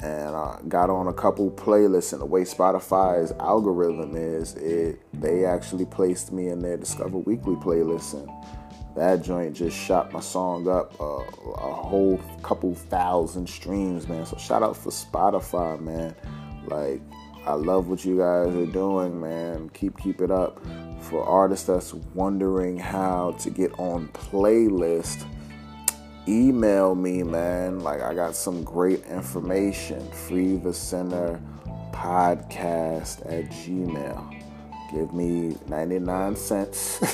and 0.00 0.36
I 0.36 0.60
got 0.68 0.90
on 0.90 1.08
a 1.08 1.12
couple 1.12 1.50
playlists. 1.50 2.12
And 2.12 2.22
the 2.22 2.26
way 2.26 2.42
Spotify's 2.42 3.32
algorithm 3.40 4.16
is, 4.16 4.54
it 4.54 5.00
they 5.12 5.44
actually 5.44 5.86
placed 5.86 6.32
me 6.32 6.48
in 6.48 6.60
their 6.60 6.76
Discover 6.76 7.18
Weekly 7.18 7.56
playlist, 7.56 8.14
and 8.14 8.30
that 8.96 9.22
joint 9.22 9.56
just 9.56 9.76
shot 9.76 10.12
my 10.12 10.20
song 10.20 10.68
up 10.68 10.98
uh, 11.00 11.04
a 11.04 11.72
whole 11.72 12.18
couple 12.42 12.74
thousand 12.74 13.48
streams, 13.48 14.08
man. 14.08 14.24
So 14.26 14.36
shout 14.36 14.62
out 14.62 14.76
for 14.76 14.90
Spotify, 14.90 15.80
man. 15.80 16.14
Like 16.66 17.02
I 17.44 17.54
love 17.54 17.88
what 17.88 18.04
you 18.04 18.18
guys 18.18 18.54
are 18.54 18.66
doing, 18.66 19.20
man. 19.20 19.68
Keep 19.70 19.98
keep 19.98 20.20
it 20.20 20.30
up. 20.30 20.64
For 21.00 21.24
artists 21.24 21.66
that's 21.66 21.94
wondering 22.14 22.78
how 22.78 23.32
to 23.40 23.50
get 23.50 23.72
on 23.78 24.08
playlist 24.08 25.26
email 26.28 26.94
me, 26.94 27.22
man. 27.22 27.80
Like 27.80 28.02
I 28.02 28.14
got 28.14 28.36
some 28.36 28.62
great 28.62 29.04
information. 29.06 30.06
Free 30.10 30.56
the 30.56 30.72
Sinner 30.74 31.40
podcast 31.92 33.20
at 33.26 33.50
Gmail. 33.50 34.42
Give 34.92 35.12
me 35.12 35.56
99 35.68 36.36
cents. 36.36 36.98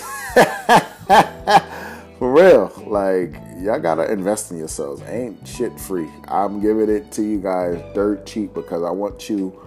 For 2.19 2.33
real. 2.33 2.73
Like, 2.87 3.35
y'all 3.59 3.81
gotta 3.81 4.11
invest 4.11 4.53
in 4.53 4.59
yourselves. 4.59 5.03
Ain't 5.03 5.47
shit 5.47 5.79
free. 5.81 6.09
I'm 6.29 6.61
giving 6.61 6.89
it 6.89 7.11
to 7.13 7.23
you 7.23 7.41
guys 7.41 7.83
dirt 7.95 8.27
cheap 8.27 8.55
because 8.55 8.83
I 8.83 8.91
want 8.91 9.29
you 9.29 9.59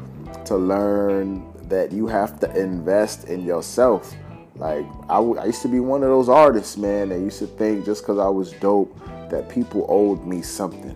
to 0.46 0.56
learn 0.56 1.46
that 1.70 1.92
you 1.92 2.08
have 2.08 2.40
to 2.40 2.60
invest 2.60 3.26
in 3.26 3.44
yourself. 3.44 4.14
Like, 4.56 4.86
I, 5.10 5.18
w- 5.18 5.38
I 5.38 5.46
used 5.46 5.62
to 5.62 5.68
be 5.68 5.80
one 5.80 6.04
of 6.04 6.10
those 6.10 6.30
artists, 6.30 6.78
man, 6.78 7.10
that 7.10 7.20
used 7.20 7.40
to 7.40 7.48
think 7.48 7.86
just 7.86 8.02
because 8.04 8.18
I 8.18 8.28
was 8.28 8.54
dope 8.54 8.98
that 9.30 9.50
people 9.50 9.86
owed 9.88 10.26
me 10.26 10.42
something. 10.42 10.96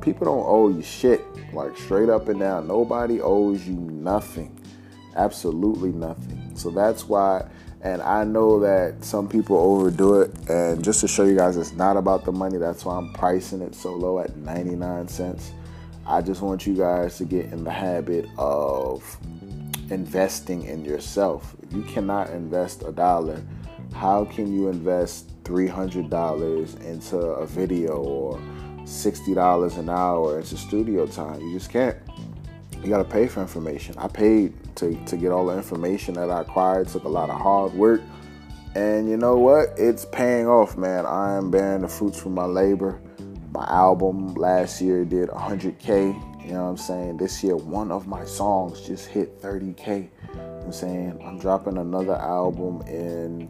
People 0.00 0.26
don't 0.26 0.44
owe 0.46 0.68
you 0.68 0.82
shit, 0.82 1.24
like 1.54 1.76
straight 1.76 2.08
up 2.08 2.28
and 2.28 2.40
down. 2.40 2.66
Nobody 2.66 3.20
owes 3.20 3.66
you 3.66 3.74
nothing, 3.74 4.58
absolutely 5.16 5.92
nothing. 5.92 6.52
So 6.56 6.70
that's 6.70 7.08
why, 7.08 7.48
and 7.82 8.02
I 8.02 8.24
know 8.24 8.60
that 8.60 9.02
some 9.04 9.28
people 9.28 9.56
overdo 9.56 10.22
it. 10.22 10.50
And 10.50 10.82
just 10.82 11.00
to 11.00 11.08
show 11.08 11.24
you 11.24 11.36
guys, 11.36 11.56
it's 11.56 11.72
not 11.72 11.96
about 11.96 12.24
the 12.24 12.32
money. 12.32 12.58
That's 12.58 12.84
why 12.84 12.96
I'm 12.96 13.12
pricing 13.12 13.62
it 13.62 13.74
so 13.74 13.94
low 13.94 14.18
at 14.18 14.36
99 14.36 15.08
cents. 15.08 15.52
I 16.06 16.20
just 16.20 16.42
want 16.42 16.66
you 16.66 16.74
guys 16.74 17.18
to 17.18 17.24
get 17.24 17.46
in 17.46 17.62
the 17.62 17.70
habit 17.70 18.26
of 18.36 19.18
investing 19.90 20.64
in 20.64 20.84
yourself. 20.84 21.54
You 21.70 21.82
cannot 21.82 22.30
invest 22.30 22.82
a 22.86 22.92
dollar, 22.92 23.42
how 23.94 24.24
can 24.24 24.52
you 24.52 24.68
invest 24.68 25.30
$300 25.44 26.84
into 26.84 27.18
a 27.18 27.46
video 27.46 27.96
or 27.96 28.40
$60 28.84 29.78
an 29.78 29.88
hour 29.88 30.38
into 30.38 30.56
studio 30.56 31.06
time. 31.06 31.40
You 31.40 31.52
just 31.54 31.70
can't. 31.70 31.96
You 32.82 32.88
got 32.88 32.98
to 32.98 33.04
pay 33.04 33.26
for 33.26 33.40
information. 33.40 33.94
I 33.98 34.08
paid 34.08 34.54
to, 34.76 34.94
to 35.04 35.16
get 35.16 35.32
all 35.32 35.46
the 35.46 35.56
information 35.56 36.14
that 36.14 36.30
I 36.30 36.40
acquired. 36.40 36.86
It 36.86 36.90
took 36.90 37.04
a 37.04 37.08
lot 37.08 37.30
of 37.30 37.40
hard 37.40 37.74
work. 37.74 38.00
And 38.74 39.08
you 39.08 39.16
know 39.16 39.36
what? 39.36 39.70
It's 39.76 40.04
paying 40.06 40.46
off, 40.46 40.76
man. 40.76 41.04
I 41.04 41.36
am 41.36 41.50
bearing 41.50 41.82
the 41.82 41.88
fruits 41.88 42.18
from 42.18 42.34
my 42.34 42.44
labor. 42.44 43.00
My 43.52 43.66
album 43.66 44.34
last 44.34 44.80
year 44.80 45.04
did 45.04 45.28
100K. 45.28 46.29
You 46.50 46.56
know 46.56 46.64
what 46.64 46.70
I'm 46.70 46.76
saying? 46.78 47.16
This 47.18 47.44
year, 47.44 47.54
one 47.54 47.92
of 47.92 48.08
my 48.08 48.24
songs 48.24 48.80
just 48.80 49.06
hit 49.06 49.40
30K. 49.40 50.08
You 50.34 50.40
I'm 50.64 50.72
saying 50.72 51.22
I'm 51.24 51.38
dropping 51.38 51.78
another 51.78 52.16
album 52.16 52.82
in 52.88 53.48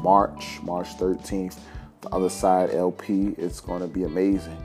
March, 0.00 0.62
March 0.62 0.96
13th. 0.96 1.58
The 2.00 2.08
other 2.08 2.30
side 2.30 2.70
LP. 2.70 3.34
It's 3.36 3.60
gonna 3.60 3.86
be 3.86 4.04
amazing. 4.04 4.56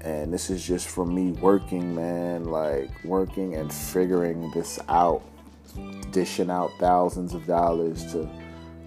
And 0.00 0.34
this 0.34 0.50
is 0.50 0.66
just 0.66 0.88
from 0.88 1.14
me 1.14 1.30
working, 1.40 1.94
man, 1.94 2.46
like 2.46 2.90
working 3.04 3.54
and 3.54 3.72
figuring 3.72 4.50
this 4.50 4.80
out, 4.88 5.22
dishing 6.10 6.50
out 6.50 6.72
thousands 6.80 7.32
of 7.32 7.46
dollars 7.46 8.10
to 8.10 8.28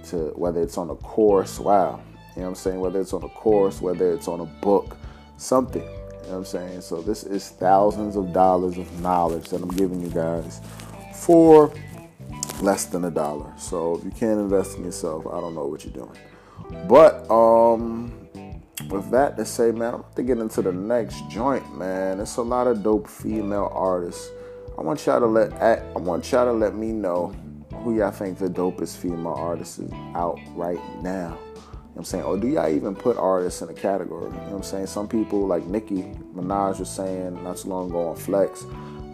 to 0.09 0.34
whether 0.36 0.61
it's 0.61 0.78
on 0.78 0.89
a 0.89 0.95
course, 0.95 1.61
wow. 1.61 2.01
You 2.36 2.41
know 2.41 2.43
what 2.43 2.49
I'm 2.49 2.55
saying? 2.55 2.80
Whether 2.82 2.99
it's 2.99 3.14
on 3.14 3.24
a 3.24 3.30
course, 3.30 3.80
whether 3.80 4.11
it's 4.11 4.28
on 4.28 4.41
a 4.41 4.45
book, 4.61 4.97
something. 5.38 5.88
Know 6.24 6.30
what 6.30 6.38
I'm 6.38 6.45
saying? 6.45 6.82
So 6.82 7.01
this 7.01 7.24
is 7.24 7.49
thousands 7.49 8.15
of 8.15 8.34
dollars 8.34 8.78
of 8.78 9.01
knowledge 9.01 9.49
that 9.49 9.61
I'm 9.61 9.69
giving 9.69 10.01
you 10.01 10.09
guys 10.09 10.61
for 11.13 11.74
less 12.61 12.86
than 12.86 13.05
a 13.05 13.11
dollar. 13.11 13.51
So 13.57 13.97
if 13.97 14.05
you 14.05 14.11
can't 14.11 14.39
invest 14.39 14.78
in 14.78 14.86
yourself, 14.86 15.28
I 15.28 15.39
don't 15.39 15.53
know 15.53 15.67
what 15.67 15.84
you're 15.84 15.93
doing. 15.93 16.17
But 16.88 17.30
um 17.30 18.13
with 18.89 19.11
that 19.11 19.38
to 19.38 19.45
say, 19.45 19.71
man, 19.71 19.93
I'm 19.93 19.99
about 20.01 20.15
to 20.15 20.24
get 20.24 20.38
into 20.38 20.61
the 20.61 20.71
next 20.71 21.30
joint, 21.30 21.78
man. 21.78 22.19
It's 22.19 22.38
a 22.38 22.41
lot 22.41 22.67
of 22.67 22.84
dope 22.84 23.07
female 23.07 23.71
artists. 23.74 24.30
I 24.78 24.82
want 24.82 25.05
y'all 25.05 25.19
to 25.19 25.28
let 25.28 25.53
I 25.53 25.82
want 25.99 26.32
y'all 26.32 26.45
to 26.45 26.53
let 26.53 26.76
me 26.76 26.91
know 26.91 27.36
who 27.84 27.97
y'all 27.97 28.11
think 28.11 28.38
the 28.38 28.47
dopest 28.47 28.97
female 28.97 29.34
artist 29.34 29.80
is 29.80 29.91
out 30.15 30.39
right 30.55 30.80
now. 31.01 31.38
I'm 31.95 32.03
saying? 32.03 32.23
Or 32.23 32.37
do 32.37 32.47
y'all 32.47 32.69
even 32.69 32.95
put 32.95 33.17
artists 33.17 33.61
in 33.61 33.69
a 33.69 33.73
category? 33.73 34.25
You 34.25 34.37
know 34.37 34.43
what 34.43 34.53
I'm 34.55 34.63
saying? 34.63 34.87
Some 34.87 35.07
people 35.07 35.45
like 35.45 35.65
Nicki 35.65 36.03
Minaj 36.35 36.79
was 36.79 36.89
saying 36.89 37.43
not 37.43 37.57
too 37.57 37.69
long 37.69 37.89
ago 37.89 38.09
on 38.09 38.15
Flex 38.15 38.65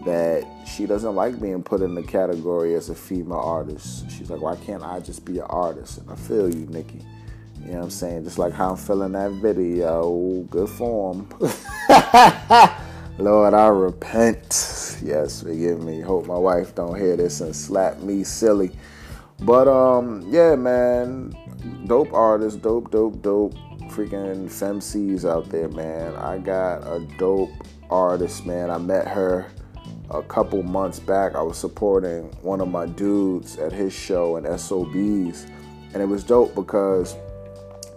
that 0.05 0.45
she 0.65 0.85
doesn't 0.85 1.15
like 1.15 1.41
being 1.41 1.61
put 1.61 1.81
in 1.81 1.93
the 1.93 2.03
category 2.03 2.75
as 2.75 2.89
a 2.89 2.95
female 2.95 3.39
artist. 3.39 4.09
She's 4.09 4.29
like, 4.29 4.41
why 4.41 4.55
can't 4.55 4.81
I 4.83 5.01
just 5.01 5.25
be 5.25 5.39
an 5.39 5.45
artist? 5.49 5.97
And 5.97 6.09
I 6.09 6.15
feel 6.15 6.53
you, 6.53 6.65
Nicki. 6.67 7.01
You 7.61 7.71
know 7.71 7.77
what 7.79 7.83
I'm 7.83 7.89
saying? 7.89 8.23
Just 8.23 8.39
like 8.39 8.53
how 8.53 8.71
I'm 8.71 8.77
feeling 8.77 9.11
that 9.11 9.31
video. 9.31 10.41
Good 10.49 10.69
form. 10.69 11.27
Lord, 13.17 13.53
I 13.53 13.67
repent. 13.67 14.97
Yes, 15.03 15.43
forgive 15.43 15.83
me. 15.83 15.99
Hope 15.99 16.25
my 16.25 16.37
wife 16.37 16.73
don't 16.75 16.97
hear 16.97 17.17
this 17.17 17.41
and 17.41 17.53
slap 17.53 17.99
me 17.99 18.23
silly. 18.23 18.71
But 19.41 19.67
um, 19.67 20.25
yeah, 20.29 20.55
man. 20.55 21.35
Dope 21.85 22.13
artists, 22.13 22.59
dope, 22.59 22.91
dope, 22.91 23.21
dope 23.21 23.53
freaking 23.89 24.45
femcs 24.45 25.29
out 25.29 25.49
there, 25.49 25.67
man. 25.69 26.15
I 26.15 26.37
got 26.37 26.83
a 26.83 26.99
dope 27.17 27.51
artist, 27.89 28.45
man. 28.45 28.69
I 28.69 28.77
met 28.77 29.07
her 29.07 29.51
a 30.11 30.21
couple 30.21 30.63
months 30.63 30.99
back. 30.99 31.35
I 31.35 31.41
was 31.41 31.57
supporting 31.57 32.23
one 32.41 32.61
of 32.61 32.67
my 32.67 32.85
dudes 32.85 33.57
at 33.57 33.71
his 33.71 33.93
show 33.93 34.37
in 34.37 34.45
SOBs. 34.57 35.45
And 35.93 36.01
it 36.01 36.07
was 36.07 36.23
dope 36.23 36.55
because 36.55 37.15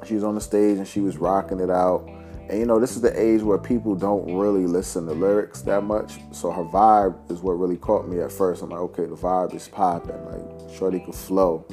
she 0.06 0.14
was 0.14 0.24
on 0.24 0.34
the 0.34 0.40
stage 0.40 0.78
and 0.78 0.88
she 0.88 1.00
was 1.00 1.18
rocking 1.18 1.60
it 1.60 1.70
out. 1.70 2.08
And 2.48 2.58
you 2.58 2.66
know, 2.66 2.80
this 2.80 2.96
is 2.96 3.02
the 3.02 3.18
age 3.18 3.42
where 3.42 3.58
people 3.58 3.94
don't 3.94 4.36
really 4.36 4.66
listen 4.66 5.06
to 5.06 5.12
lyrics 5.12 5.62
that 5.62 5.84
much. 5.84 6.14
So 6.32 6.50
her 6.50 6.64
vibe 6.64 7.30
is 7.30 7.40
what 7.40 7.52
really 7.52 7.76
caught 7.76 8.08
me 8.08 8.20
at 8.20 8.32
first. 8.32 8.62
I'm 8.62 8.70
like, 8.70 8.80
okay, 8.80 9.04
the 9.04 9.16
vibe 9.16 9.54
is 9.54 9.68
popping. 9.68 10.24
Like, 10.26 10.76
Shorty 10.76 11.00
could 11.00 11.14
flow. 11.14 11.66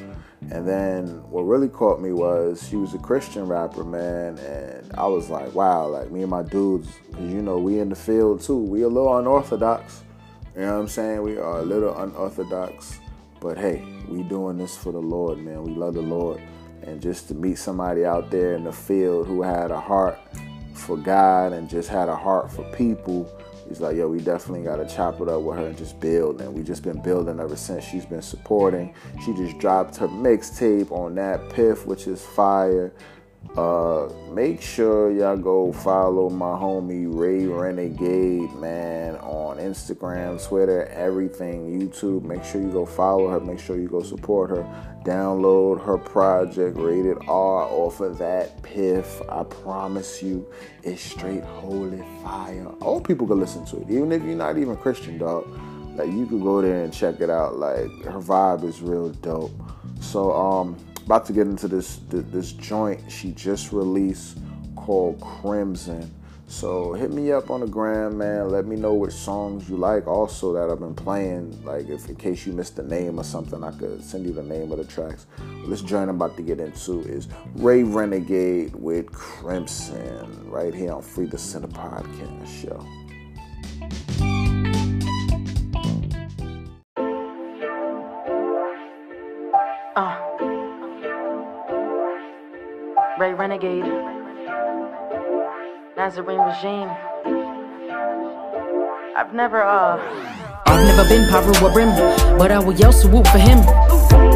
And 0.51 0.67
then 0.67 1.07
what 1.29 1.41
really 1.41 1.67
caught 1.67 2.01
me 2.01 2.11
was 2.11 2.67
she 2.67 2.75
was 2.75 2.93
a 2.93 2.97
Christian 2.97 3.47
rapper, 3.47 3.83
man. 3.83 4.37
And 4.39 4.91
I 4.95 5.05
was 5.05 5.29
like, 5.29 5.53
wow, 5.53 5.87
like 5.87 6.11
me 6.11 6.21
and 6.21 6.31
my 6.31 6.43
dudes, 6.43 6.89
because 7.09 7.31
you 7.31 7.41
know, 7.41 7.57
we 7.57 7.79
in 7.79 7.89
the 7.89 7.95
field 7.95 8.41
too. 8.41 8.57
We 8.57 8.83
a 8.83 8.87
little 8.87 9.17
unorthodox. 9.17 10.03
You 10.55 10.61
know 10.61 10.73
what 10.73 10.79
I'm 10.81 10.87
saying? 10.87 11.21
We 11.21 11.37
are 11.37 11.59
a 11.59 11.63
little 11.63 11.97
unorthodox. 11.97 12.99
But 13.39 13.57
hey, 13.57 13.85
we 14.07 14.23
doing 14.23 14.57
this 14.57 14.75
for 14.75 14.91
the 14.91 14.99
Lord, 14.99 15.37
man. 15.39 15.63
We 15.63 15.71
love 15.71 15.93
the 15.93 16.01
Lord 16.01 16.41
and 16.83 17.01
just 17.01 17.27
to 17.27 17.35
meet 17.35 17.57
somebody 17.57 18.05
out 18.05 18.31
there 18.31 18.55
in 18.55 18.63
the 18.63 18.71
field 18.71 19.27
who 19.27 19.41
had 19.41 19.71
a 19.71 19.79
heart 19.79 20.17
for 20.73 20.97
God 20.97 21.53
and 21.53 21.69
just 21.69 21.89
had 21.89 22.09
a 22.09 22.15
heart 22.15 22.51
for 22.51 22.63
people. 22.75 23.29
He's 23.69 23.79
like, 23.79 23.95
yo, 23.95 24.07
we 24.07 24.19
definitely 24.19 24.63
got 24.63 24.77
to 24.77 24.95
chop 24.95 25.21
it 25.21 25.29
up 25.29 25.43
with 25.43 25.57
her 25.57 25.67
and 25.67 25.77
just 25.77 25.99
build. 25.99 26.41
And 26.41 26.55
we 26.55 26.63
just 26.63 26.83
been 26.83 27.01
building 27.03 27.39
ever 27.39 27.55
since. 27.55 27.85
She's 27.85 28.05
been 28.05 28.23
supporting. 28.23 28.95
She 29.23 29.33
just 29.35 29.59
dropped 29.59 29.95
her 29.97 30.07
mixtape 30.07 30.91
on 30.91 31.13
DatPiff, 31.13 31.85
which 31.85 32.07
is 32.07 32.25
fire. 32.25 32.91
Uh, 33.57 34.07
make 34.31 34.61
sure 34.61 35.11
y'all 35.11 35.35
go 35.35 35.73
follow 35.73 36.29
my 36.29 36.51
homie 36.51 37.07
Ray 37.11 37.45
Renegade, 37.45 38.53
man, 38.55 39.15
on 39.15 39.57
Instagram, 39.57 40.41
Twitter, 40.47 40.85
everything, 40.87 41.67
YouTube. 41.79 42.23
Make 42.23 42.43
sure 42.43 42.61
you 42.61 42.71
go 42.71 42.85
follow 42.85 43.27
her. 43.29 43.39
Make 43.39 43.59
sure 43.59 43.77
you 43.77 43.89
go 43.89 44.03
support 44.03 44.51
her. 44.51 44.63
Download 45.03 45.83
her 45.83 45.97
project, 45.97 46.77
Rated 46.77 47.17
R, 47.27 47.63
off 47.63 47.99
of 48.01 48.17
DatPiff. 48.17 49.25
I 49.29 49.43
promise 49.43 50.21
you, 50.21 50.47
it's 50.83 51.01
straight 51.01 51.43
holy 51.43 52.03
fire. 52.23 52.67
All 52.81 53.01
people 53.01 53.25
can 53.25 53.39
listen 53.39 53.65
to 53.65 53.81
it, 53.81 53.89
even 53.89 54.11
if 54.11 54.23
you're 54.23 54.35
not 54.35 54.57
even 54.57 54.77
Christian, 54.77 55.17
dog. 55.17 55.47
Like 55.95 56.11
you 56.11 56.27
could 56.27 56.41
go 56.41 56.61
there 56.61 56.83
and 56.83 56.93
check 56.93 57.19
it 57.19 57.29
out. 57.29 57.57
Like 57.57 57.89
her 58.03 58.21
vibe 58.21 58.63
is 58.63 58.81
real 58.81 59.09
dope. 59.09 59.51
So 59.99 60.31
um 60.31 60.77
about 61.09 61.25
to 61.25 61.33
get 61.33 61.47
into 61.47 61.67
this 61.67 62.01
this 62.07 62.51
joint 62.51 63.01
she 63.11 63.31
just 63.31 63.71
released 63.71 64.37
called 64.75 65.19
Crimson. 65.19 66.13
So 66.45 66.93
hit 66.93 67.09
me 67.09 67.31
up 67.31 67.49
on 67.49 67.61
the 67.61 67.65
gram, 67.65 68.15
man. 68.15 68.49
Let 68.49 68.67
me 68.67 68.75
know 68.75 68.93
which 68.93 69.13
songs 69.13 69.67
you 69.67 69.75
like. 69.75 70.05
Also, 70.05 70.53
that 70.53 70.69
I've 70.69 70.79
been 70.79 70.93
playing. 70.93 71.65
Like, 71.65 71.89
if 71.89 72.07
in 72.09 72.15
case 72.15 72.45
you 72.45 72.53
missed 72.53 72.75
the 72.75 72.83
name 72.83 73.19
or 73.19 73.23
something, 73.23 73.63
I 73.63 73.71
could 73.71 74.03
send 74.03 74.23
you 74.23 74.33
the 74.33 74.43
name 74.43 74.71
of 74.71 74.77
the 74.77 74.85
tracks. 74.85 75.25
This 75.67 75.81
joint 75.81 76.11
I'm 76.11 76.17
about 76.17 76.37
to 76.37 76.43
get 76.43 76.59
into 76.59 77.01
is 77.01 77.27
Ray 77.55 77.81
Renegade 77.81 78.75
with 78.75 79.11
Crimson, 79.11 80.47
right 80.47 80.75
here 80.75 80.93
on 80.93 81.01
Free 81.01 81.25
the 81.25 81.39
Sinner 81.39 81.69
Podcast 81.69 82.47
Show. 82.61 82.98
Ray 93.19 93.33
Renegade, 93.33 93.83
Nazarene 95.97 96.39
Regime. 96.39 96.89
I've 99.13 99.33
never, 99.33 99.61
uh. 99.61 99.99
I've 100.65 100.85
never 100.85 101.09
been 101.09 101.27
power 101.29 101.51
or 101.61 101.73
brim, 101.73 101.89
but 102.37 102.49
I 102.49 102.59
will 102.59 102.75
yell 102.75 102.93
salute 102.93 103.27
for 103.27 103.37
him. 103.37 103.59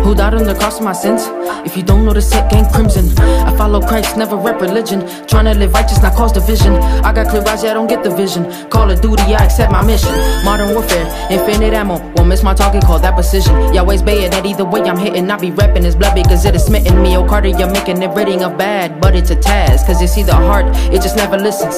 Who 0.03 0.13
died 0.15 0.33
on 0.33 0.43
the 0.43 0.55
cross 0.55 0.79
of 0.79 0.85
my 0.85 0.93
sins? 0.93 1.23
If 1.65 1.77
you 1.77 1.83
don't 1.83 2.05
know 2.05 2.13
the 2.13 2.21
set 2.21 2.51
gang 2.51 2.69
crimson, 2.71 3.17
I 3.19 3.55
follow 3.57 3.81
Christ, 3.81 4.17
never 4.17 4.35
rep 4.35 4.59
religion. 4.61 4.99
Trying 5.27 5.45
to 5.45 5.53
live 5.53 5.73
righteous, 5.73 6.01
not 6.01 6.15
cause 6.15 6.31
division. 6.31 6.73
I 7.03 7.13
got 7.13 7.29
clear 7.29 7.43
eyes, 7.47 7.63
yeah, 7.63 7.71
I 7.71 7.73
don't 7.73 7.87
get 7.87 8.03
the 8.03 8.09
vision. 8.09 8.43
Call 8.69 8.91
of 8.91 9.01
duty, 9.01 9.23
I 9.33 9.45
accept 9.45 9.71
my 9.71 9.83
mission. 9.83 10.13
Modern 10.43 10.73
warfare, 10.73 11.05
infinite 11.31 11.73
ammo. 11.73 11.99
Won't 12.15 12.27
miss 12.27 12.43
my 12.43 12.53
target, 12.53 12.83
call 12.83 12.99
that 12.99 13.15
precision. 13.15 13.55
Yahweh's 13.73 14.03
bayonet, 14.03 14.45
either 14.45 14.65
way 14.65 14.81
I'm 14.81 14.97
hitting. 14.97 15.31
I 15.31 15.37
be 15.37 15.51
repping 15.51 15.83
his 15.83 15.95
blood 15.95 16.15
because 16.15 16.45
it 16.45 16.55
is 16.55 16.65
smitten 16.65 17.01
me. 17.01 17.15
Oh, 17.17 17.25
you're 17.43 17.71
making 17.71 18.01
it 18.01 18.11
ridding 18.11 18.43
of 18.43 18.57
bad, 18.57 18.99
but 18.99 19.15
it's 19.15 19.29
a 19.29 19.35
task. 19.35 19.85
Cause 19.87 20.01
you 20.01 20.07
see, 20.07 20.23
the 20.23 20.35
heart, 20.35 20.65
it 20.93 21.01
just 21.01 21.15
never 21.15 21.37
listens. 21.37 21.75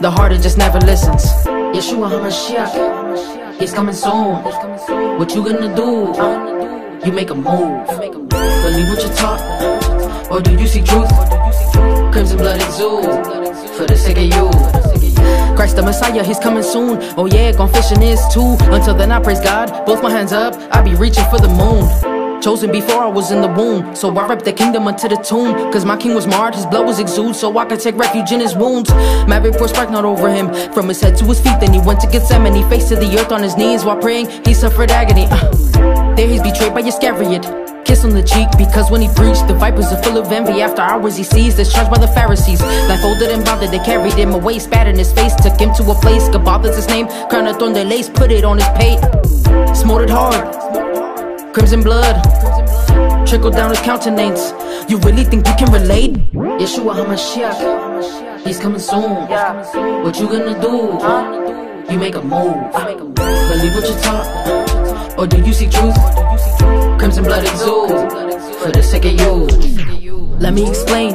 The 0.00 0.10
heart, 0.10 0.32
it 0.32 0.42
just 0.42 0.58
never 0.58 0.78
listens. 0.80 1.24
Yeshua 1.74 2.08
HaMashiach, 2.08 3.58
he's 3.58 3.72
coming 3.72 3.94
soon. 3.94 4.42
What 5.18 5.34
you 5.34 5.44
gonna 5.44 5.74
do? 5.74 6.73
You 7.04 7.12
make 7.12 7.30
a 7.30 7.34
move. 7.34 7.86
Believe 7.86 8.88
what 8.88 9.02
you 9.02 9.08
talk, 9.14 10.30
or 10.30 10.40
do 10.40 10.52
you 10.52 10.66
see 10.66 10.82
truth? 10.82 11.08
Crimson 12.12 12.38
blood 12.38 12.60
exude 12.60 13.04
for 13.76 13.86
the 13.86 13.96
sake 13.96 14.16
of 14.16 14.24
you. 14.24 14.50
Christ 15.54 15.76
the 15.76 15.82
Messiah, 15.82 16.24
he's 16.24 16.38
coming 16.38 16.62
soon. 16.62 16.98
Oh 17.16 17.26
yeah, 17.26 17.52
gone 17.52 17.72
fishing 17.72 18.02
is 18.02 18.20
too. 18.32 18.56
Until 18.72 18.94
then, 18.94 19.12
I 19.12 19.20
praise 19.20 19.40
God, 19.40 19.84
both 19.84 20.02
my 20.02 20.10
hands 20.10 20.32
up. 20.32 20.54
I 20.74 20.82
be 20.82 20.94
reaching 20.94 21.24
for 21.30 21.38
the 21.38 21.48
moon. 21.48 22.40
Chosen 22.42 22.70
before 22.70 23.02
I 23.02 23.06
was 23.06 23.30
in 23.30 23.40
the 23.40 23.48
womb. 23.48 23.94
So 23.94 24.14
I 24.14 24.26
rep 24.26 24.42
the 24.42 24.52
kingdom 24.52 24.86
unto 24.86 25.08
the 25.08 25.16
tomb. 25.16 25.54
Cause 25.72 25.84
my 25.84 25.96
king 25.96 26.14
was 26.14 26.26
marred, 26.26 26.54
his 26.54 26.66
blood 26.66 26.86
was 26.86 26.98
exuded. 26.98 27.36
So 27.36 27.56
I 27.56 27.64
could 27.64 27.80
take 27.80 27.96
refuge 27.96 28.32
in 28.32 28.40
his 28.40 28.54
wounds. 28.54 28.90
Maverick 29.26 29.56
pour 29.56 29.68
spark 29.68 29.90
not 29.90 30.04
over 30.04 30.28
him. 30.28 30.52
From 30.72 30.88
his 30.88 31.00
head 31.00 31.16
to 31.18 31.24
his 31.24 31.40
feet, 31.40 31.58
then 31.60 31.72
he 31.72 31.80
went 31.80 32.00
to 32.00 32.06
Gethsemane. 32.06 32.68
Face 32.68 32.88
to 32.88 32.96
the 32.96 33.18
earth 33.18 33.32
on 33.32 33.42
his 33.42 33.56
knees 33.56 33.84
while 33.84 33.96
praying, 33.96 34.28
he 34.44 34.52
suffered 34.52 34.90
agony. 34.90 35.26
Uh, 35.30 35.93
there 36.16 36.28
he's 36.28 36.42
betrayed 36.42 36.74
by 36.74 36.80
Iscariot. 36.80 37.42
Kiss 37.84 38.04
on 38.04 38.10
the 38.10 38.22
cheek 38.22 38.48
because 38.56 38.90
when 38.90 39.00
he 39.00 39.08
preached, 39.08 39.46
the 39.46 39.54
vipers 39.54 39.92
are 39.92 40.02
full 40.02 40.16
of 40.16 40.32
envy. 40.32 40.62
After 40.62 40.82
hours, 40.82 41.16
he 41.16 41.24
sees 41.24 41.56
this 41.56 41.72
charged 41.72 41.90
by 41.90 41.98
the 41.98 42.08
Pharisees. 42.08 42.60
Life 42.62 43.04
older 43.04 43.26
than 43.26 43.44
bothered, 43.44 43.70
they 43.70 43.78
carried 43.78 44.14
him 44.14 44.32
away, 44.32 44.58
spat 44.58 44.86
in 44.86 44.96
his 44.96 45.12
face, 45.12 45.34
took 45.34 45.58
him 45.60 45.74
to 45.74 45.82
a 45.90 45.94
place. 45.94 46.28
Gabath's 46.28 46.76
his 46.76 46.88
name, 46.88 47.08
crown 47.28 47.46
of 47.46 47.58
thorn, 47.58 47.74
lace, 47.74 48.08
put 48.08 48.30
it 48.30 48.44
on 48.44 48.58
his 48.58 48.68
pate. 48.70 49.00
Smote 49.76 50.02
it 50.02 50.10
hard, 50.10 50.44
crimson 51.52 51.82
blood 51.82 52.22
trickle 53.26 53.50
down 53.50 53.70
his 53.70 53.80
countenance. 53.80 54.52
You 54.88 54.98
really 54.98 55.24
think 55.24 55.46
you 55.48 55.54
can 55.54 55.72
relate? 55.72 56.12
Yeshua 56.32 56.94
HaMashiach, 56.94 58.46
he's 58.46 58.60
coming 58.60 58.78
soon. 58.78 59.26
What 60.04 60.20
you 60.20 60.28
gonna 60.28 60.60
do? 60.60 61.63
You 61.90 61.98
make 61.98 62.14
a 62.14 62.22
move. 62.22 62.72
Believe 63.14 63.74
what 63.74 63.88
you 63.88 63.96
talk, 64.02 65.18
or 65.18 65.26
do 65.26 65.36
you 65.42 65.52
see 65.52 65.68
truth? 65.68 65.96
Crimson 66.98 67.24
blood 67.24 67.44
exude 67.44 67.90
for 68.60 68.70
the 68.70 68.82
sake 68.82 69.04
of 69.04 69.20
you. 69.20 69.46
Let 70.38 70.54
me 70.54 70.68
explain. 70.68 71.12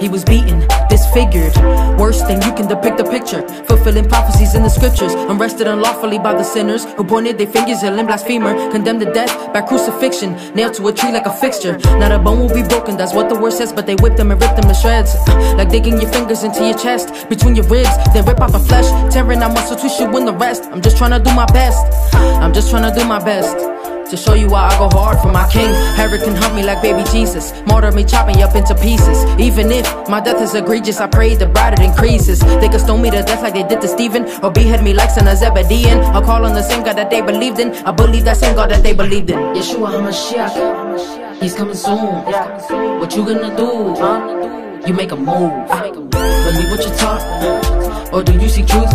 He 0.00 0.08
was 0.08 0.24
beaten, 0.24 0.60
disfigured, 0.94 1.54
worse 1.98 2.22
than 2.22 2.40
you 2.42 2.52
can 2.54 2.68
depict 2.68 3.00
a 3.00 3.04
picture. 3.04 3.42
Fulfilling 3.66 4.08
prophecies 4.08 4.54
in 4.54 4.62
the 4.62 4.68
scriptures, 4.68 5.12
arrested 5.32 5.66
unlawfully 5.66 6.18
by 6.18 6.32
the 6.32 6.44
sinners 6.44 6.84
who 6.96 7.02
pointed 7.02 7.36
their 7.36 7.48
fingers 7.48 7.82
at 7.82 7.98
him, 7.98 8.06
blasphemer, 8.06 8.54
condemned 8.70 9.00
to 9.00 9.12
death 9.12 9.32
by 9.52 9.60
crucifixion, 9.60 10.30
nailed 10.54 10.74
to 10.74 10.86
a 10.86 10.92
tree 10.92 11.10
like 11.10 11.26
a 11.26 11.32
fixture. 11.32 11.78
Not 11.98 12.12
a 12.12 12.18
bone 12.18 12.38
will 12.38 12.54
be 12.54 12.62
broken, 12.62 12.96
that's 12.96 13.12
what 13.12 13.28
the 13.28 13.34
word 13.34 13.52
says, 13.52 13.72
but 13.72 13.86
they 13.86 13.96
whipped 13.96 14.20
him 14.20 14.30
and 14.30 14.40
ripped 14.40 14.56
him 14.56 14.68
to 14.68 14.74
shreds. 14.74 15.12
Like 15.58 15.70
digging 15.70 16.00
your 16.00 16.12
fingers 16.12 16.44
into 16.44 16.64
your 16.64 16.78
chest, 16.78 17.28
between 17.28 17.56
your 17.56 17.66
ribs, 17.66 17.90
then 18.12 18.24
rip 18.24 18.40
off 18.40 18.52
the 18.52 18.60
flesh, 18.60 18.88
tearing 19.12 19.42
out 19.42 19.52
muscle 19.52 19.76
tissue 19.76 20.16
in 20.16 20.24
the 20.24 20.34
rest. 20.34 20.62
I'm 20.70 20.80
just 20.80 20.96
trying 20.96 21.10
to 21.10 21.18
do 21.18 21.34
my 21.34 21.46
best. 21.46 21.82
I'm 22.14 22.52
just 22.52 22.70
trying 22.70 22.86
to 22.88 22.94
do 22.96 23.04
my 23.04 23.18
best. 23.18 23.73
To 24.10 24.16
show 24.18 24.34
you 24.34 24.48
why 24.48 24.68
I 24.68 24.78
go 24.78 24.88
hard 24.90 25.18
for 25.20 25.32
my 25.32 25.48
king. 25.50 25.72
Herod 25.96 26.20
can 26.22 26.34
hunt 26.36 26.54
me 26.54 26.62
like 26.62 26.82
baby 26.82 27.02
Jesus. 27.10 27.52
Martyr 27.66 27.90
me, 27.92 28.04
chop 28.04 28.26
me 28.26 28.42
up 28.42 28.54
into 28.54 28.74
pieces. 28.74 29.24
Even 29.40 29.72
if 29.72 29.86
my 30.08 30.20
death 30.20 30.40
is 30.42 30.54
egregious, 30.54 31.00
I 31.00 31.06
pray 31.06 31.34
the 31.34 31.46
brighter 31.46 31.82
it 31.82 31.86
increases. 31.86 32.40
They 32.40 32.68
could 32.68 32.80
stone 32.80 33.00
me 33.00 33.10
to 33.10 33.22
death 33.22 33.42
like 33.42 33.54
they 33.54 33.62
did 33.62 33.80
to 33.80 33.88
Stephen, 33.88 34.28
or 34.44 34.50
behead 34.52 34.84
me 34.84 34.92
like 34.92 35.10
son 35.10 35.26
of 35.26 35.38
Zebedian. 35.38 36.02
I'll 36.14 36.22
call 36.22 36.44
on 36.44 36.52
the 36.52 36.62
same 36.62 36.84
God 36.84 36.96
that 36.96 37.10
they 37.10 37.22
believed 37.22 37.58
in. 37.58 37.72
I 37.86 37.92
believe 37.92 38.24
that 38.26 38.36
same 38.36 38.54
God 38.54 38.70
that 38.70 38.82
they 38.82 38.92
believed 38.92 39.30
in. 39.30 39.38
Yeshua 39.38 39.90
HaMashiach, 39.96 41.40
He's 41.40 41.54
coming 41.54 41.74
soon. 41.74 42.24
What 43.00 43.16
you 43.16 43.24
gonna 43.24 43.56
do? 43.56 43.94
Huh? 43.96 44.82
You 44.86 44.92
make 44.92 45.12
a 45.12 45.16
move. 45.16 45.50
Believe 46.10 46.70
what 46.70 46.80
you're 46.86 46.96
taught, 46.96 48.12
or 48.12 48.22
do 48.22 48.32
you 48.34 48.48
see 48.50 48.64
truth? 48.64 48.92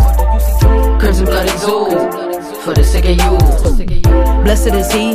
Crimson 1.00 1.24
blood 1.26 1.46
exude 1.48 2.39
for 2.62 2.74
the 2.74 2.84
sake 2.84 3.06
of 3.06 3.16
you. 3.16 4.42
Blessed 4.44 4.74
is 4.74 4.92
he 4.92 5.14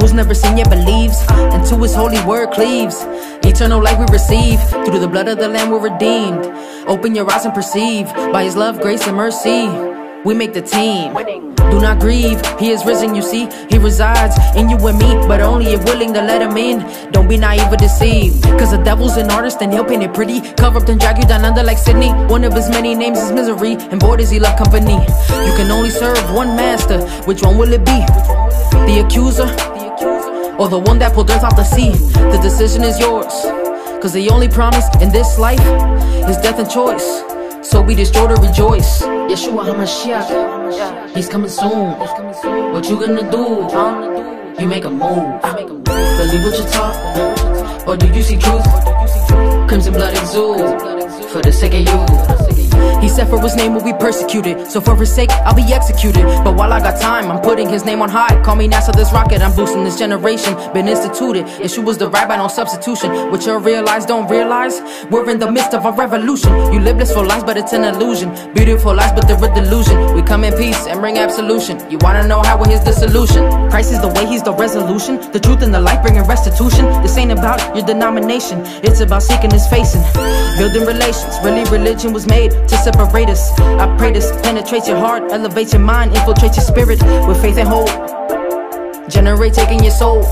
who's 0.00 0.12
never 0.12 0.34
seen 0.34 0.56
yet 0.56 0.68
believes, 0.68 1.16
and 1.30 1.64
to 1.68 1.76
his 1.76 1.94
holy 1.94 2.20
word 2.24 2.50
cleaves. 2.50 2.96
Eternal 3.44 3.82
life 3.82 3.98
we 3.98 4.06
receive 4.12 4.60
through 4.84 4.98
the 4.98 5.08
blood 5.08 5.28
of 5.28 5.38
the 5.38 5.48
Lamb 5.48 5.70
we're 5.70 5.90
redeemed. 5.90 6.44
Open 6.88 7.14
your 7.14 7.30
eyes 7.30 7.44
and 7.44 7.54
perceive 7.54 8.06
by 8.32 8.44
his 8.44 8.56
love, 8.56 8.80
grace, 8.80 9.06
and 9.06 9.16
mercy. 9.16 9.68
We 10.24 10.34
make 10.34 10.52
the 10.52 10.62
team. 10.62 11.51
Do 11.70 11.80
not 11.80 12.00
grieve, 12.00 12.40
he 12.58 12.70
is 12.70 12.84
risen, 12.84 13.14
you 13.14 13.22
see. 13.22 13.48
He 13.70 13.78
resides 13.78 14.36
in 14.56 14.68
you 14.68 14.76
and 14.86 14.98
me, 14.98 15.14
but 15.26 15.40
only 15.40 15.72
if 15.72 15.84
willing 15.84 16.12
to 16.14 16.20
let 16.20 16.42
him 16.42 16.56
in. 16.56 17.12
Don't 17.12 17.28
be 17.28 17.36
naive 17.36 17.72
or 17.72 17.76
deceived, 17.76 18.42
cause 18.58 18.70
the 18.72 18.78
devil's 18.78 19.16
an 19.16 19.30
artist 19.30 19.62
and 19.62 19.72
he'll 19.72 19.84
paint 19.84 20.02
it 20.02 20.12
pretty. 20.12 20.40
Cover 20.54 20.78
up 20.78 20.88
and 20.88 21.00
drag 21.00 21.18
you 21.18 21.24
down 21.24 21.44
under 21.44 21.62
like 21.62 21.78
Sydney. 21.78 22.10
One 22.10 22.44
of 22.44 22.52
his 22.52 22.68
many 22.68 22.94
names 22.94 23.18
is 23.18 23.32
misery, 23.32 23.74
and 23.74 23.98
boy 24.00 24.16
does 24.16 24.30
he 24.30 24.38
love 24.40 24.58
company. 24.58 24.94
You 24.94 25.52
can 25.56 25.70
only 25.70 25.90
serve 25.90 26.18
one 26.34 26.56
master, 26.56 27.00
which 27.26 27.42
one 27.42 27.56
will 27.58 27.72
it 27.72 27.84
be? 27.84 28.00
The 28.86 29.02
accuser, 29.04 29.48
or 30.58 30.68
the 30.68 30.78
one 30.78 30.98
that 30.98 31.12
pulled 31.14 31.30
earth 31.30 31.44
off 31.44 31.56
the 31.56 31.64
sea? 31.64 31.92
The 32.32 32.38
decision 32.42 32.82
is 32.82 32.98
yours, 32.98 33.32
cause 34.02 34.12
the 34.12 34.28
only 34.30 34.48
promise 34.48 34.86
in 35.00 35.10
this 35.10 35.38
life 35.38 35.60
is 36.28 36.36
death 36.38 36.58
and 36.58 36.70
choice. 36.70 37.22
So 37.62 37.80
we 37.80 37.94
destroy 37.94 38.26
to 38.28 38.40
rejoice. 38.42 39.02
Yeshua 39.02 39.64
HaMashiach, 39.64 41.14
He's 41.14 41.28
coming 41.28 41.48
soon. 41.48 41.96
What 42.72 42.88
you 42.88 42.98
gonna 42.98 43.30
do? 43.30 43.68
You 44.60 44.68
make 44.68 44.84
a 44.84 44.90
move. 44.90 45.40
Believe 45.42 46.44
what 46.44 46.58
you 46.58 46.64
talk, 46.70 47.88
or 47.88 47.96
do 47.96 48.06
you 48.08 48.22
see 48.22 48.36
truth? 48.36 48.66
Crimson 49.68 49.94
blood 49.94 50.16
exude 50.16 51.11
for 51.32 51.40
the 51.40 51.52
sake 51.52 51.72
of 51.72 51.80
you. 51.80 52.42
He 53.00 53.08
said 53.08 53.28
for 53.28 53.40
his 53.40 53.56
name 53.56 53.74
will 53.74 53.82
be 53.82 53.92
persecuted. 53.92 54.70
So 54.70 54.80
for 54.80 54.94
his 54.94 55.12
sake, 55.12 55.30
I'll 55.46 55.54
be 55.54 55.72
executed. 55.72 56.22
But 56.44 56.56
while 56.56 56.72
I 56.72 56.78
got 56.78 57.00
time, 57.00 57.30
I'm 57.30 57.40
putting 57.40 57.68
his 57.68 57.84
name 57.84 58.00
on 58.00 58.08
high. 58.08 58.40
Call 58.42 58.54
me 58.54 58.68
NASA 58.68 58.94
this 58.94 59.12
rocket, 59.12 59.40
I'm 59.40 59.54
boosting 59.56 59.82
this 59.82 59.98
generation. 59.98 60.54
Been 60.72 60.88
instituted. 60.88 61.46
Issue 61.60 61.82
was 61.82 61.98
the 61.98 62.08
rabbi, 62.08 62.36
no 62.36 62.48
substitution. 62.48 63.10
What 63.30 63.44
you 63.44 63.58
realize, 63.58 64.06
don't 64.06 64.28
realize? 64.30 64.80
We're 65.10 65.28
in 65.30 65.38
the 65.38 65.50
midst 65.50 65.74
of 65.74 65.84
a 65.84 65.92
revolution. 65.92 66.52
You 66.72 66.80
live 66.80 66.96
blissful 66.96 67.24
lives, 67.24 67.44
but 67.44 67.56
it's 67.56 67.72
an 67.72 67.84
illusion. 67.84 68.30
Beautiful 68.54 68.94
lives, 68.94 69.12
but 69.12 69.26
they're 69.26 69.42
a 69.42 69.54
delusion. 69.54 70.14
We 70.14 70.22
come 70.22 70.44
in 70.44 70.52
peace 70.56 70.86
and 70.86 71.00
bring 71.00 71.18
absolution. 71.18 71.78
You 71.90 71.98
wanna 72.00 72.26
know 72.28 72.42
how 72.42 72.62
is 72.64 72.84
the 72.84 72.92
solution? 72.92 73.42
Christ 73.70 73.92
is 73.92 74.00
the 74.00 74.08
way, 74.08 74.26
he's 74.26 74.42
the 74.42 74.52
resolution. 74.52 75.16
The 75.32 75.40
truth 75.40 75.62
and 75.62 75.74
the 75.74 75.80
light 75.80 76.02
bringing 76.02 76.24
restitution. 76.24 76.84
This 77.02 77.16
ain't 77.16 77.32
about 77.32 77.74
your 77.74 77.84
denomination. 77.84 78.60
It's 78.84 79.00
about 79.00 79.22
seeking 79.22 79.50
his 79.50 79.66
face 79.66 79.94
and 79.96 80.04
building 80.58 80.86
relations. 80.86 81.21
Really, 81.44 81.64
religion 81.70 82.12
was 82.12 82.26
made 82.26 82.50
to 82.50 82.76
separate 82.76 83.28
us. 83.28 83.50
I 83.60 83.96
pray 83.96 84.12
this 84.12 84.30
penetrates 84.42 84.88
your 84.88 84.98
heart, 84.98 85.30
elevates 85.32 85.72
your 85.72 85.82
mind, 85.82 86.12
infiltrates 86.12 86.56
your 86.56 86.64
spirit 86.64 87.02
with 87.26 87.40
faith 87.40 87.58
and 87.58 87.68
hope. 87.68 87.88
Generate 89.10 89.52
taking 89.52 89.82
your 89.82 89.92
soul 89.92 90.22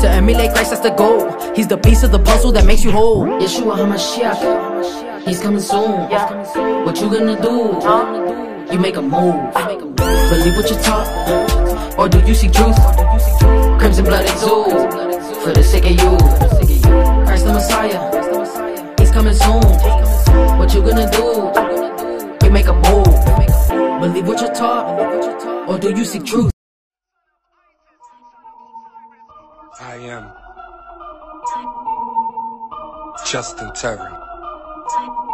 to 0.00 0.08
emulate 0.08 0.52
Christ, 0.52 0.70
that's 0.70 0.82
the 0.82 0.90
goal. 0.90 1.32
He's 1.54 1.66
the 1.66 1.78
piece 1.78 2.02
of 2.02 2.12
the 2.12 2.18
puzzle 2.18 2.52
that 2.52 2.64
makes 2.66 2.84
you 2.84 2.90
whole. 2.92 3.24
Yeshua 3.24 3.76
HaMashiach, 3.76 5.26
He's 5.26 5.40
coming 5.40 5.60
soon. 5.60 6.08
What 6.84 7.00
you 7.00 7.10
gonna 7.10 7.40
do? 7.40 8.72
You 8.72 8.78
make 8.78 8.96
a 8.96 9.02
move. 9.02 9.34
Believe 9.54 10.56
what 10.56 10.70
you're 10.70 10.80
taught, 10.82 11.98
or 11.98 12.08
do 12.08 12.20
you 12.20 12.34
see 12.34 12.48
truth? 12.48 12.76
Crimson 13.78 14.04
blood 14.04 14.24
exude 14.24 14.70
for 15.42 15.52
the 15.52 15.62
sake 15.64 15.84
of 15.84 15.92
you. 15.92 17.24
Christ 17.24 17.44
the 17.46 17.52
Messiah, 17.54 18.94
He's 18.98 19.10
coming 19.10 19.34
soon. 19.34 20.07
What 20.58 20.74
you 20.74 20.82
gonna 20.82 21.10
do? 21.10 22.46
You 22.46 22.50
make 22.50 22.66
a 22.66 22.74
move. 22.74 24.00
Believe 24.00 24.26
what 24.26 24.40
you're 24.40 24.54
taught, 24.54 25.68
or 25.68 25.78
do 25.78 25.90
you 25.90 26.04
seek 26.04 26.24
truth? 26.24 26.50
I 29.80 29.96
am 29.96 30.32
Justin 33.26 33.72
Terry. 33.74 35.27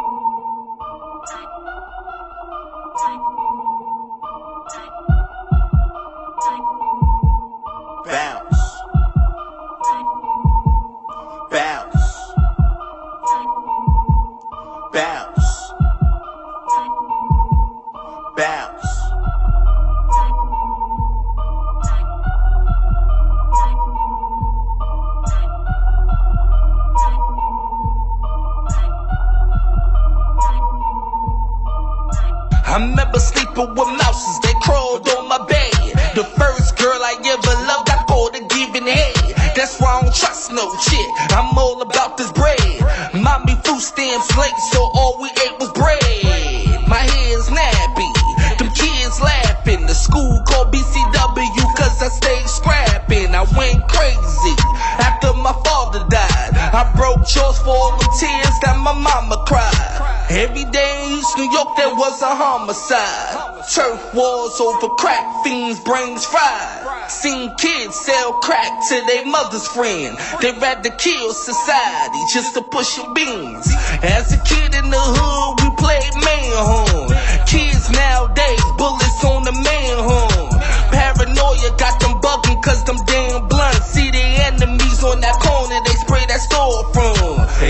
Over 64.16 64.88
crack 64.94 65.44
fiends, 65.44 65.80
brains 65.80 66.24
fried. 66.24 67.10
Seen 67.10 67.54
kids 67.56 67.94
sell 67.96 68.32
crack 68.34 68.70
to 68.88 69.02
their 69.06 69.26
mother's 69.26 69.66
friend. 69.68 70.16
They 70.40 70.52
rather 70.52 70.90
kill 70.90 71.32
society 71.32 72.18
just 72.32 72.54
to 72.54 72.62
push 72.62 72.96
your 72.96 73.12
beans. 73.14 73.66
As 74.02 74.32
a 74.32 74.38
kid 74.44 74.74
in 74.74 74.90
the 74.90 75.00
hood, 75.00 75.63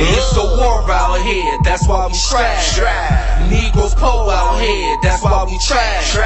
It's 0.07 0.37
a 0.37 0.45
war 0.45 0.85
out 0.91 1.21
here, 1.23 1.59
that's 1.65 1.89
why 1.89 2.07
we 2.07 2.15
strapped. 2.15 3.51
Negroes 3.51 3.95
pull 3.95 4.29
out 4.31 4.61
here, 4.61 4.97
that's 5.03 5.23
why 5.23 5.45
we 5.45 5.59
trash. 5.59 6.17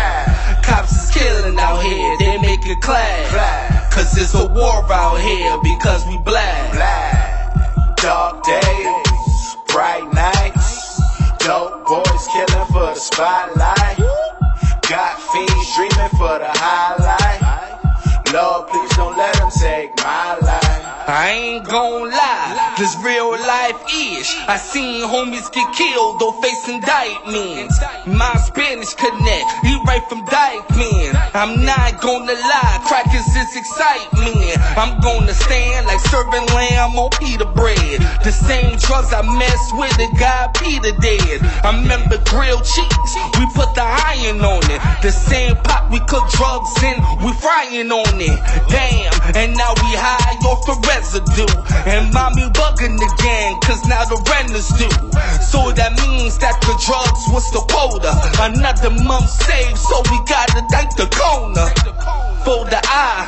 Cops 0.65 0.93
is 0.93 1.11
killing 1.15 1.59
out 1.59 1.83
here, 1.83 2.17
they 2.19 2.39
make 2.39 2.67
it 2.67 2.81
clap. 2.81 3.91
Cause 3.93 4.17
it's 4.17 4.35
a 4.35 4.47
war 4.47 4.85
out 4.93 5.21
here 5.21 5.59
because 5.63 6.07
we 6.07 6.19
black. 6.19 6.73
Black. 6.73 7.97
Dark 7.97 8.45
days, 8.45 9.57
bright 9.69 10.07
nights. 10.13 11.01
Dope 11.39 11.87
boys 11.87 12.29
killing 12.33 12.67
for 12.67 12.93
the 12.93 12.95
spotlight. 12.95 13.99
Got 14.89 15.21
fiends 15.33 15.75
dreaming 15.77 16.11
for 16.19 16.39
the 16.39 16.51
highlight. 16.51 18.33
Lord, 18.33 18.69
please 18.69 18.97
don't 18.97 19.17
let 19.17 19.35
them 19.35 19.51
take 19.51 19.97
my 19.99 20.37
life. 20.39 20.88
I 21.09 21.31
ain't 21.31 21.65
gon' 21.65 22.11
lie, 22.11 22.75
this 22.77 22.95
real 23.01 23.33
life 23.33 23.81
ish. 23.89 24.29
I 24.45 24.59
seen 24.59 25.09
homies 25.09 25.49
get 25.57 25.65
killed 25.73 26.21
or 26.21 26.37
face 26.43 26.69
indictment. 26.69 27.73
My 28.05 28.37
Spanish 28.45 28.93
connect, 28.93 29.49
he 29.65 29.81
right 29.89 30.05
from 30.05 30.21
Dyckman. 30.29 31.17
I'm 31.33 31.65
not 31.65 32.03
gonna 32.03 32.37
lie, 32.37 32.85
crackers 32.85 33.25
is 33.25 33.57
excitement. 33.57 34.53
I'm 34.77 35.01
gonna 35.01 35.33
stand 35.33 35.87
like 35.87 36.01
serving 36.13 36.45
lamb 36.53 36.93
on 37.01 37.09
pita 37.17 37.47
bread. 37.57 38.05
The 38.21 38.31
same 38.31 38.77
drugs 38.77 39.09
I 39.09 39.25
messed 39.25 39.73
with, 39.81 39.97
the 39.97 40.13
guy 40.21 40.53
Peter 40.61 40.93
dead. 41.01 41.41
I 41.65 41.73
remember 41.73 42.21
grilled 42.29 42.69
cheese, 42.69 43.13
we 43.41 43.49
put 43.57 43.73
the 43.73 43.81
iron 43.81 44.45
on 44.45 44.61
it. 44.69 44.81
The 45.01 45.11
same 45.11 45.57
pot 45.65 45.89
we 45.89 46.01
cook 46.05 46.29
drugs 46.37 46.77
in, 46.85 47.01
we 47.25 47.33
frying 47.41 47.89
on 47.89 48.21
it. 48.21 48.37
Damn, 48.69 49.17
and 49.33 49.57
now 49.57 49.73
we 49.81 49.97
high 49.97 50.37
off 50.45 50.69
the 50.69 50.77
residue. 50.99 51.47
And 51.87 52.13
mommy 52.13 52.51
bugging 52.59 52.99
again, 52.99 53.61
cause 53.63 53.83
now 53.87 54.05
the 54.05 54.19
rent 54.31 54.51
is 54.51 54.69
due. 54.75 54.99
So 55.47 55.71
that 55.73 55.95
means 56.03 56.39
that 56.39 56.59
the 56.61 56.75
drugs 56.83 57.23
was 57.31 57.47
the 57.55 57.63
quota. 57.71 58.13
Another 58.43 58.91
month 59.07 59.31
saved, 59.31 59.79
so 59.79 60.03
we 60.11 60.19
gotta 60.27 60.63
thank 60.71 60.91
the 60.97 61.07
corner. 61.15 61.71
For 62.45 62.65
the 62.65 62.81
eye, 62.83 63.27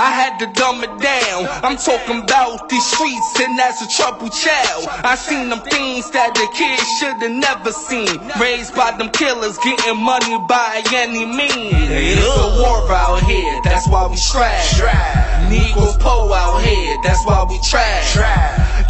I 0.00 0.10
had 0.10 0.38
to 0.40 0.46
dumb 0.58 0.82
it 0.82 0.94
down. 0.98 1.46
I'm 1.62 1.76
talking 1.76 2.24
about 2.24 2.68
these 2.68 2.84
streets, 2.84 3.38
and 3.38 3.60
as 3.60 3.80
a 3.82 3.88
troubled 3.88 4.32
child, 4.32 4.88
I 5.04 5.14
seen 5.14 5.50
them 5.50 5.60
things 5.60 6.10
that 6.10 6.34
the 6.34 6.48
kids 6.56 6.82
should've 6.98 7.30
never 7.30 7.70
seen. 7.70 8.18
Raised 8.40 8.74
by 8.74 8.96
them 8.96 9.10
killers, 9.10 9.56
getting 9.58 10.02
money 10.02 10.36
by 10.48 10.82
any 10.92 11.24
means. 11.26 11.90
It's 11.92 12.26
a 12.26 12.48
war 12.60 12.90
out 12.90 13.22
here, 13.22 13.60
that's 13.62 13.86
why 13.88 14.06
we 14.08 14.16
strive. 14.16 15.50
Negroes 15.50 15.96
po 15.98 16.32
out 16.32 16.62
here, 16.62 16.89
that's 17.02 17.24
why 17.24 17.44
we 17.48 17.58
trash. 17.60 18.16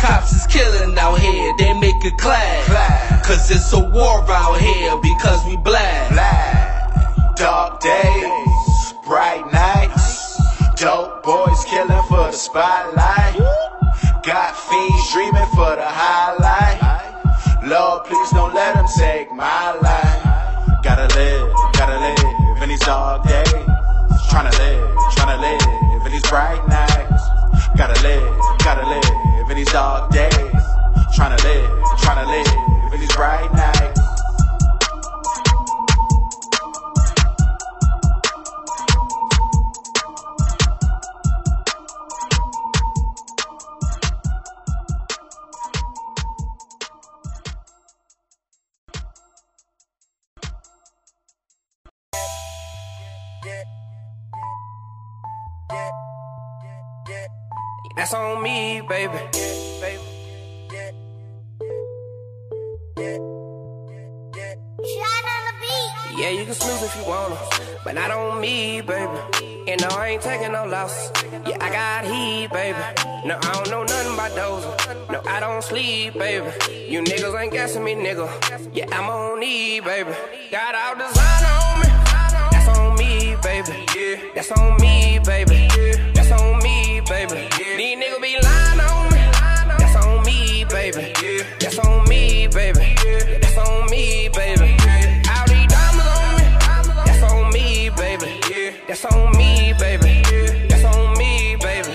Cops 0.00 0.32
is 0.32 0.46
killing 0.46 0.96
out 0.98 1.18
here, 1.18 1.52
they 1.58 1.72
make 1.74 2.04
it 2.04 2.16
clap. 2.18 3.22
Cause 3.24 3.50
it's 3.50 3.72
a 3.72 3.78
war 3.78 4.24
out 4.30 4.58
here 4.60 4.96
because 5.02 5.44
we 5.46 5.56
black. 5.56 6.10
Dark 7.36 7.80
days, 7.80 8.94
bright 9.04 9.44
nights, 9.52 10.36
dope 10.76 11.22
boys 11.22 11.64
killing 11.64 12.02
for 12.08 12.26
the 12.26 12.32
spotlight. 12.32 13.36
Got 14.24 14.56
fiends 14.56 15.12
dreaming 15.12 15.46
for 15.54 15.76
the 15.76 15.86
highlight. 15.86 16.80
Lord, 17.64 18.04
please 18.04 18.30
don't 18.30 18.54
let 18.54 18.74
them 18.74 18.86
take 18.98 19.32
my 19.32 19.72
life. 19.80 20.82
Gotta 20.82 21.14
live, 21.14 21.52
gotta 21.72 21.98
live 21.98 22.62
in 22.62 22.68
these 22.68 22.80
dark 22.80 23.26
days. 23.26 23.46
Tryna 24.30 24.52
live, 24.58 24.96
tryna 25.14 25.40
live 25.40 26.06
in 26.06 26.12
these 26.12 26.22
bright 26.28 26.66
nights. 26.68 27.09
Gotta 27.76 28.02
live, 28.02 28.38
gotta 28.58 28.86
live 28.88 29.50
in 29.50 29.56
these 29.56 29.72
dark 29.72 30.10
days. 30.10 30.32
Trying 31.14 31.36
to 31.36 31.44
live, 31.44 31.70
trying 32.00 32.24
to 32.24 32.30
live 32.30 32.92
in 32.94 33.00
these 33.00 33.14
bright 33.14 33.50
nights. 33.52 33.59
That's 58.00 58.14
on 58.14 58.42
me, 58.42 58.80
baby. 58.88 59.12
Yeah, 66.16 66.30
you 66.30 66.46
can 66.46 66.54
snooze 66.54 66.82
if 66.82 66.96
you 66.96 67.04
wanna, 67.06 67.36
but 67.84 67.94
not 67.94 68.10
on 68.10 68.40
me, 68.40 68.80
baby. 68.80 69.04
And 69.68 69.82
no, 69.82 69.88
I 69.88 70.12
ain't 70.12 70.22
taking 70.22 70.52
no 70.52 70.64
loss. 70.64 71.10
Yeah, 71.46 71.58
I 71.60 71.68
got 71.68 72.04
heat, 72.06 72.50
baby. 72.50 72.78
No, 73.26 73.36
I 73.36 73.52
don't 73.52 73.68
know 73.68 73.82
nothing 73.82 74.14
about 74.14 74.34
those. 74.34 74.64
No, 75.10 75.20
I 75.26 75.38
don't 75.38 75.62
sleep, 75.62 76.14
baby. 76.14 76.50
You 76.88 77.02
niggas 77.02 77.38
ain't 77.38 77.52
guessing 77.52 77.84
me, 77.84 77.96
nigga. 77.96 78.26
Yeah, 78.74 78.86
I'm 78.92 79.10
on 79.10 79.42
E, 79.42 79.80
baby. 79.80 80.14
Got 80.50 80.74
all 80.74 80.94
designer 80.94 81.52
on 81.66 81.80
me. 81.80 81.88
That's 82.50 82.78
on 82.78 82.96
me, 82.96 83.36
baby. 83.42 83.86
Yeah, 83.94 84.32
that's 84.34 84.50
on 84.52 84.80
me, 84.80 85.18
baby. 85.22 85.68
Baby. 87.10 87.48
These 87.76 87.98
niggas 87.98 88.22
be 88.22 88.36
lying 88.40 88.78
on 88.78 89.10
me. 89.10 89.18
That's 89.78 89.96
on 89.96 90.24
me, 90.24 90.64
baby. 90.70 91.12
That's 91.58 91.76
on 91.80 92.08
me, 92.08 92.46
baby. 92.46 92.94
That's 93.40 93.58
on 93.58 93.90
me, 93.90 94.28
baby. 94.28 94.76
All 95.26 95.46
these 95.50 95.66
diamonds 95.66 96.06
on 96.06 96.36
me. 96.38 96.46
That's 97.04 97.22
on 97.24 97.52
me, 97.52 97.90
baby. 97.90 98.40
That's 98.86 99.04
on 99.04 99.36
me, 99.36 99.74
baby. 99.76 100.22
That's 100.68 100.84
on 100.84 101.18
me, 101.18 101.56
baby. 101.56 101.90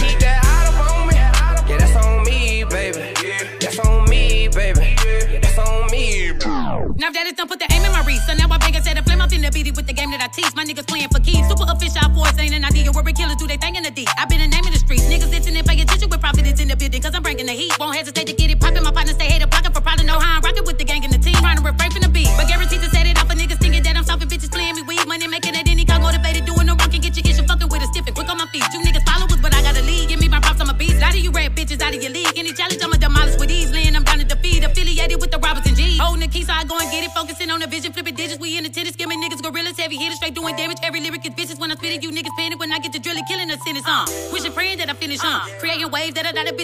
Keep 0.00 0.20
that 0.24 0.40
out 0.48 0.72
of 0.72 0.80
on 0.88 1.08
me. 1.08 1.14
Yeah, 1.14 1.76
that's 1.76 1.96
on 1.96 2.24
me, 2.24 2.64
baby. 2.64 3.12
That's 3.60 3.78
on 3.78 4.08
me, 4.08 4.48
baby. 4.48 4.96
That's 5.38 5.58
on 5.58 5.90
me. 5.90 6.32
Baby. 6.32 6.46
Now 6.96 7.10
that 7.12 7.26
it's 7.26 7.36
done, 7.36 7.46
put 7.46 7.58
the 7.58 7.66
aim 7.70 7.84
in 7.84 7.92
my 7.92 8.02
reach. 8.06 8.20
So 8.26 8.32
now 8.32 8.48
I 8.50 8.56
bang 8.56 8.74
and 8.74 8.82
set 8.82 8.96
a 8.96 9.02
flame 9.02 9.20
up 9.20 9.30
in 9.32 9.42
the 9.42 9.50
beat 9.50 9.76
with 9.76 9.86
the 9.86 9.92
game 9.92 10.10
that 10.12 10.22
I 10.22 10.28
teach. 10.28 10.54
My 10.56 10.64
niggas 10.64 10.86
playing 10.88 11.08
for 11.10 11.20
keys. 11.20 11.46
Super 11.46 11.66
official 11.68 12.08
force 12.16 12.38
ain't 12.38 12.54
an 12.54 12.64
idea. 12.64 12.75
Killers 13.16 13.36
do 13.36 13.46
they 13.46 13.56
thing 13.56 13.76
in 13.76 13.82
the. 13.82 14.06
I've 14.18 14.28
been 14.28 14.42
a 14.42 14.46
name 14.46 14.64
in 14.66 14.72
the 14.72 14.78
streets. 14.78 15.04
Niggas 15.04 15.32
itching 15.32 15.56
and 15.56 15.66
pay 15.66 15.80
attention 15.80 16.10
with 16.10 16.20
profit 16.20 16.46
in 16.60 16.68
the 16.68 16.76
building. 16.76 17.00
Cause 17.00 17.14
I'm 17.14 17.22
bringing 17.22 17.46
the 17.46 17.52
heat. 17.52 17.72
Won't 17.80 17.96
hesitate 17.96 18.26
to 18.26 18.34
get 18.34 18.50
it 18.50 18.60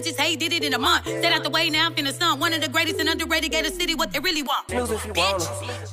bitches 0.03 0.19
hate, 0.19 0.39
did 0.39 0.53
it 0.53 0.65
in 0.65 0.75
a 0.75 0.79
month. 0.79 1.07
Set 1.07 1.33
out 1.33 1.43
the 1.43 1.51
way, 1.51 1.71
now 1.71 1.87
I'm 1.87 1.95
finna 1.95 2.13
some. 2.13 2.41
One 2.41 2.53
of 2.53 2.61
the 2.61 2.69
greatest 2.69 2.99
and 2.99 3.09
underrated, 3.09 3.53
Gator 3.53 3.71
City, 3.71 3.95
what 3.95 4.13
they 4.13 4.19
really 4.19 4.43
want. 4.43 4.69
Snooze 4.69 4.91
if 4.91 5.07
you 5.07 5.13
wanna, 5.15 5.45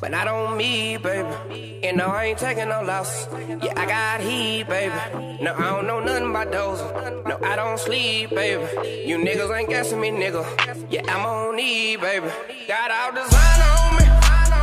but 0.02 0.12
not 0.12 0.28
on 0.28 0.58
me, 0.58 0.98
baby. 0.98 1.82
And 1.84 1.98
no, 1.98 2.08
I 2.08 2.26
ain't 2.26 2.40
taking 2.40 2.70
no 2.70 2.82
loss. 2.82 3.28
Yeah, 3.64 3.74
I 3.76 3.86
got 3.86 4.22
heat, 4.22 4.68
baby. 4.68 4.96
No, 5.42 5.54
I 5.56 5.70
don't 5.70 5.88
know 5.88 6.00
nothing 6.00 6.30
about 6.30 6.52
those. 6.52 6.80
No, 7.26 7.40
I 7.44 7.56
don't 7.56 7.80
sleep, 7.80 8.32
baby. 8.32 8.64
You 9.08 9.18
niggas 9.18 9.56
ain't 9.58 9.70
guessing 9.70 10.02
me, 10.02 10.10
nigga. 10.10 10.44
Yeah, 10.90 11.14
I'm 11.14 11.26
on 11.26 11.60
E, 11.60 11.96
baby. 11.98 12.30
Got 12.68 12.92
all 12.92 13.12
designer 13.12 13.72
on 13.80 13.96
me. 13.98 14.06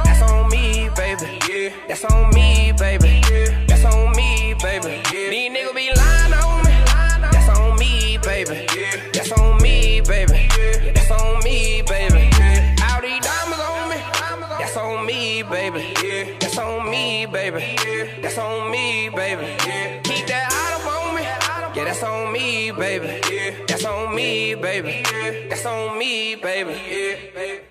That's 0.04 0.22
on 0.22 0.48
me, 0.48 0.90
baby. 0.96 1.38
Yeah, 1.48 1.70
that's 1.86 2.04
on 2.04 2.30
me, 2.34 2.72
baby. 2.72 3.20
That's 3.68 3.84
on 3.84 4.16
me, 4.16 4.54
baby. 4.60 5.02
These 5.10 5.50
niggas 5.52 5.74
be 5.74 5.90
lying 5.94 6.15
baby. 17.26 17.76
That's 18.22 18.38
on 18.38 18.70
me, 18.70 19.08
baby. 19.08 19.56
Keep 20.04 20.26
that 20.28 20.52
out 20.52 20.86
on 20.86 21.14
me. 21.14 21.22
Yeah, 21.22 21.84
that's 21.84 22.02
on 22.02 22.32
me, 22.32 22.70
baby. 22.70 23.64
That's 23.66 23.84
on 23.84 24.14
me, 24.14 24.54
baby. 24.54 25.02
That's 25.48 25.66
on 25.66 25.98
me, 25.98 26.36
baby. 26.36 27.62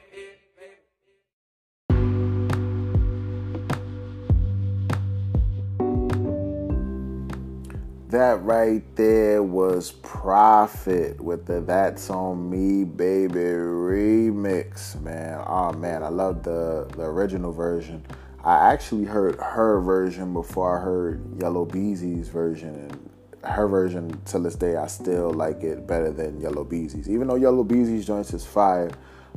That 8.09 8.41
right 8.43 8.83
there 8.95 9.43
was 9.43 9.91
Profit 9.91 11.19
with 11.19 11.45
the 11.45 11.59
That's 11.59 12.09
On 12.09 12.49
Me 12.49 12.85
Baby 12.85 13.33
remix, 13.33 14.97
man. 15.01 15.43
Oh 15.45 15.73
man, 15.73 16.01
I 16.01 16.07
love 16.07 16.43
the, 16.43 16.87
the 16.95 17.03
original 17.03 17.51
version. 17.51 18.05
I 18.45 18.71
actually 18.71 19.05
heard 19.05 19.39
her 19.39 19.81
version 19.81 20.31
before 20.31 20.77
I 20.77 20.81
heard 20.83 21.41
Yella 21.41 21.65
Beezy's 21.65 22.29
version. 22.29 22.75
And 22.75 23.09
her 23.43 23.67
version, 23.67 24.21
to 24.25 24.37
this 24.37 24.53
day, 24.53 24.75
I 24.75 24.85
still 24.85 25.31
like 25.31 25.63
it 25.63 25.87
better 25.87 26.11
than 26.11 26.39
Yella 26.39 26.63
Beezy's. 26.63 27.09
Even 27.09 27.27
though 27.27 27.37
Yella 27.37 27.63
Beezy's 27.63 28.05
joints 28.05 28.35
is 28.35 28.45
fire, 28.45 28.91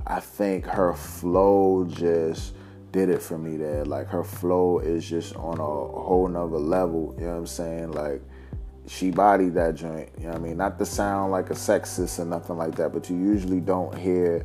I 0.07 0.21
think 0.21 0.67
her 0.67 0.93
flow 0.93 1.87
just 1.89 2.55
did 2.93 3.09
it 3.09 3.23
for 3.23 3.39
me 3.39 3.57
there. 3.57 3.87
Like 3.87 4.09
her 4.09 4.25
flow 4.25 4.81
is 4.81 5.09
just 5.09 5.35
on 5.37 5.59
a 5.59 5.65
whole 5.65 6.29
nother 6.29 6.59
level. 6.59 7.15
You 7.19 7.25
know 7.25 7.33
what 7.33 7.39
I'm 7.39 7.47
saying? 7.47 7.93
Like 7.93 8.21
she 8.87 9.11
bodied 9.11 9.55
that 9.55 9.75
joint. 9.75 10.11
You 10.19 10.25
know 10.25 10.33
what 10.33 10.41
I 10.41 10.43
mean? 10.43 10.59
Not 10.59 10.79
to 10.81 10.85
sound 10.85 11.33
like 11.33 11.49
a 11.49 11.55
sexist 11.55 12.19
or 12.19 12.27
nothing 12.27 12.59
like 12.59 12.75
that, 12.75 12.93
but 12.93 13.09
you 13.09 13.17
usually 13.17 13.61
don't 13.61 13.97
hear 13.97 14.45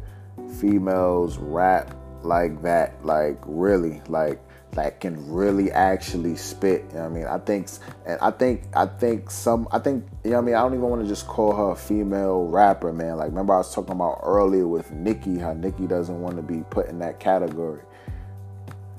females 0.57 1.37
rap 1.37 1.97
like 2.23 2.61
that. 2.61 3.05
Like 3.05 3.37
really, 3.45 4.01
like 4.07 4.39
that 4.75 4.99
can 4.99 5.31
really 5.31 5.71
actually 5.71 6.35
spit. 6.35 6.85
You 6.89 6.95
know 6.95 7.05
I 7.05 7.09
mean? 7.09 7.25
I 7.25 7.37
think, 7.37 7.67
and 8.05 8.19
I 8.21 8.31
think, 8.31 8.63
I 8.75 8.85
think 8.85 9.29
some, 9.29 9.67
I 9.71 9.79
think, 9.79 10.05
you 10.23 10.31
know 10.31 10.37
what 10.37 10.43
I 10.43 10.45
mean? 10.45 10.55
I 10.55 10.61
don't 10.61 10.73
even 10.73 10.89
want 10.89 11.01
to 11.01 11.07
just 11.07 11.27
call 11.27 11.55
her 11.55 11.71
a 11.71 11.75
female 11.75 12.45
rapper, 12.45 12.91
man. 12.91 13.17
Like, 13.17 13.29
remember 13.29 13.53
I 13.53 13.57
was 13.57 13.73
talking 13.73 13.93
about 13.93 14.19
earlier 14.23 14.67
with 14.67 14.91
Nicki, 14.91 15.37
how 15.37 15.53
Nicki 15.53 15.87
doesn't 15.87 16.21
want 16.21 16.35
to 16.37 16.41
be 16.41 16.63
put 16.69 16.87
in 16.87 16.99
that 16.99 17.19
category. 17.19 17.81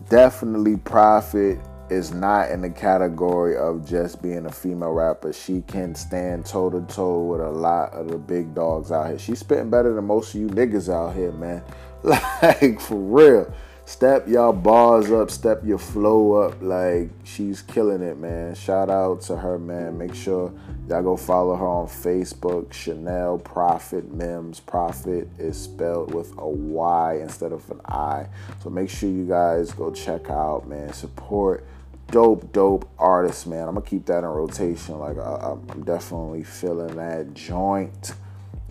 Definitely 0.08 0.76
Prophet 0.76 1.58
is 1.90 2.12
not 2.12 2.50
in 2.50 2.62
the 2.62 2.70
category 2.70 3.56
of 3.56 3.86
just 3.86 4.22
being 4.22 4.46
a 4.46 4.52
female 4.52 4.92
rapper. 4.92 5.32
She 5.32 5.62
can 5.62 5.94
stand 5.94 6.46
toe 6.46 6.70
to 6.70 6.80
toe 6.92 7.24
with 7.24 7.40
a 7.40 7.50
lot 7.50 7.92
of 7.92 8.08
the 8.08 8.18
big 8.18 8.54
dogs 8.54 8.90
out 8.90 9.08
here. 9.08 9.18
She's 9.18 9.40
spitting 9.40 9.70
better 9.70 9.94
than 9.94 10.04
most 10.06 10.34
of 10.34 10.40
you 10.40 10.48
niggas 10.48 10.92
out 10.92 11.14
here, 11.14 11.32
man. 11.32 11.62
Like, 12.04 12.82
for 12.82 12.96
real 12.96 13.54
step 13.86 14.26
y'all 14.28 14.52
bars 14.52 15.10
up, 15.10 15.30
step 15.30 15.64
your 15.64 15.78
flow 15.78 16.32
up. 16.34 16.60
Like 16.60 17.10
she's 17.24 17.62
killing 17.62 18.02
it, 18.02 18.18
man. 18.18 18.54
Shout 18.54 18.90
out 18.90 19.22
to 19.22 19.36
her, 19.36 19.58
man. 19.58 19.98
Make 19.98 20.14
sure 20.14 20.52
y'all 20.88 21.02
go 21.02 21.16
follow 21.16 21.56
her 21.56 21.66
on 21.66 21.86
Facebook. 21.86 22.72
Chanel 22.72 23.38
Prophet 23.38 24.12
Mims. 24.12 24.60
Prophet 24.60 25.28
is 25.38 25.60
spelled 25.60 26.14
with 26.14 26.32
a 26.38 26.48
Y 26.48 27.18
instead 27.20 27.52
of 27.52 27.70
an 27.70 27.80
I. 27.86 28.26
So 28.62 28.70
make 28.70 28.90
sure 28.90 29.08
you 29.08 29.26
guys 29.26 29.72
go 29.72 29.90
check 29.90 30.30
out, 30.30 30.66
man. 30.68 30.92
Support 30.92 31.64
dope, 32.10 32.52
dope 32.52 32.88
artists, 32.98 33.46
man. 33.46 33.68
I'm 33.68 33.74
gonna 33.74 33.86
keep 33.86 34.06
that 34.06 34.18
in 34.18 34.24
rotation. 34.24 34.98
Like 34.98 35.18
I, 35.18 35.52
am 35.52 35.82
definitely 35.84 36.44
feeling 36.44 36.96
that 36.96 37.34
joint. 37.34 38.12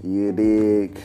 You 0.03 0.31
dig? 0.31 0.99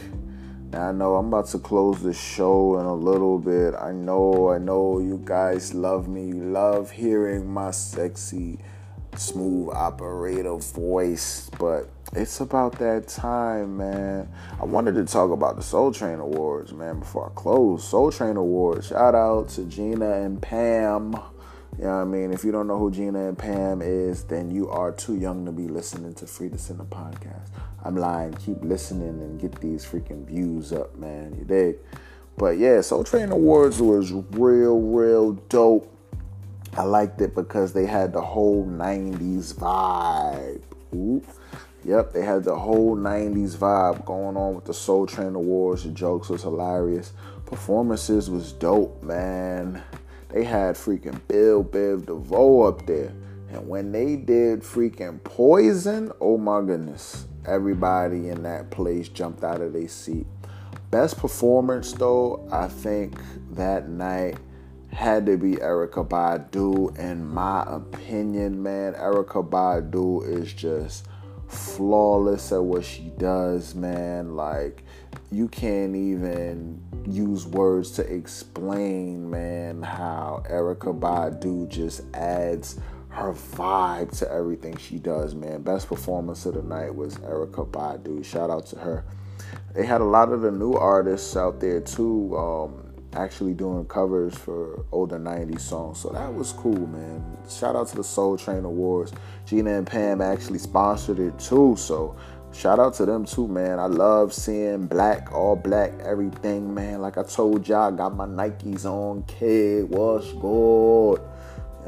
I 0.74 0.92
know 0.92 1.16
I'm 1.16 1.28
about 1.28 1.46
to 1.48 1.58
close 1.58 2.02
the 2.02 2.12
show 2.12 2.78
in 2.78 2.84
a 2.84 2.94
little 2.94 3.38
bit. 3.38 3.74
I 3.74 3.92
know, 3.92 4.50
I 4.50 4.58
know 4.58 4.98
you 4.98 5.20
guys 5.24 5.72
love 5.72 6.08
me. 6.08 6.26
You 6.26 6.44
love 6.44 6.90
hearing 6.90 7.50
my 7.50 7.70
sexy, 7.70 8.58
smooth 9.16 9.70
operator 9.74 10.56
voice, 10.56 11.50
but 11.58 11.88
it's 12.12 12.40
about 12.40 12.78
that 12.80 13.08
time, 13.08 13.78
man. 13.78 14.28
I 14.60 14.64
wanted 14.64 14.94
to 14.96 15.06
talk 15.06 15.30
about 15.30 15.56
the 15.56 15.62
Soul 15.62 15.90
Train 15.90 16.18
Awards, 16.18 16.74
man, 16.74 16.98
before 17.00 17.30
I 17.30 17.34
close. 17.34 17.88
Soul 17.88 18.12
Train 18.12 18.36
Awards. 18.36 18.88
Shout 18.88 19.14
out 19.14 19.48
to 19.50 19.64
Gina 19.64 20.20
and 20.20 20.40
Pam. 20.40 21.16
You 21.76 21.84
know 21.84 21.96
what 21.96 22.02
I 22.02 22.04
mean? 22.04 22.32
If 22.32 22.44
you 22.44 22.50
don't 22.50 22.66
know 22.66 22.78
who 22.78 22.90
Gina 22.90 23.28
and 23.28 23.38
Pam 23.38 23.82
is, 23.82 24.24
then 24.24 24.50
you 24.50 24.68
are 24.70 24.90
too 24.90 25.16
young 25.16 25.44
to 25.44 25.52
be 25.52 25.68
listening 25.68 26.14
to 26.14 26.26
Free 26.26 26.48
Tha 26.48 26.58
Sinner 26.58 26.84
podcast. 26.84 27.50
I'm 27.84 27.96
lying. 27.96 28.34
Keep 28.34 28.64
listening 28.64 29.20
and 29.20 29.40
get 29.40 29.60
these 29.60 29.84
freaking 29.84 30.26
views 30.26 30.72
up, 30.72 30.96
man. 30.96 31.36
You 31.38 31.44
dig? 31.44 31.76
But 32.36 32.58
yeah, 32.58 32.80
Soul 32.80 33.04
Train 33.04 33.30
Awards 33.30 33.80
was 33.80 34.12
real, 34.12 34.80
real 34.80 35.32
dope. 35.48 35.92
I 36.76 36.82
liked 36.82 37.20
it 37.20 37.34
because 37.34 37.72
they 37.72 37.86
had 37.86 38.12
the 38.12 38.20
whole 38.20 38.64
90s 38.64 39.54
vibe. 39.54 40.62
Oop. 40.94 41.26
Yep, 41.84 42.12
they 42.12 42.22
had 42.22 42.44
the 42.44 42.56
whole 42.56 42.96
90s 42.96 43.56
vibe 43.56 44.04
going 44.04 44.36
on 44.36 44.54
with 44.54 44.64
the 44.64 44.74
Soul 44.74 45.06
Train 45.06 45.34
Awards. 45.34 45.84
The 45.84 45.90
jokes 45.90 46.28
was 46.28 46.42
hilarious. 46.42 47.12
Performances 47.46 48.28
was 48.28 48.52
dope, 48.52 49.02
man. 49.02 49.82
They 50.30 50.44
had 50.44 50.74
freaking 50.74 51.20
Bell 51.28 51.64
Biv 51.64 52.06
DeVoe 52.06 52.62
up 52.62 52.86
there. 52.86 53.12
And 53.50 53.66
when 53.66 53.92
they 53.92 54.16
did 54.16 54.60
freaking 54.60 55.22
Poison, 55.24 56.12
oh 56.20 56.36
my 56.36 56.60
goodness 56.60 57.26
everybody 57.48 58.28
in 58.28 58.42
that 58.42 58.70
place 58.70 59.08
jumped 59.08 59.42
out 59.42 59.60
of 59.60 59.72
their 59.72 59.88
seat. 59.88 60.26
Best 60.90 61.18
performance, 61.18 61.92
though, 61.92 62.46
I 62.52 62.68
think 62.68 63.20
that 63.52 63.88
night 63.88 64.38
had 64.92 65.26
to 65.26 65.36
be 65.36 65.56
Erykah 65.56 66.08
Badu. 66.08 66.96
In 66.98 67.26
my 67.26 67.62
opinion, 67.66 68.62
man, 68.62 68.94
Erykah 68.94 69.48
Badu 69.48 70.26
is 70.26 70.52
just 70.52 71.06
flawless 71.46 72.52
at 72.52 72.62
what 72.62 72.84
she 72.84 73.12
does, 73.18 73.74
man. 73.74 74.34
Like, 74.34 74.84
you 75.30 75.48
can't 75.48 75.94
even 75.94 76.80
use 77.06 77.46
words 77.46 77.90
to 77.92 78.02
explain, 78.02 79.28
man, 79.28 79.82
how 79.82 80.42
Erykah 80.50 80.98
Badu 80.98 81.68
just 81.68 82.02
adds 82.14 82.80
her 83.10 83.32
vibe 83.32 84.16
to 84.18 84.30
everything 84.30 84.76
she 84.76 84.98
does, 84.98 85.34
man. 85.34 85.62
Best 85.62 85.88
performance 85.88 86.46
of 86.46 86.54
the 86.54 86.62
night 86.62 86.94
was 86.94 87.16
Erykah 87.18 87.70
Badu. 87.70 88.24
Shout 88.24 88.48
out 88.48 88.66
to 88.66 88.78
her. 88.78 89.04
They 89.74 89.84
had 89.84 90.00
a 90.00 90.04
lot 90.04 90.32
of 90.32 90.40
the 90.40 90.50
new 90.50 90.74
artists 90.74 91.36
out 91.36 91.60
there 91.60 91.80
too, 91.80 92.36
um, 92.36 92.92
actually 93.12 93.54
doing 93.54 93.84
covers 93.86 94.34
for 94.34 94.84
older 94.92 95.18
90s 95.18 95.60
songs. 95.60 96.00
So 96.00 96.10
that 96.10 96.32
was 96.32 96.52
cool, 96.52 96.86
man. 96.86 97.24
Shout 97.48 97.76
out 97.76 97.88
to 97.88 97.96
the 97.96 98.04
Soul 98.04 98.36
Train 98.38 98.64
Awards. 98.64 99.12
Gina 99.46 99.76
and 99.76 99.86
Pam 99.86 100.20
actually 100.20 100.58
sponsored 100.58 101.18
it 101.18 101.38
too. 101.38 101.76
So 101.78 102.16
shout 102.52 102.78
out 102.78 102.94
to 102.94 103.06
them 103.06 103.24
too, 103.24 103.48
man. 103.48 103.78
I 103.78 103.86
love 103.86 104.32
seeing 104.32 104.86
black, 104.86 105.32
all 105.32 105.56
black, 105.56 105.92
everything, 106.00 106.74
man. 106.74 107.00
Like 107.00 107.18
I 107.18 107.22
told 107.22 107.68
y'all, 107.68 107.92
I 107.92 107.96
got 107.96 108.16
my 108.16 108.26
Nikes 108.26 108.84
on, 108.84 109.22
kid. 109.24 109.88
What's 109.88 110.32
good? 110.32 111.20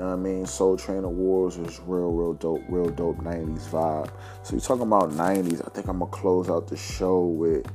You 0.00 0.06
know 0.06 0.06
what 0.06 0.12
I 0.12 0.16
mean? 0.16 0.46
Soul 0.46 0.76
Train 0.76 1.04
Awards 1.04 1.58
was 1.58 1.80
real, 1.86 2.10
real 2.12 2.32
dope, 2.34 2.62
real 2.68 2.88
dope 2.88 3.18
90s 3.18 3.68
vibe. 3.68 4.10
So 4.42 4.52
you're 4.52 4.60
talking 4.60 4.84
about 4.84 5.10
90s. 5.10 5.66
I 5.66 5.70
think 5.74 5.88
I'm 5.88 5.98
gonna 5.98 6.10
close 6.10 6.48
out 6.48 6.68
the 6.68 6.76
show 6.76 7.24
with 7.24 7.66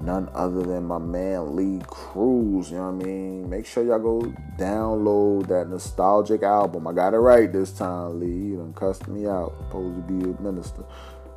none 0.00 0.28
other 0.34 0.62
than 0.62 0.84
my 0.84 0.98
man 0.98 1.56
Lee 1.56 1.82
Cruz. 1.86 2.70
You 2.70 2.78
know 2.78 2.90
what 2.90 3.04
I 3.04 3.06
mean? 3.06 3.50
Make 3.50 3.66
sure 3.66 3.84
y'all 3.84 3.98
go 3.98 4.32
download 4.58 5.48
that 5.48 5.68
nostalgic 5.68 6.42
album. 6.42 6.86
I 6.86 6.92
got 6.92 7.14
it 7.14 7.18
right 7.18 7.52
this 7.52 7.72
time, 7.72 8.20
Lee. 8.20 8.50
You 8.50 8.56
done 8.56 8.72
cussed 8.74 9.08
me 9.08 9.26
out. 9.26 9.54
Supposed 9.66 9.96
to 9.96 10.12
be 10.12 10.30
a 10.30 10.40
minister. 10.40 10.84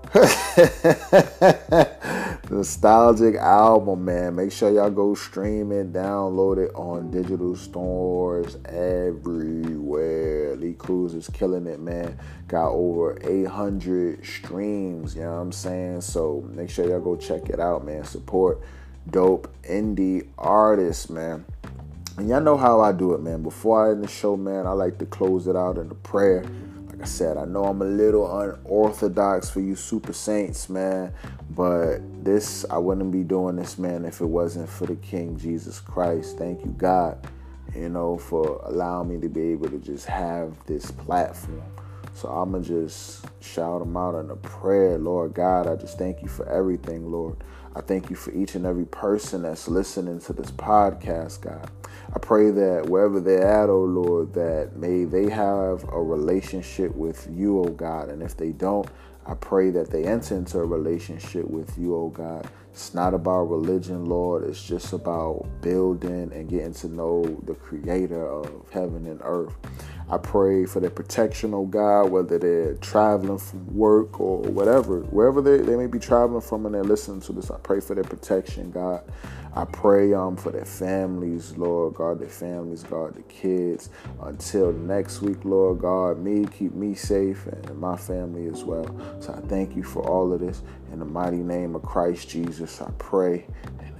Nostalgic 2.49 3.36
album, 3.36 4.05
man. 4.05 4.36
Make 4.36 4.51
sure 4.51 4.72
y'all 4.72 4.89
go 4.89 5.14
stream 5.14 5.72
it, 5.72 5.93
download 5.93 6.57
it 6.57 6.74
on 6.74 7.12
digital 7.12 7.55
stores 7.55 8.57
everywhere. 8.66 10.55
Lee 10.55 10.74
Cruz 10.74 11.14
is 11.14 11.30
killing 11.30 11.68
it, 11.68 11.80
man. 11.80 12.18
Got 12.47 12.72
over 12.72 13.20
800 13.22 14.26
streams, 14.26 15.16
you 15.16 15.22
know 15.22 15.34
what 15.34 15.41
I'm 15.41 15.51
saying? 15.51 16.01
So 16.01 16.43
make 16.55 16.72
sure 16.72 16.89
y'all 16.89 16.99
go 16.99 17.16
check 17.16 17.49
it 17.49 17.60
out, 17.60 17.86
man. 17.86 18.03
Support 18.03 18.62
dope 19.12 19.47
indie 19.64 20.28
artists, 20.39 21.12
man. 21.12 21.45
And 22.18 22.28
y'all 22.28 22.41
know 22.41 22.57
how 22.57 22.82
I 22.82 22.93
do 22.93 23.14
it, 23.14 23.22
man. 23.22 23.43
Before 23.43 23.88
I 23.88 23.91
end 23.91 24.03
the 24.03 24.07
show, 24.07 24.36
man, 24.36 24.66
I 24.66 24.72
like 24.72 24.97
to 24.97 25.05
close 25.05 25.45
it 25.45 25.55
out 25.55 25.78
in 25.78 25.91
a 25.91 25.95
prayer. 25.95 26.45
Like 26.99 27.07
I 27.07 27.11
said, 27.11 27.37
I 27.37 27.45
know 27.45 27.63
I'm 27.63 27.81
a 27.81 27.85
little 27.85 28.41
unorthodox 28.41 29.49
for 29.49 29.61
you 29.61 29.73
super 29.73 30.11
saints, 30.11 30.67
man, 30.67 31.13
but 31.49 31.99
this, 32.25 32.65
I 32.69 32.77
wouldn't 32.77 33.13
be 33.13 33.23
doing 33.23 33.55
this, 33.55 33.77
man, 33.77 34.03
if 34.03 34.19
it 34.19 34.25
wasn't 34.25 34.67
for 34.67 34.85
the 34.85 34.97
King 34.97 35.37
Jesus 35.37 35.79
Christ. 35.79 36.37
Thank 36.37 36.59
you, 36.59 36.71
God, 36.77 37.25
you 37.73 37.87
know, 37.87 38.17
for 38.17 38.61
allowing 38.65 39.07
me 39.07 39.21
to 39.21 39.29
be 39.29 39.43
able 39.53 39.69
to 39.69 39.77
just 39.77 40.07
have 40.07 40.57
this 40.65 40.91
platform. 40.91 41.63
So 42.15 42.27
I'm 42.27 42.51
going 42.51 42.65
to 42.65 42.83
just 42.83 43.25
shout 43.39 43.81
him 43.81 43.95
out 43.95 44.19
in 44.19 44.29
a 44.29 44.35
prayer. 44.35 44.97
Lord 44.97 45.33
God, 45.33 45.67
I 45.67 45.77
just 45.77 45.97
thank 45.97 46.21
you 46.21 46.27
for 46.27 46.49
everything, 46.49 47.09
Lord. 47.09 47.37
I 47.76 47.82
thank 47.82 48.09
you 48.09 48.15
for 48.15 48.32
each 48.32 48.55
and 48.55 48.65
every 48.65 48.86
person 48.86 49.43
that's 49.43 49.67
listening 49.67 50.20
to 50.22 50.34
this 50.34 50.51
podcast, 50.51 51.41
God. 51.41 51.70
I 52.13 52.20
pray 52.20 52.49
that 52.49 52.89
wherever 52.89 53.20
they're 53.20 53.45
at, 53.45 53.70
oh 53.70 53.84
Lord, 53.84 54.34
that 54.34 54.76
may 54.76 55.05
they 55.05 55.30
have 55.30 55.84
a 55.89 56.01
relationship 56.01 56.95
with 56.95 57.28
you, 57.32 57.59
oh 57.59 57.70
God. 57.70 58.09
And 58.09 58.24
if 58.24 58.36
they 58.36 58.51
don't, 58.51 58.89
I 59.28 59.36
pray 59.36 59.70
that 59.72 59.91
they 59.91 60.05
enter 60.05 60.36
into 60.36 60.57
a 60.57 60.65
relationship 60.65 61.47
with 61.47 61.78
you, 61.78 61.95
oh 61.95 62.09
God. 62.09 62.49
It's 62.72 62.93
not 62.93 63.13
about 63.13 63.43
religion, 63.43 64.05
Lord. 64.05 64.43
It's 64.43 64.63
just 64.63 64.93
about 64.93 65.45
building 65.61 66.32
and 66.34 66.49
getting 66.49 66.74
to 66.76 66.88
know 66.88 67.24
the 67.43 67.53
creator 67.53 68.26
of 68.28 68.67
heaven 68.72 69.05
and 69.05 69.20
earth. 69.24 69.53
I 70.10 70.18
pray 70.18 70.66
for 70.66 70.80
their 70.80 70.89
protection, 70.89 71.53
oh 71.53 71.66
God, 71.66 72.12
whether 72.12 72.39
they're 72.39 72.76
traveling 72.76 73.38
from 73.38 73.76
work 73.76 74.20
or 74.20 74.39
whatever, 74.41 75.01
wherever 75.01 75.41
they, 75.41 75.57
they 75.57 75.76
may 75.76 75.88
be 75.88 75.99
traveling 75.99 76.41
from 76.41 76.66
and 76.66 76.76
they're 76.76 76.84
listening 76.84 77.22
to 77.22 77.34
this. 77.34 77.51
I 77.51 77.57
pray 77.60 77.80
for 77.80 77.95
their 77.95 78.03
protection, 78.03 78.72
God. 78.72 79.03
I 79.55 79.66
pray 79.66 80.14
um 80.14 80.36
for 80.38 80.51
their 80.51 80.66
families, 80.66 81.57
Lord 81.57 81.95
God, 81.95 82.20
their 82.20 82.30
families, 82.30 82.84
God, 82.84 83.16
the 83.16 83.24
kids. 83.24 83.89
Until 84.22 84.72
next 84.74 85.22
week, 85.22 85.43
Lord 85.45 85.80
God, 85.80 86.20
me 86.20 86.45
keep 86.45 86.74
me 86.74 86.95
safe 86.95 87.45
and 87.47 87.80
my 87.80 87.97
family 87.97 88.47
as 88.47 88.64
well. 88.64 88.88
So 89.20 89.34
I 89.34 89.41
thank 89.47 89.76
you 89.76 89.84
for 89.84 90.03
all 90.07 90.34
of 90.34 90.39
this. 90.39 90.62
In 90.91 90.99
the 90.99 91.05
mighty 91.05 91.38
name 91.38 91.76
of 91.76 91.84
Christ 91.84 92.30
Jesus, 92.30 92.82
I 92.82 92.89
pray 92.97 93.45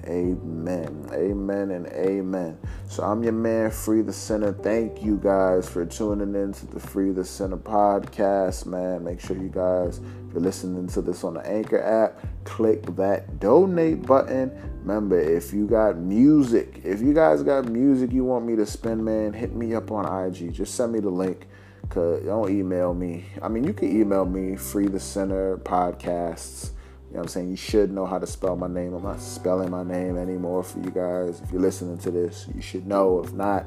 Amen. 0.06 1.06
Amen 1.12 1.72
and 1.72 1.88
amen. 1.88 2.58
So 2.88 3.04
I'm 3.04 3.22
your 3.22 3.34
man, 3.34 3.70
Free 3.70 4.02
Tha 4.02 4.14
Sinner. 4.14 4.54
Thank 4.54 5.04
you 5.04 5.18
guys 5.18 5.68
for 5.68 5.86
tuning 5.86 6.36
in 6.36 6.54
to 6.54 6.66
the 6.68 6.80
Free 6.80 7.12
Tha 7.12 7.26
Sinner 7.26 7.58
podcast, 7.58 8.66
man. 8.66 9.04
Make 9.04 9.20
sure 9.20 9.36
you 9.36 9.50
guys, 9.50 10.00
if 10.00 10.34
you're 10.34 10.42
listening 10.42 10.88
to 10.88 11.02
this 11.02 11.24
on 11.24 11.34
the 11.34 11.46
Anchor 11.46 11.82
app, 11.82 12.26
click 12.46 12.96
that 12.96 13.40
donate 13.40 14.06
button. 14.06 14.52
Remember, 14.82 15.20
if 15.20 15.54
you 15.54 15.68
got 15.68 15.98
music, 15.98 16.82
if 16.84 17.02
you 17.02 17.14
guys 17.14 17.44
got 17.44 17.66
music 17.66 18.14
you 18.14 18.24
want 18.24 18.46
me 18.46 18.56
to 18.56 18.66
spin, 18.66 19.04
man, 19.04 19.34
hit 19.34 19.54
me 19.54 19.76
up 19.76 19.92
on 19.92 20.06
IG. 20.06 20.54
Just 20.54 20.76
send 20.76 20.94
me 20.94 21.00
the 21.00 21.10
link. 21.10 21.48
Cause 21.90 22.24
don't 22.24 22.50
email 22.52 22.94
me. 22.94 23.26
I 23.42 23.48
mean, 23.48 23.64
you 23.64 23.74
can 23.74 24.00
email 24.00 24.24
me, 24.24 24.56
Free 24.56 24.88
Tha 24.88 25.00
Sinner 25.00 25.58
podcasts 25.58 26.72
you 27.10 27.16
know 27.16 27.22
what 27.22 27.26
I'm 27.26 27.28
saying? 27.30 27.50
You 27.50 27.56
should 27.56 27.92
know 27.92 28.06
how 28.06 28.20
to 28.20 28.28
spell 28.28 28.56
my 28.56 28.68
name. 28.68 28.94
I'm 28.94 29.02
not 29.02 29.20
spelling 29.20 29.72
my 29.72 29.84
name 29.84 30.16
anymore 30.16 30.62
for 30.62 30.78
you 30.80 30.92
guys. 30.92 31.42
If 31.42 31.52
you're 31.52 31.60
listening 31.62 31.98
to 32.00 32.12
this, 32.12 32.48
you 32.54 32.62
should 32.62 32.86
know. 32.86 33.24
If 33.24 33.34
not, 33.34 33.66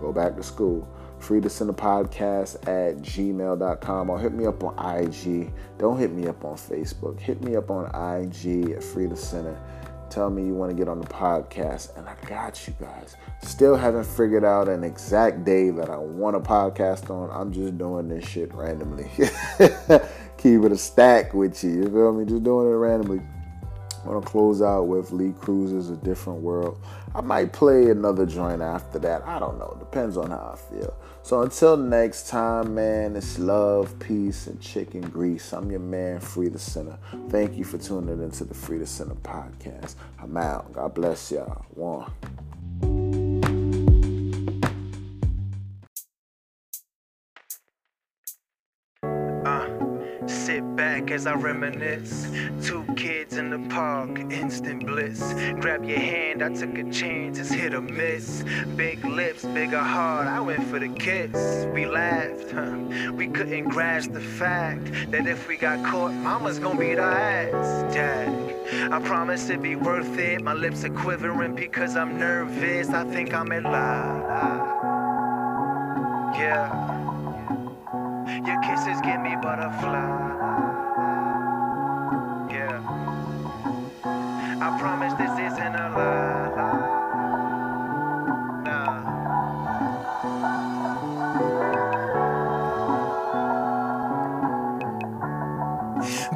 go 0.00 0.10
back 0.10 0.36
to 0.36 0.42
school. 0.42 0.88
Free 1.18 1.40
Tha 1.40 1.50
Sinner 1.50 1.74
podcast 1.74 2.54
at 2.66 3.02
gmail.com 3.02 4.08
or 4.08 4.18
hit 4.18 4.32
me 4.32 4.46
up 4.46 4.64
on 4.64 4.72
IG. 4.78 5.52
Don't 5.76 5.98
hit 5.98 6.12
me 6.12 6.28
up 6.28 6.42
on 6.46 6.56
Facebook. 6.56 7.20
Hit 7.20 7.42
me 7.42 7.56
up 7.56 7.70
on 7.70 7.86
IG 7.86 8.70
at 8.70 8.82
Free 8.82 9.06
Tha 9.06 9.16
Sinner. 9.16 9.60
Tell 10.08 10.30
me 10.30 10.46
you 10.46 10.54
want 10.54 10.70
to 10.70 10.76
get 10.76 10.88
on 10.88 11.00
the 11.00 11.06
podcast, 11.06 11.94
and 11.98 12.08
I 12.08 12.14
got 12.26 12.66
you 12.66 12.74
guys. 12.80 13.16
Still 13.42 13.76
haven't 13.76 14.06
figured 14.06 14.44
out 14.44 14.66
an 14.66 14.82
exact 14.82 15.44
day 15.44 15.68
that 15.68 15.90
I 15.90 15.98
want 15.98 16.36
a 16.36 16.40
podcast 16.40 17.10
on. 17.10 17.30
I'm 17.30 17.52
just 17.52 17.76
doing 17.76 18.08
this 18.08 18.26
shit 18.26 18.54
randomly. 18.54 19.10
keep 20.38 20.62
it 20.62 20.72
a 20.72 20.78
stack 20.78 21.34
with 21.34 21.62
you. 21.62 21.70
You 21.70 21.84
feel 21.84 22.12
me? 22.12 22.24
Just 22.24 22.44
doing 22.44 22.66
it 22.66 22.76
randomly. 22.76 23.20
I'm 24.04 24.14
gonna 24.14 24.24
close 24.24 24.62
out 24.62 24.84
with 24.84 25.10
Lee 25.10 25.34
Cruz's 25.38 25.90
A 25.90 25.96
Different 25.96 26.40
World. 26.40 26.80
I 27.14 27.20
might 27.20 27.52
play 27.52 27.90
another 27.90 28.24
joint 28.24 28.62
after 28.62 28.98
that. 29.00 29.26
I 29.26 29.38
don't 29.38 29.58
know. 29.58 29.76
Depends 29.78 30.16
on 30.16 30.30
how 30.30 30.54
I 30.54 30.56
feel. 30.56 30.94
So 31.22 31.42
until 31.42 31.76
next 31.76 32.28
time, 32.28 32.74
man, 32.74 33.16
it's 33.16 33.38
love, 33.38 33.98
peace, 33.98 34.46
and 34.46 34.60
chicken 34.60 35.02
grease. 35.02 35.52
I'm 35.52 35.70
your 35.70 35.80
man, 35.80 36.20
Free 36.20 36.48
Tha 36.48 36.58
Sinner. 36.58 36.98
Thank 37.28 37.56
you 37.56 37.64
for 37.64 37.76
tuning 37.76 38.22
into 38.22 38.44
the 38.44 38.54
Free 38.54 38.78
Tha 38.78 38.86
Sinner 38.86 39.16
podcast. 39.16 39.96
I'm 40.22 40.36
out. 40.36 40.72
God 40.72 40.94
bless 40.94 41.32
y'all. 41.32 41.66
One. 41.74 42.10
Back 51.00 51.10
as 51.12 51.26
I 51.26 51.34
reminisce. 51.34 52.28
Two 52.66 52.84
kids 52.96 53.36
in 53.36 53.50
the 53.50 53.74
park, 53.74 54.18
instant 54.32 54.86
bliss. 54.86 55.20
Grab 55.60 55.84
your 55.84 55.98
hand, 55.98 56.42
I 56.42 56.52
took 56.52 56.76
a 56.76 56.90
chance, 56.90 57.38
it's 57.38 57.50
hit 57.50 57.74
or 57.74 57.80
miss. 57.80 58.44
Big 58.76 59.04
lips, 59.04 59.44
bigger 59.44 59.78
heart, 59.78 60.26
I 60.26 60.40
went 60.40 60.64
for 60.64 60.78
the 60.78 60.88
kiss. 60.88 61.66
We 61.72 61.86
laughed, 61.86 62.50
huh? 62.50 63.12
We 63.12 63.28
couldn't 63.28 63.68
grasp 63.68 64.12
the 64.12 64.20
fact 64.20 65.10
that 65.10 65.26
if 65.26 65.46
we 65.46 65.56
got 65.56 65.84
caught, 65.84 66.12
mama's 66.12 66.58
gonna 66.58 66.78
beat 66.78 66.98
our 66.98 67.12
ass. 67.12 67.94
Dad, 67.94 68.92
I 68.92 69.00
promise 69.00 69.48
it'd 69.48 69.62
be 69.62 69.76
worth 69.76 70.18
it. 70.18 70.42
My 70.42 70.54
lips 70.54 70.84
are 70.84 70.90
quivering 70.90 71.54
because 71.54 71.96
I'm 71.96 72.18
nervous. 72.18 72.88
I 72.88 73.04
think 73.04 73.34
I'm 73.34 73.52
in 73.52 73.64
love. 73.64 74.22
Yeah. 76.34 76.88
Your 78.46 78.60
kisses 78.62 79.00
give 79.02 79.20
me 79.20 79.36
butterflies. 79.42 80.67
I 84.60 84.76
promise 84.80 85.12
this 85.14 85.30
isn't 85.30 85.74
a 85.76 85.88
lie. 85.94 86.48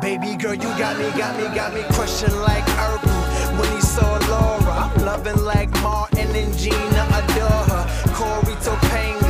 Baby 0.01 0.37
girl, 0.37 0.55
you 0.55 0.61
got 0.79 0.97
me, 0.99 1.11
got 1.19 1.37
me, 1.37 1.45
got 1.55 1.75
me 1.75 1.83
crushing 1.95 2.35
like 2.43 2.65
Urkel 2.65 3.59
when 3.59 3.73
he 3.73 3.81
saw 3.81 4.19
Laura. 4.29 4.73
I'm 4.73 5.05
loving 5.05 5.43
like 5.45 5.71
Martin 5.83 6.31
and 6.35 6.57
Gina, 6.57 7.07
adore 7.19 7.65
her. 7.71 7.85
Corey 8.15 8.55
Topanga, 8.57 9.22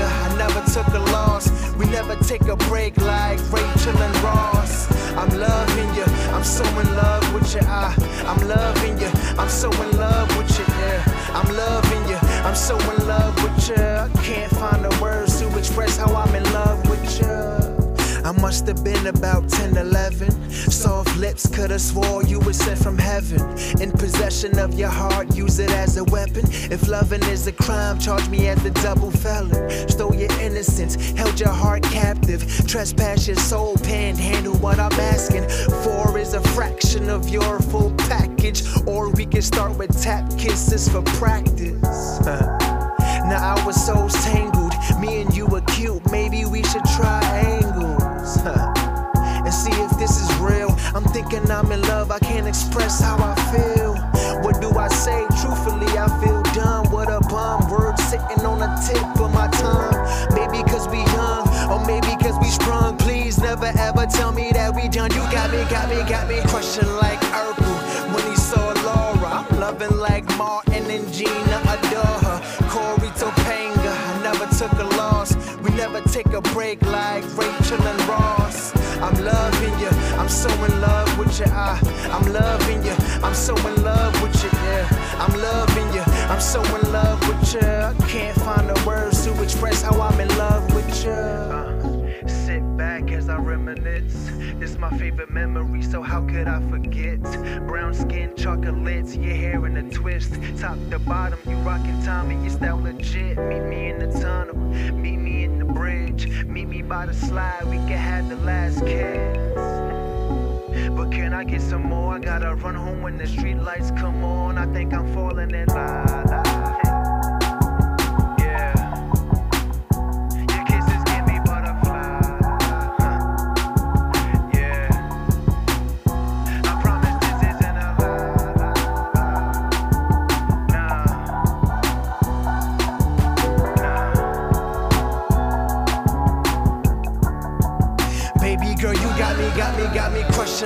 took 0.73 0.89
a 0.95 0.99
loss. 1.13 1.51
We 1.75 1.85
never 1.87 2.17
take 2.25 2.47
a 2.49 2.57
break 2.57 2.97
like 2.97 3.39
Rachel 3.53 3.97
and 3.97 4.17
Ross. 4.23 4.91
I'm 5.19 5.29
loving 5.39 5.95
you, 5.95 6.05
I'm 6.33 6.45
so 6.45 6.65
in 6.81 6.87
love 6.97 7.35
with 7.35 7.55
you. 7.55 7.61
I, 7.65 7.95
I'm 8.27 8.49
loving 8.49 8.99
you, 8.99 9.11
I'm 9.39 9.51
so 9.51 9.71
in 9.83 9.97
love 9.99 10.35
with 10.39 10.59
you. 10.59 10.65
Yeah, 10.81 11.03
I'm 11.35 11.55
loving 11.55 12.09
you, 12.09 12.19
I'm 12.47 12.55
so 12.55 12.79
in 12.91 13.07
love 13.07 13.35
with 13.43 13.69
you. 13.69 13.85
I 13.85 14.09
can't 14.23 14.51
find 14.53 14.83
the 14.83 14.99
words 15.03 15.41
to 15.41 15.59
express 15.59 15.99
how 15.99 16.15
I'm 16.15 16.35
in 16.35 16.45
love 16.55 16.89
with 16.89 17.21
you. 17.21 17.62
I 18.25 18.31
must 18.31 18.69
have 18.69 18.85
been 18.85 19.09
about 19.09 19.49
10, 19.49 19.77
11. 19.77 20.51
Soft 20.51 21.17
lips 21.17 21.49
could 21.49 21.71
have 21.71 21.81
swore 21.81 22.23
you 22.23 22.39
were 22.39 22.53
sent 22.53 22.79
from 22.79 22.97
heaven. 22.97 23.41
In 23.81 23.91
possession 23.91 24.59
of 24.61 24.75
your 24.75 24.91
heart, 24.91 25.35
use 25.35 25.59
it 25.59 25.71
as 25.71 25.97
a 25.97 26.05
weapon. 26.05 26.45
If 26.71 26.89
loving 26.89 27.23
is 27.25 27.47
a 27.49 27.53
crime, 27.53 27.99
charge 27.99 28.29
me 28.29 28.47
as 28.47 28.65
a 28.65 28.71
double 28.71 29.11
felon. 29.11 29.69
Stole 29.89 30.15
your 30.15 30.31
innocence, 30.41 31.11
held 31.19 31.41
your 31.41 31.51
heart 31.51 31.83
captive. 31.83 32.47
Trespass 32.69 33.27
your 33.27 33.37
soul, 33.37 33.77
panhandle 33.79 34.55
what 34.59 34.79
I'm 34.79 34.93
asking 34.93 35.49
for 35.83 36.17
is 36.17 36.35
a 36.35 36.41
fraction 36.55 37.11
of 37.11 37.29
your 37.29 37.59
full 37.61 37.93
package. 37.95 38.63
Or 38.87 39.11
we 39.11 39.27
can 39.27 39.43
start 39.43 39.77
with 39.77 40.01
tap 40.01 40.31
kisses 40.39 40.89
for 40.89 41.03
practice. 41.03 42.21
Now 43.23 43.57
I 43.57 43.65
was 43.65 43.83
so 43.87 44.09
tangled, 44.09 44.73
me 45.01 45.23
and 45.23 45.35
you 45.35 45.47
were 45.47 45.61
cute, 45.63 46.11
maybe 46.11 46.45
we 46.45 46.63
should 46.65 46.85
try 46.97 47.22
I'm 51.53 51.71
in 51.71 51.83
love, 51.83 52.11
I 52.11 52.19
can't 52.19 52.49
express 52.49 53.01
how 53.01 53.17
I 53.19 53.35
feel. 53.53 53.95
What 54.43 54.61
do 54.61 54.71
I 54.71 54.89
say? 54.89 55.27
Truthfully, 55.41 55.87
I 55.99 56.09
feel 56.25 56.43
dumb. 56.55 56.91
What 56.91 57.09
a 57.09 57.21
bomb 57.29 57.71
word 57.71 57.99
sitting 57.99 58.45
on 58.47 58.59
the 58.59 58.71
tip 58.87 59.21
of 59.21 59.33
my 59.35 59.49
tongue. 59.49 59.95
Maybe 60.35 60.63
cause 60.69 60.89
we 60.89 60.99
young, 61.13 61.47
or 61.71 61.85
maybe 61.87 62.17
cause 62.25 62.39
we 62.41 62.49
strong. 62.49 62.97
Please 62.97 63.39
never 63.39 63.71
ever 63.77 64.07
tell 64.07 64.33
me 64.33 64.51
that 64.53 64.75
we 64.75 64.89
done. 64.89 65.11
You 65.13 65.23
got 65.31 65.51
me, 65.53 65.63
got 65.69 65.89
me, 65.91 65.97
got 66.09 66.27
me 66.27 66.41
crushing 66.49 66.91
like 66.97 67.21
Urkel 67.45 68.15
when 68.15 68.25
he 68.31 68.37
saw 68.37 68.73
Laura. 68.89 69.45
I'm 69.45 69.61
loving 69.61 69.97
like 69.99 70.25
Martin 70.39 70.91
and 70.91 71.13
Gina, 71.13 71.59
adore 71.69 72.19
her. 72.27 72.39
Corey 72.73 73.11
Topanga, 73.21 73.93
I 73.93 74.23
never 74.23 74.47
took 74.57 74.73
a 74.73 74.89
loss. 74.97 75.37
We 75.59 75.71
never 75.71 76.01
take 76.09 76.33
a 76.33 76.41
break 76.41 76.81
like 76.83 77.25
Rachel 77.37 77.83
and 77.83 78.02
so 80.33 80.49
in 80.65 80.81
love 80.81 81.19
with 81.19 81.39
you. 81.39 81.47
I, 81.47 81.79
I'm 82.11 82.33
loving 82.33 82.83
you, 82.85 82.95
I'm 83.23 83.35
so 83.35 83.55
in 83.69 83.85
love 83.85 84.21
with 84.23 84.43
you. 84.43 84.51
Yeah, 84.65 84.89
I'm 85.19 85.33
loving 85.41 85.93
you, 85.95 86.03
I'm 86.31 86.41
so 86.41 86.61
in 86.77 86.93
love 86.93 87.21
with 87.29 87.55
you. 87.55 87.61
I 87.61 87.95
can't 88.09 88.37
find 88.41 88.69
the 88.69 88.83
words 88.87 89.25
to 89.25 89.43
express 89.43 89.83
how 89.83 90.01
I'm 90.01 90.19
in 90.21 90.29
love 90.39 90.75
with 90.75 91.05
you. 91.05 91.11
Uh, 91.11 92.27
sit 92.27 92.63
back 92.77 93.13
as 93.13 93.29
I 93.29 93.37
reminisce. 93.37 94.31
It's 94.61 94.79
my 94.79 94.91
favorite 94.97 95.31
memory, 95.31 95.83
so 95.83 96.03
how 96.03 96.23
could 96.23 96.49
I 96.49 96.61
forget? 96.71 97.21
Brown 97.67 97.93
skin, 97.93 98.35
chocolates, 98.37 99.15
your 99.17 99.35
hair 99.35 99.67
in 99.67 99.77
a 99.77 99.91
twist. 99.91 100.35
Top 100.59 100.79
to 100.91 100.99
bottom, 100.99 101.39
you 101.47 101.57
rockin' 101.57 102.03
Tommy, 102.05 102.37
your 102.37 102.51
style 102.51 102.81
legit. 102.81 103.37
Meet 103.37 103.65
me 103.65 103.91
in 103.91 103.99
the 103.99 104.21
tunnel, 104.21 104.57
meet 104.57 105.19
me 105.19 105.45
in 105.45 105.59
the 105.59 105.65
bridge. 105.67 106.27
Meet 106.47 106.69
me 106.69 106.83
by 106.83 107.07
the 107.07 107.15
slide, 107.15 107.65
we 107.65 107.77
can 107.77 107.99
have 107.99 108.29
the 108.29 108.37
last 108.37 108.81
kiss. 108.87 110.02
But 110.97 111.11
can 111.11 111.33
I 111.35 111.45
get 111.45 111.61
some 111.61 111.83
more? 111.83 112.15
I 112.15 112.19
gotta 112.19 112.55
run 112.55 112.75
home 112.75 113.03
when 113.03 113.19
the 113.19 113.27
street 113.27 113.59
lights 113.59 113.91
come 113.93 114.25
on. 114.25 114.59
I 114.59 114.67
think 114.73 114.93
I'm 114.93 115.13
falling 115.13 115.51
in 115.51 115.67
line. 115.67 116.52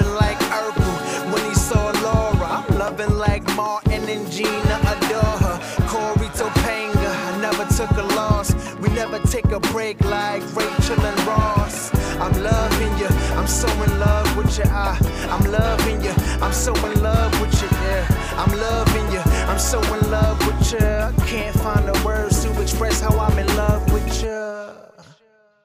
Like 0.05 0.39
Urkel 0.61 1.33
when 1.33 1.45
he 1.49 1.55
saw 1.55 1.91
Laura. 2.03 2.49
I'm 2.65 2.79
loving 2.79 3.17
like 3.19 3.45
Martin 3.57 4.09
and 4.09 4.31
Gina, 4.31 4.77
adore 4.93 5.37
her. 5.45 5.59
Corey 5.89 6.29
Topanga, 6.39 7.11
I 7.29 7.41
never 7.41 7.65
took 7.75 7.91
a 7.99 8.03
loss. 8.17 8.55
We 8.81 8.89
never 8.91 9.19
take 9.21 9.47
a 9.53 9.61
break 9.73 10.01
like 10.05 10.43
Rachel 10.55 11.01
and 11.01 11.21
Ross. 11.27 11.95
I'm 12.21 12.33
loving 12.43 12.99
you, 12.99 13.09
I'm 13.39 13.47
so 13.47 13.69
in 13.85 13.99
love 14.01 14.37
with 14.37 14.59
you. 14.59 14.65
I, 14.67 14.99
I'm 15.31 15.51
loving 15.51 16.03
you, 16.05 16.13
I'm 16.43 16.53
so 16.53 16.73
in 16.87 17.03
love 17.03 17.33
with 17.41 17.55
you. 17.63 17.69
Yeah, 17.73 18.07
I'm 18.39 18.53
loving 18.59 19.13
you, 19.13 19.21
I'm 19.51 19.59
so 19.59 19.81
in 19.95 20.11
love 20.11 20.39
with 20.47 20.73
you. 20.73 20.79
I 20.87 21.13
can't 21.27 21.57
find 21.59 21.87
the 21.89 22.03
words 22.05 22.45
to 22.45 22.63
express 22.63 23.01
how 23.01 23.19
I'm 23.19 23.39
in 23.39 23.49
love 23.57 23.93
with 23.93 24.07
you. 24.23 24.31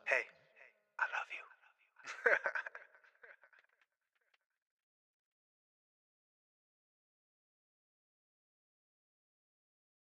Hey, 0.06 0.24
I 1.00 1.06
love 1.16 1.30
you. 1.32 1.44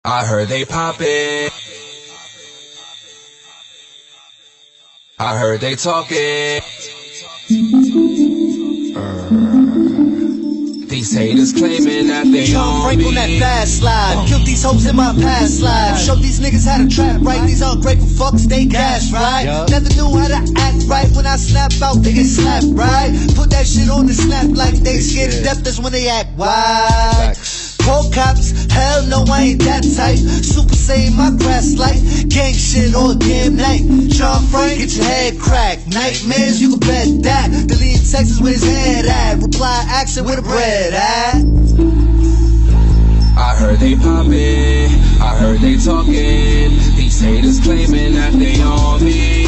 I 0.06 0.26
heard 0.26 0.50
they 0.50 0.66
poppin'. 0.66 1.50
I 5.18 5.38
heard 5.38 5.62
they 5.62 5.76
talking. 5.76 6.60
Uh, 8.96 9.30
these 10.92 11.16
haters 11.16 11.54
claiming 11.54 12.08
that 12.08 12.28
they 12.30 12.44
John 12.48 12.68
on 12.68 12.82
Frank 12.84 13.08
on 13.08 13.16
that 13.16 13.40
fast 13.40 13.80
slide. 13.80 14.16
Uh. 14.18 14.28
Killed 14.28 14.46
these 14.46 14.62
hoes 14.62 14.86
in 14.86 14.98
my 14.98 15.14
past 15.22 15.62
life. 15.62 15.98
Showed 15.98 16.20
these 16.20 16.42
niggas 16.42 16.68
how 16.68 16.84
to 16.84 16.90
trap 16.90 17.22
right. 17.22 17.48
These 17.48 17.62
ungrateful 17.62 18.08
fucks, 18.08 18.44
they 18.44 18.66
cash 18.66 19.10
right. 19.14 19.46
Never 19.70 19.88
knew 19.96 20.18
how 20.20 20.28
to 20.28 20.52
act 20.58 20.84
right. 20.84 21.08
When 21.16 21.26
I 21.26 21.38
snap 21.38 21.72
out, 21.82 22.04
they 22.04 22.12
get 22.12 22.26
slapped 22.26 22.68
right. 22.76 23.16
Put 23.36 23.52
that 23.52 23.66
shit 23.66 23.90
on 23.90 24.08
the 24.08 24.14
snap 24.14 24.52
like 24.52 24.76
they 24.84 25.00
scared 25.00 25.32
to 25.32 25.44
death. 25.44 25.64
That's 25.64 25.80
when 25.80 25.94
they 25.94 26.10
act 26.10 26.38
wild. 26.38 27.38
Call 27.94 28.10
cops, 28.10 28.74
hell 28.74 29.06
no, 29.06 29.24
I 29.32 29.54
ain't 29.54 29.62
that 29.70 29.84
type. 29.86 30.18
Super 30.18 30.74
saiyan 30.74 31.14
my 31.14 31.30
grass 31.38 31.78
light, 31.78 32.02
gang 32.28 32.56
shit 32.56 32.96
all 32.96 33.14
damn 33.14 33.56
night. 33.56 33.86
John 34.10 34.42
Frank, 34.48 34.80
get 34.80 34.96
your 34.96 35.06
head 35.06 35.40
cracked. 35.40 35.86
Nightmares, 35.94 36.60
you 36.60 36.72
can 36.72 36.80
bet 36.80 37.22
that. 37.22 37.52
Delete 37.68 38.02
Texas 38.10 38.42
with 38.42 38.54
his 38.54 38.66
head 38.66 39.06
at. 39.06 39.44
Reply 39.44 39.86
accent 39.90 40.26
with 40.26 40.40
a 40.40 40.42
bread 40.42 40.96
at. 40.96 41.36
I 43.38 43.56
heard 43.62 43.78
they 43.78 43.96
poppin', 43.96 44.90
I 45.22 45.38
heard 45.38 45.60
they 45.60 45.78
talking. 45.78 46.74
These 46.98 47.22
haters 47.22 47.60
claiming 47.60 48.16
that 48.16 48.34
they 48.34 48.60
on 48.64 49.06
me. 49.06 49.46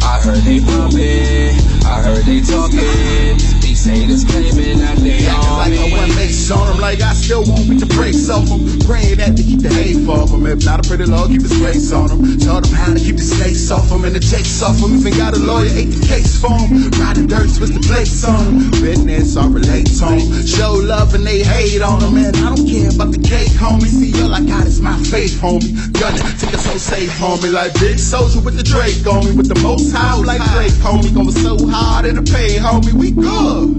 I 0.00 0.20
heard 0.24 0.40
they 0.40 0.60
poppin', 0.60 1.52
I 1.84 2.00
heard 2.00 2.24
they 2.24 2.40
talking. 2.40 3.55
Haters 3.86 4.24
claiming 4.24 4.78
that 4.78 4.98
they 4.98 5.26
on 5.30 5.58
like 5.58 5.70
me. 5.70 5.78
I 5.78 5.98
went 5.98 6.16
on 6.50 6.66
them, 6.68 6.78
like 6.78 7.00
I 7.00 7.12
still 7.14 7.42
want 7.42 7.68
me 7.68 7.78
to 7.78 7.86
breaks 7.86 8.28
off 8.30 8.46
them. 8.46 8.62
Praying 8.86 9.18
that 9.18 9.36
to 9.36 9.42
keep 9.42 9.62
the 9.62 9.70
hate 9.70 10.06
off 10.08 10.30
them. 10.30 10.46
If 10.46 10.64
not 10.64 10.84
a 10.84 10.88
pretty 10.88 11.06
Lord, 11.06 11.30
keep 11.30 11.42
his 11.42 11.56
grace 11.58 11.92
on 11.92 12.08
them. 12.08 12.38
Taught 12.38 12.64
them 12.64 12.74
how 12.74 12.94
to 12.94 13.00
keep 13.00 13.16
the 13.16 13.26
snakes 13.26 13.70
off 13.70 13.88
them 13.88 14.04
and 14.04 14.14
the 14.14 14.20
jakes 14.20 14.62
off 14.62 14.78
them. 14.78 14.94
Even 14.94 15.14
got 15.18 15.34
a 15.34 15.40
lawyer, 15.40 15.70
ate 15.74 15.90
the 15.90 16.02
case 16.06 16.38
for 16.38 16.54
them. 16.54 16.90
Riding 16.98 17.26
dirt, 17.26 17.50
twist 17.54 17.74
the 17.74 17.82
plates 17.82 18.24
on 18.24 18.38
them. 18.38 18.70
Business, 18.82 19.36
I 19.36 19.46
relate 19.46 19.90
to 19.98 20.06
them. 20.06 20.46
Show 20.46 20.78
love 20.82 21.14
and 21.14 21.26
they 21.26 21.42
hate 21.42 21.82
on 21.82 21.98
them. 21.98 22.14
Man, 22.14 22.34
I 22.36 22.54
don't 22.54 22.66
care 22.66 22.90
about 22.90 23.10
the 23.10 23.22
cake, 23.22 23.54
homie. 23.58 23.90
See, 23.90 24.14
all 24.22 24.34
I 24.34 24.42
got 24.42 24.66
is 24.66 24.80
my 24.80 24.96
faith, 25.02 25.38
homie. 25.42 25.70
Gunning, 25.98 26.22
take 26.38 26.54
it 26.54 26.62
so 26.62 26.78
safe, 26.78 27.10
homie. 27.18 27.52
Like 27.52 27.74
big 27.78 27.98
soldier 27.98 28.40
with 28.40 28.56
the 28.56 28.66
Drake 28.66 29.02
on 29.06 29.26
me. 29.26 29.34
With 29.34 29.48
the 29.48 29.58
most 29.62 29.90
high, 29.90 30.14
like 30.22 30.42
Drake, 30.54 30.74
homie. 30.78 31.12
Going 31.14 31.32
so 31.32 31.58
hard 31.66 32.06
in 32.06 32.16
the 32.16 32.22
pay, 32.22 32.56
homie. 32.56 32.92
We 32.92 33.10
good. 33.10 33.75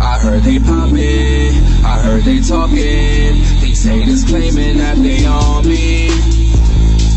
I 0.00 0.18
heard 0.20 0.42
they 0.42 0.58
poppin', 0.58 1.84
I 1.84 1.98
heard 2.02 2.22
they 2.22 2.40
talking. 2.40 2.76
These 3.60 3.84
haters 3.84 4.24
claiming 4.24 4.78
that 4.78 4.96
they 4.96 5.24
on 5.26 5.66
me. 5.66 6.08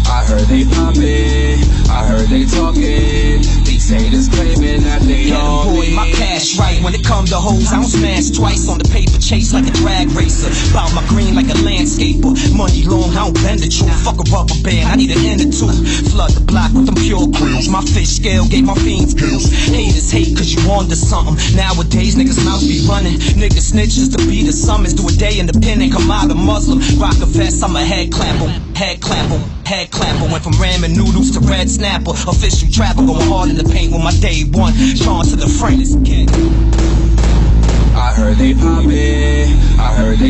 I 0.06 0.24
heard 0.26 0.48
they 0.48 0.66
poppin', 0.66 1.60
I 1.90 2.06
heard 2.08 2.28
they 2.30 2.46
talking. 2.46 3.59
Haters 3.90 4.30
claiming 4.30 4.84
that 4.84 5.02
they 5.02 5.34
Yeah, 5.34 5.42
on 5.42 5.74
boy, 5.74 5.90
me. 5.90 5.96
my 5.96 6.10
cash 6.12 6.58
right. 6.58 6.82
When 6.84 6.94
it 6.94 7.04
come 7.04 7.26
to 7.26 7.36
hoes, 7.36 7.74
I 7.74 7.82
don't 7.82 7.90
smash 7.90 8.30
twice 8.30 8.70
on 8.70 8.78
the 8.78 8.86
paper 8.86 9.18
chase 9.18 9.52
like 9.54 9.66
a 9.68 9.72
drag 9.72 10.12
racer. 10.12 10.50
Bout 10.74 10.94
my 10.94 11.02
green 11.10 11.34
like 11.34 11.50
a 11.50 11.58
landscaper. 11.66 12.32
Money 12.54 12.84
long, 12.86 13.10
I 13.18 13.26
don't 13.26 13.34
bend 13.42 13.60
the 13.60 13.70
truth. 13.70 13.90
Fuck 14.06 14.22
a 14.22 14.26
rubber 14.30 14.54
band, 14.62 14.88
I 14.90 14.96
need 14.96 15.10
an 15.10 15.26
end 15.26 15.42
or 15.42 15.50
two. 15.50 15.74
Flood 16.14 16.32
the 16.38 16.42
block 16.46 16.72
with 16.74 16.86
them 16.86 16.96
pure 17.02 17.26
grills. 17.34 17.68
My 17.68 17.82
fish 17.82 18.22
scale 18.22 18.46
gave 18.46 18.64
my 18.66 18.76
fiends 18.76 19.14
pills. 19.18 19.50
Haters 19.50 20.12
hate 20.12 20.38
cause 20.38 20.54
you 20.54 20.62
on 20.70 20.86
to 20.90 20.96
something. 20.96 21.34
Nowadays, 21.58 22.16
niggas 22.16 22.46
mouths 22.46 22.68
be 22.70 22.86
running. 22.86 23.18
Niggas 23.42 23.74
snitches 23.74 24.14
to 24.14 24.20
be 24.30 24.46
the 24.46 24.54
summons. 24.54 24.94
Do 24.94 25.08
a 25.08 25.12
day 25.12 25.40
in 25.40 25.48
the 25.48 25.58
pen 25.58 25.82
and 25.82 25.92
come 25.92 26.10
out 26.12 26.30
a 26.30 26.36
Muslim. 26.36 26.78
Rock 27.02 27.18
a 27.22 27.26
vest, 27.26 27.64
I'm 27.64 27.76
a 27.76 27.84
head 27.84 28.12
clamper. 28.14 28.50
Head 28.78 29.02
clamper, 29.02 29.42
head 29.70 29.92
clapper. 29.92 30.26
Went 30.32 30.44
from 30.44 30.54
ramen 30.54 30.98
noodles 30.98 31.30
to 31.38 31.40
red 31.42 31.70
snapper. 31.70 32.12
Official 32.12 32.72
trapper, 32.72 33.06
going 33.06 33.28
hard 33.30 33.50
in 33.50 33.56
the 33.56 33.64
paint 33.64 33.94
with 33.94 34.02
my 34.02 34.12
day 34.18 34.42
one. 34.50 34.74
Sean 34.98 35.24
to 35.26 35.36
the 35.36 35.48
friends. 35.48 35.94
I 37.94 38.14
heard 38.14 38.38
they 38.38 38.54
poppin', 38.54 39.54
I 39.78 39.94
heard 39.94 40.18
they 40.18 40.29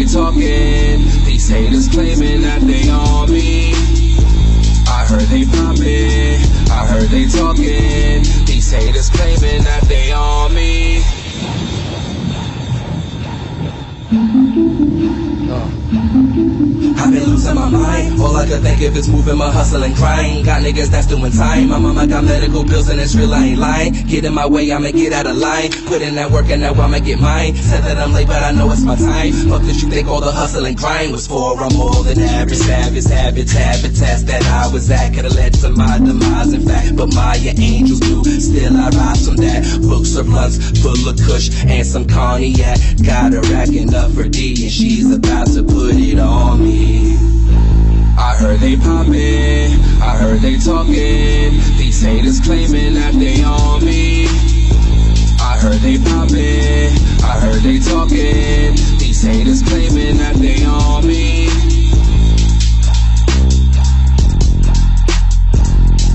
is 18.99 19.07
moving 19.07 19.37
my 19.37 19.49
hustle 19.49 19.83
and 19.83 19.95
grind. 19.95 20.45
Got 20.45 20.61
niggas 20.61 20.87
that's 20.87 21.07
doing 21.07 21.31
time. 21.31 21.69
My 21.69 21.79
mama 21.79 22.05
got 22.05 22.23
medical 22.23 22.63
bills 22.63 22.89
and 22.89 22.99
it's 22.99 23.15
real, 23.15 23.33
I 23.33 23.45
ain't 23.45 23.59
lying. 23.59 23.93
Get 23.93 24.25
in 24.25 24.33
my 24.33 24.45
way, 24.45 24.71
I'ma 24.71 24.91
get 24.91 25.13
out 25.13 25.25
of 25.25 25.37
line. 25.37 25.71
Put 25.87 26.01
in 26.01 26.15
that 26.15 26.29
work 26.29 26.49
and 26.49 26.61
now 26.61 26.73
I'ma 26.73 26.99
get 26.99 27.19
mine. 27.19 27.55
Said 27.55 27.83
that 27.83 27.97
I'm 27.97 28.11
late, 28.13 28.27
but 28.27 28.43
I 28.43 28.51
know 28.51 28.69
it's 28.71 28.83
my 28.83 28.95
time. 28.95 29.31
Fuck 29.49 29.63
that 29.63 29.81
you 29.81 29.89
think 29.89 30.07
all 30.07 30.19
the 30.19 30.31
hustle 30.31 30.65
and 30.65 30.77
grind 30.77 31.11
was 31.13 31.27
for. 31.27 31.57
I'm 31.57 31.73
more 31.75 32.03
than 32.03 32.19
average, 32.19 32.59
savage, 32.59 33.07
habits, 33.07 33.53
habitats 33.53 34.23
that 34.23 34.43
I 34.43 34.67
was 34.71 34.91
at. 34.91 35.13
Could've 35.13 35.33
led 35.33 35.53
to 35.55 35.69
my 35.69 35.97
demise, 35.97 36.51
in 36.53 36.67
fact. 36.67 36.95
But 36.97 37.13
Maya 37.15 37.53
Angelou. 37.55 38.25
Still 38.41 38.75
I 38.75 38.89
rise 38.89 39.25
from 39.25 39.37
that. 39.37 39.63
Books 39.81 40.17
or 40.17 40.23
blunts 40.23 40.57
full 40.81 41.07
of 41.07 41.17
kush 41.17 41.49
and 41.65 41.85
some 41.85 42.05
cognac. 42.05 42.77
Got 43.05 43.33
her 43.33 43.41
racking 43.53 43.93
up 43.95 44.11
for 44.11 44.27
D 44.27 44.63
and 44.63 44.71
she's 44.71 45.09
about 45.13 45.47
to 45.47 45.63
put 45.63 45.95
it 45.95 46.19
on 46.19 46.63
me. 46.63 47.28
I 48.29 48.35
heard 48.35 48.59
they 48.59 48.77
poppin', 48.77 49.81
I 50.01 50.15
heard 50.15 50.41
they 50.41 50.57
talking. 50.57 50.93
These 51.79 51.99
haters 52.03 52.39
claiming 52.39 52.93
that 52.93 53.15
they 53.15 53.43
on 53.43 53.83
me. 53.83 54.27
I 55.41 55.57
heard 55.57 55.81
they 55.81 55.97
poppin', 55.97 56.93
I 57.25 57.39
heard 57.41 57.63
they 57.63 57.79
talking. 57.79 58.75
These 58.99 59.23
haters 59.23 59.63
claiming 59.63 60.17
that 60.17 60.35
they 60.35 60.63
on 60.63 61.07
me. 61.07 61.47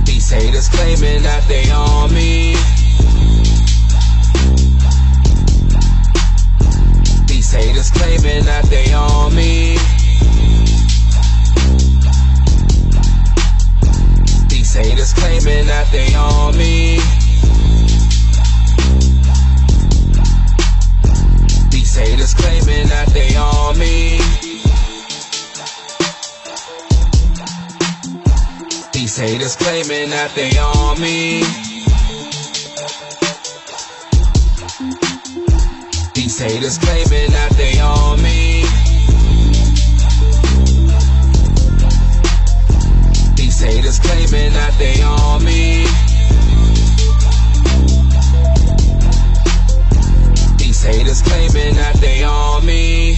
These 0.06 0.30
haters 0.30 0.68
claiming 0.68 1.22
that 1.24 1.44
they 1.48 1.68
on 1.72 2.14
me. 2.14 2.54
These 7.26 7.52
haters 7.52 7.90
claiming 7.90 8.44
that 8.44 8.66
they 8.70 8.94
on 8.94 9.34
me. 9.34 9.93
Haters 14.74 15.12
claiming 15.12 15.66
that 15.66 15.86
they 15.92 16.14
on 16.14 16.56
me. 16.56 16.96
These 21.70 21.96
haters 21.96 22.34
claiming 22.34 22.88
that 22.88 23.08
they 23.10 23.36
on 23.36 23.78
me. 23.78 24.18
These 28.92 29.16
haters 29.16 29.56
claiming 29.56 30.10
that 30.10 30.32
they 30.34 30.58
on 30.58 31.00
me. 31.00 31.44
These 36.14 36.38
haters 36.40 36.78
claiming 36.78 37.30
that 37.30 37.52
they 37.56 37.78
on 37.78 38.22
me. 38.22 38.73
Haters 43.64 43.98
claiming 43.98 44.52
that 44.52 44.74
they 44.78 45.02
on 45.02 45.42
me. 45.42 45.84
These 50.58 50.84
haters 50.84 51.22
claiming 51.22 51.74
that 51.76 51.96
they 51.98 52.24
on 52.24 52.66
me. 52.66 53.16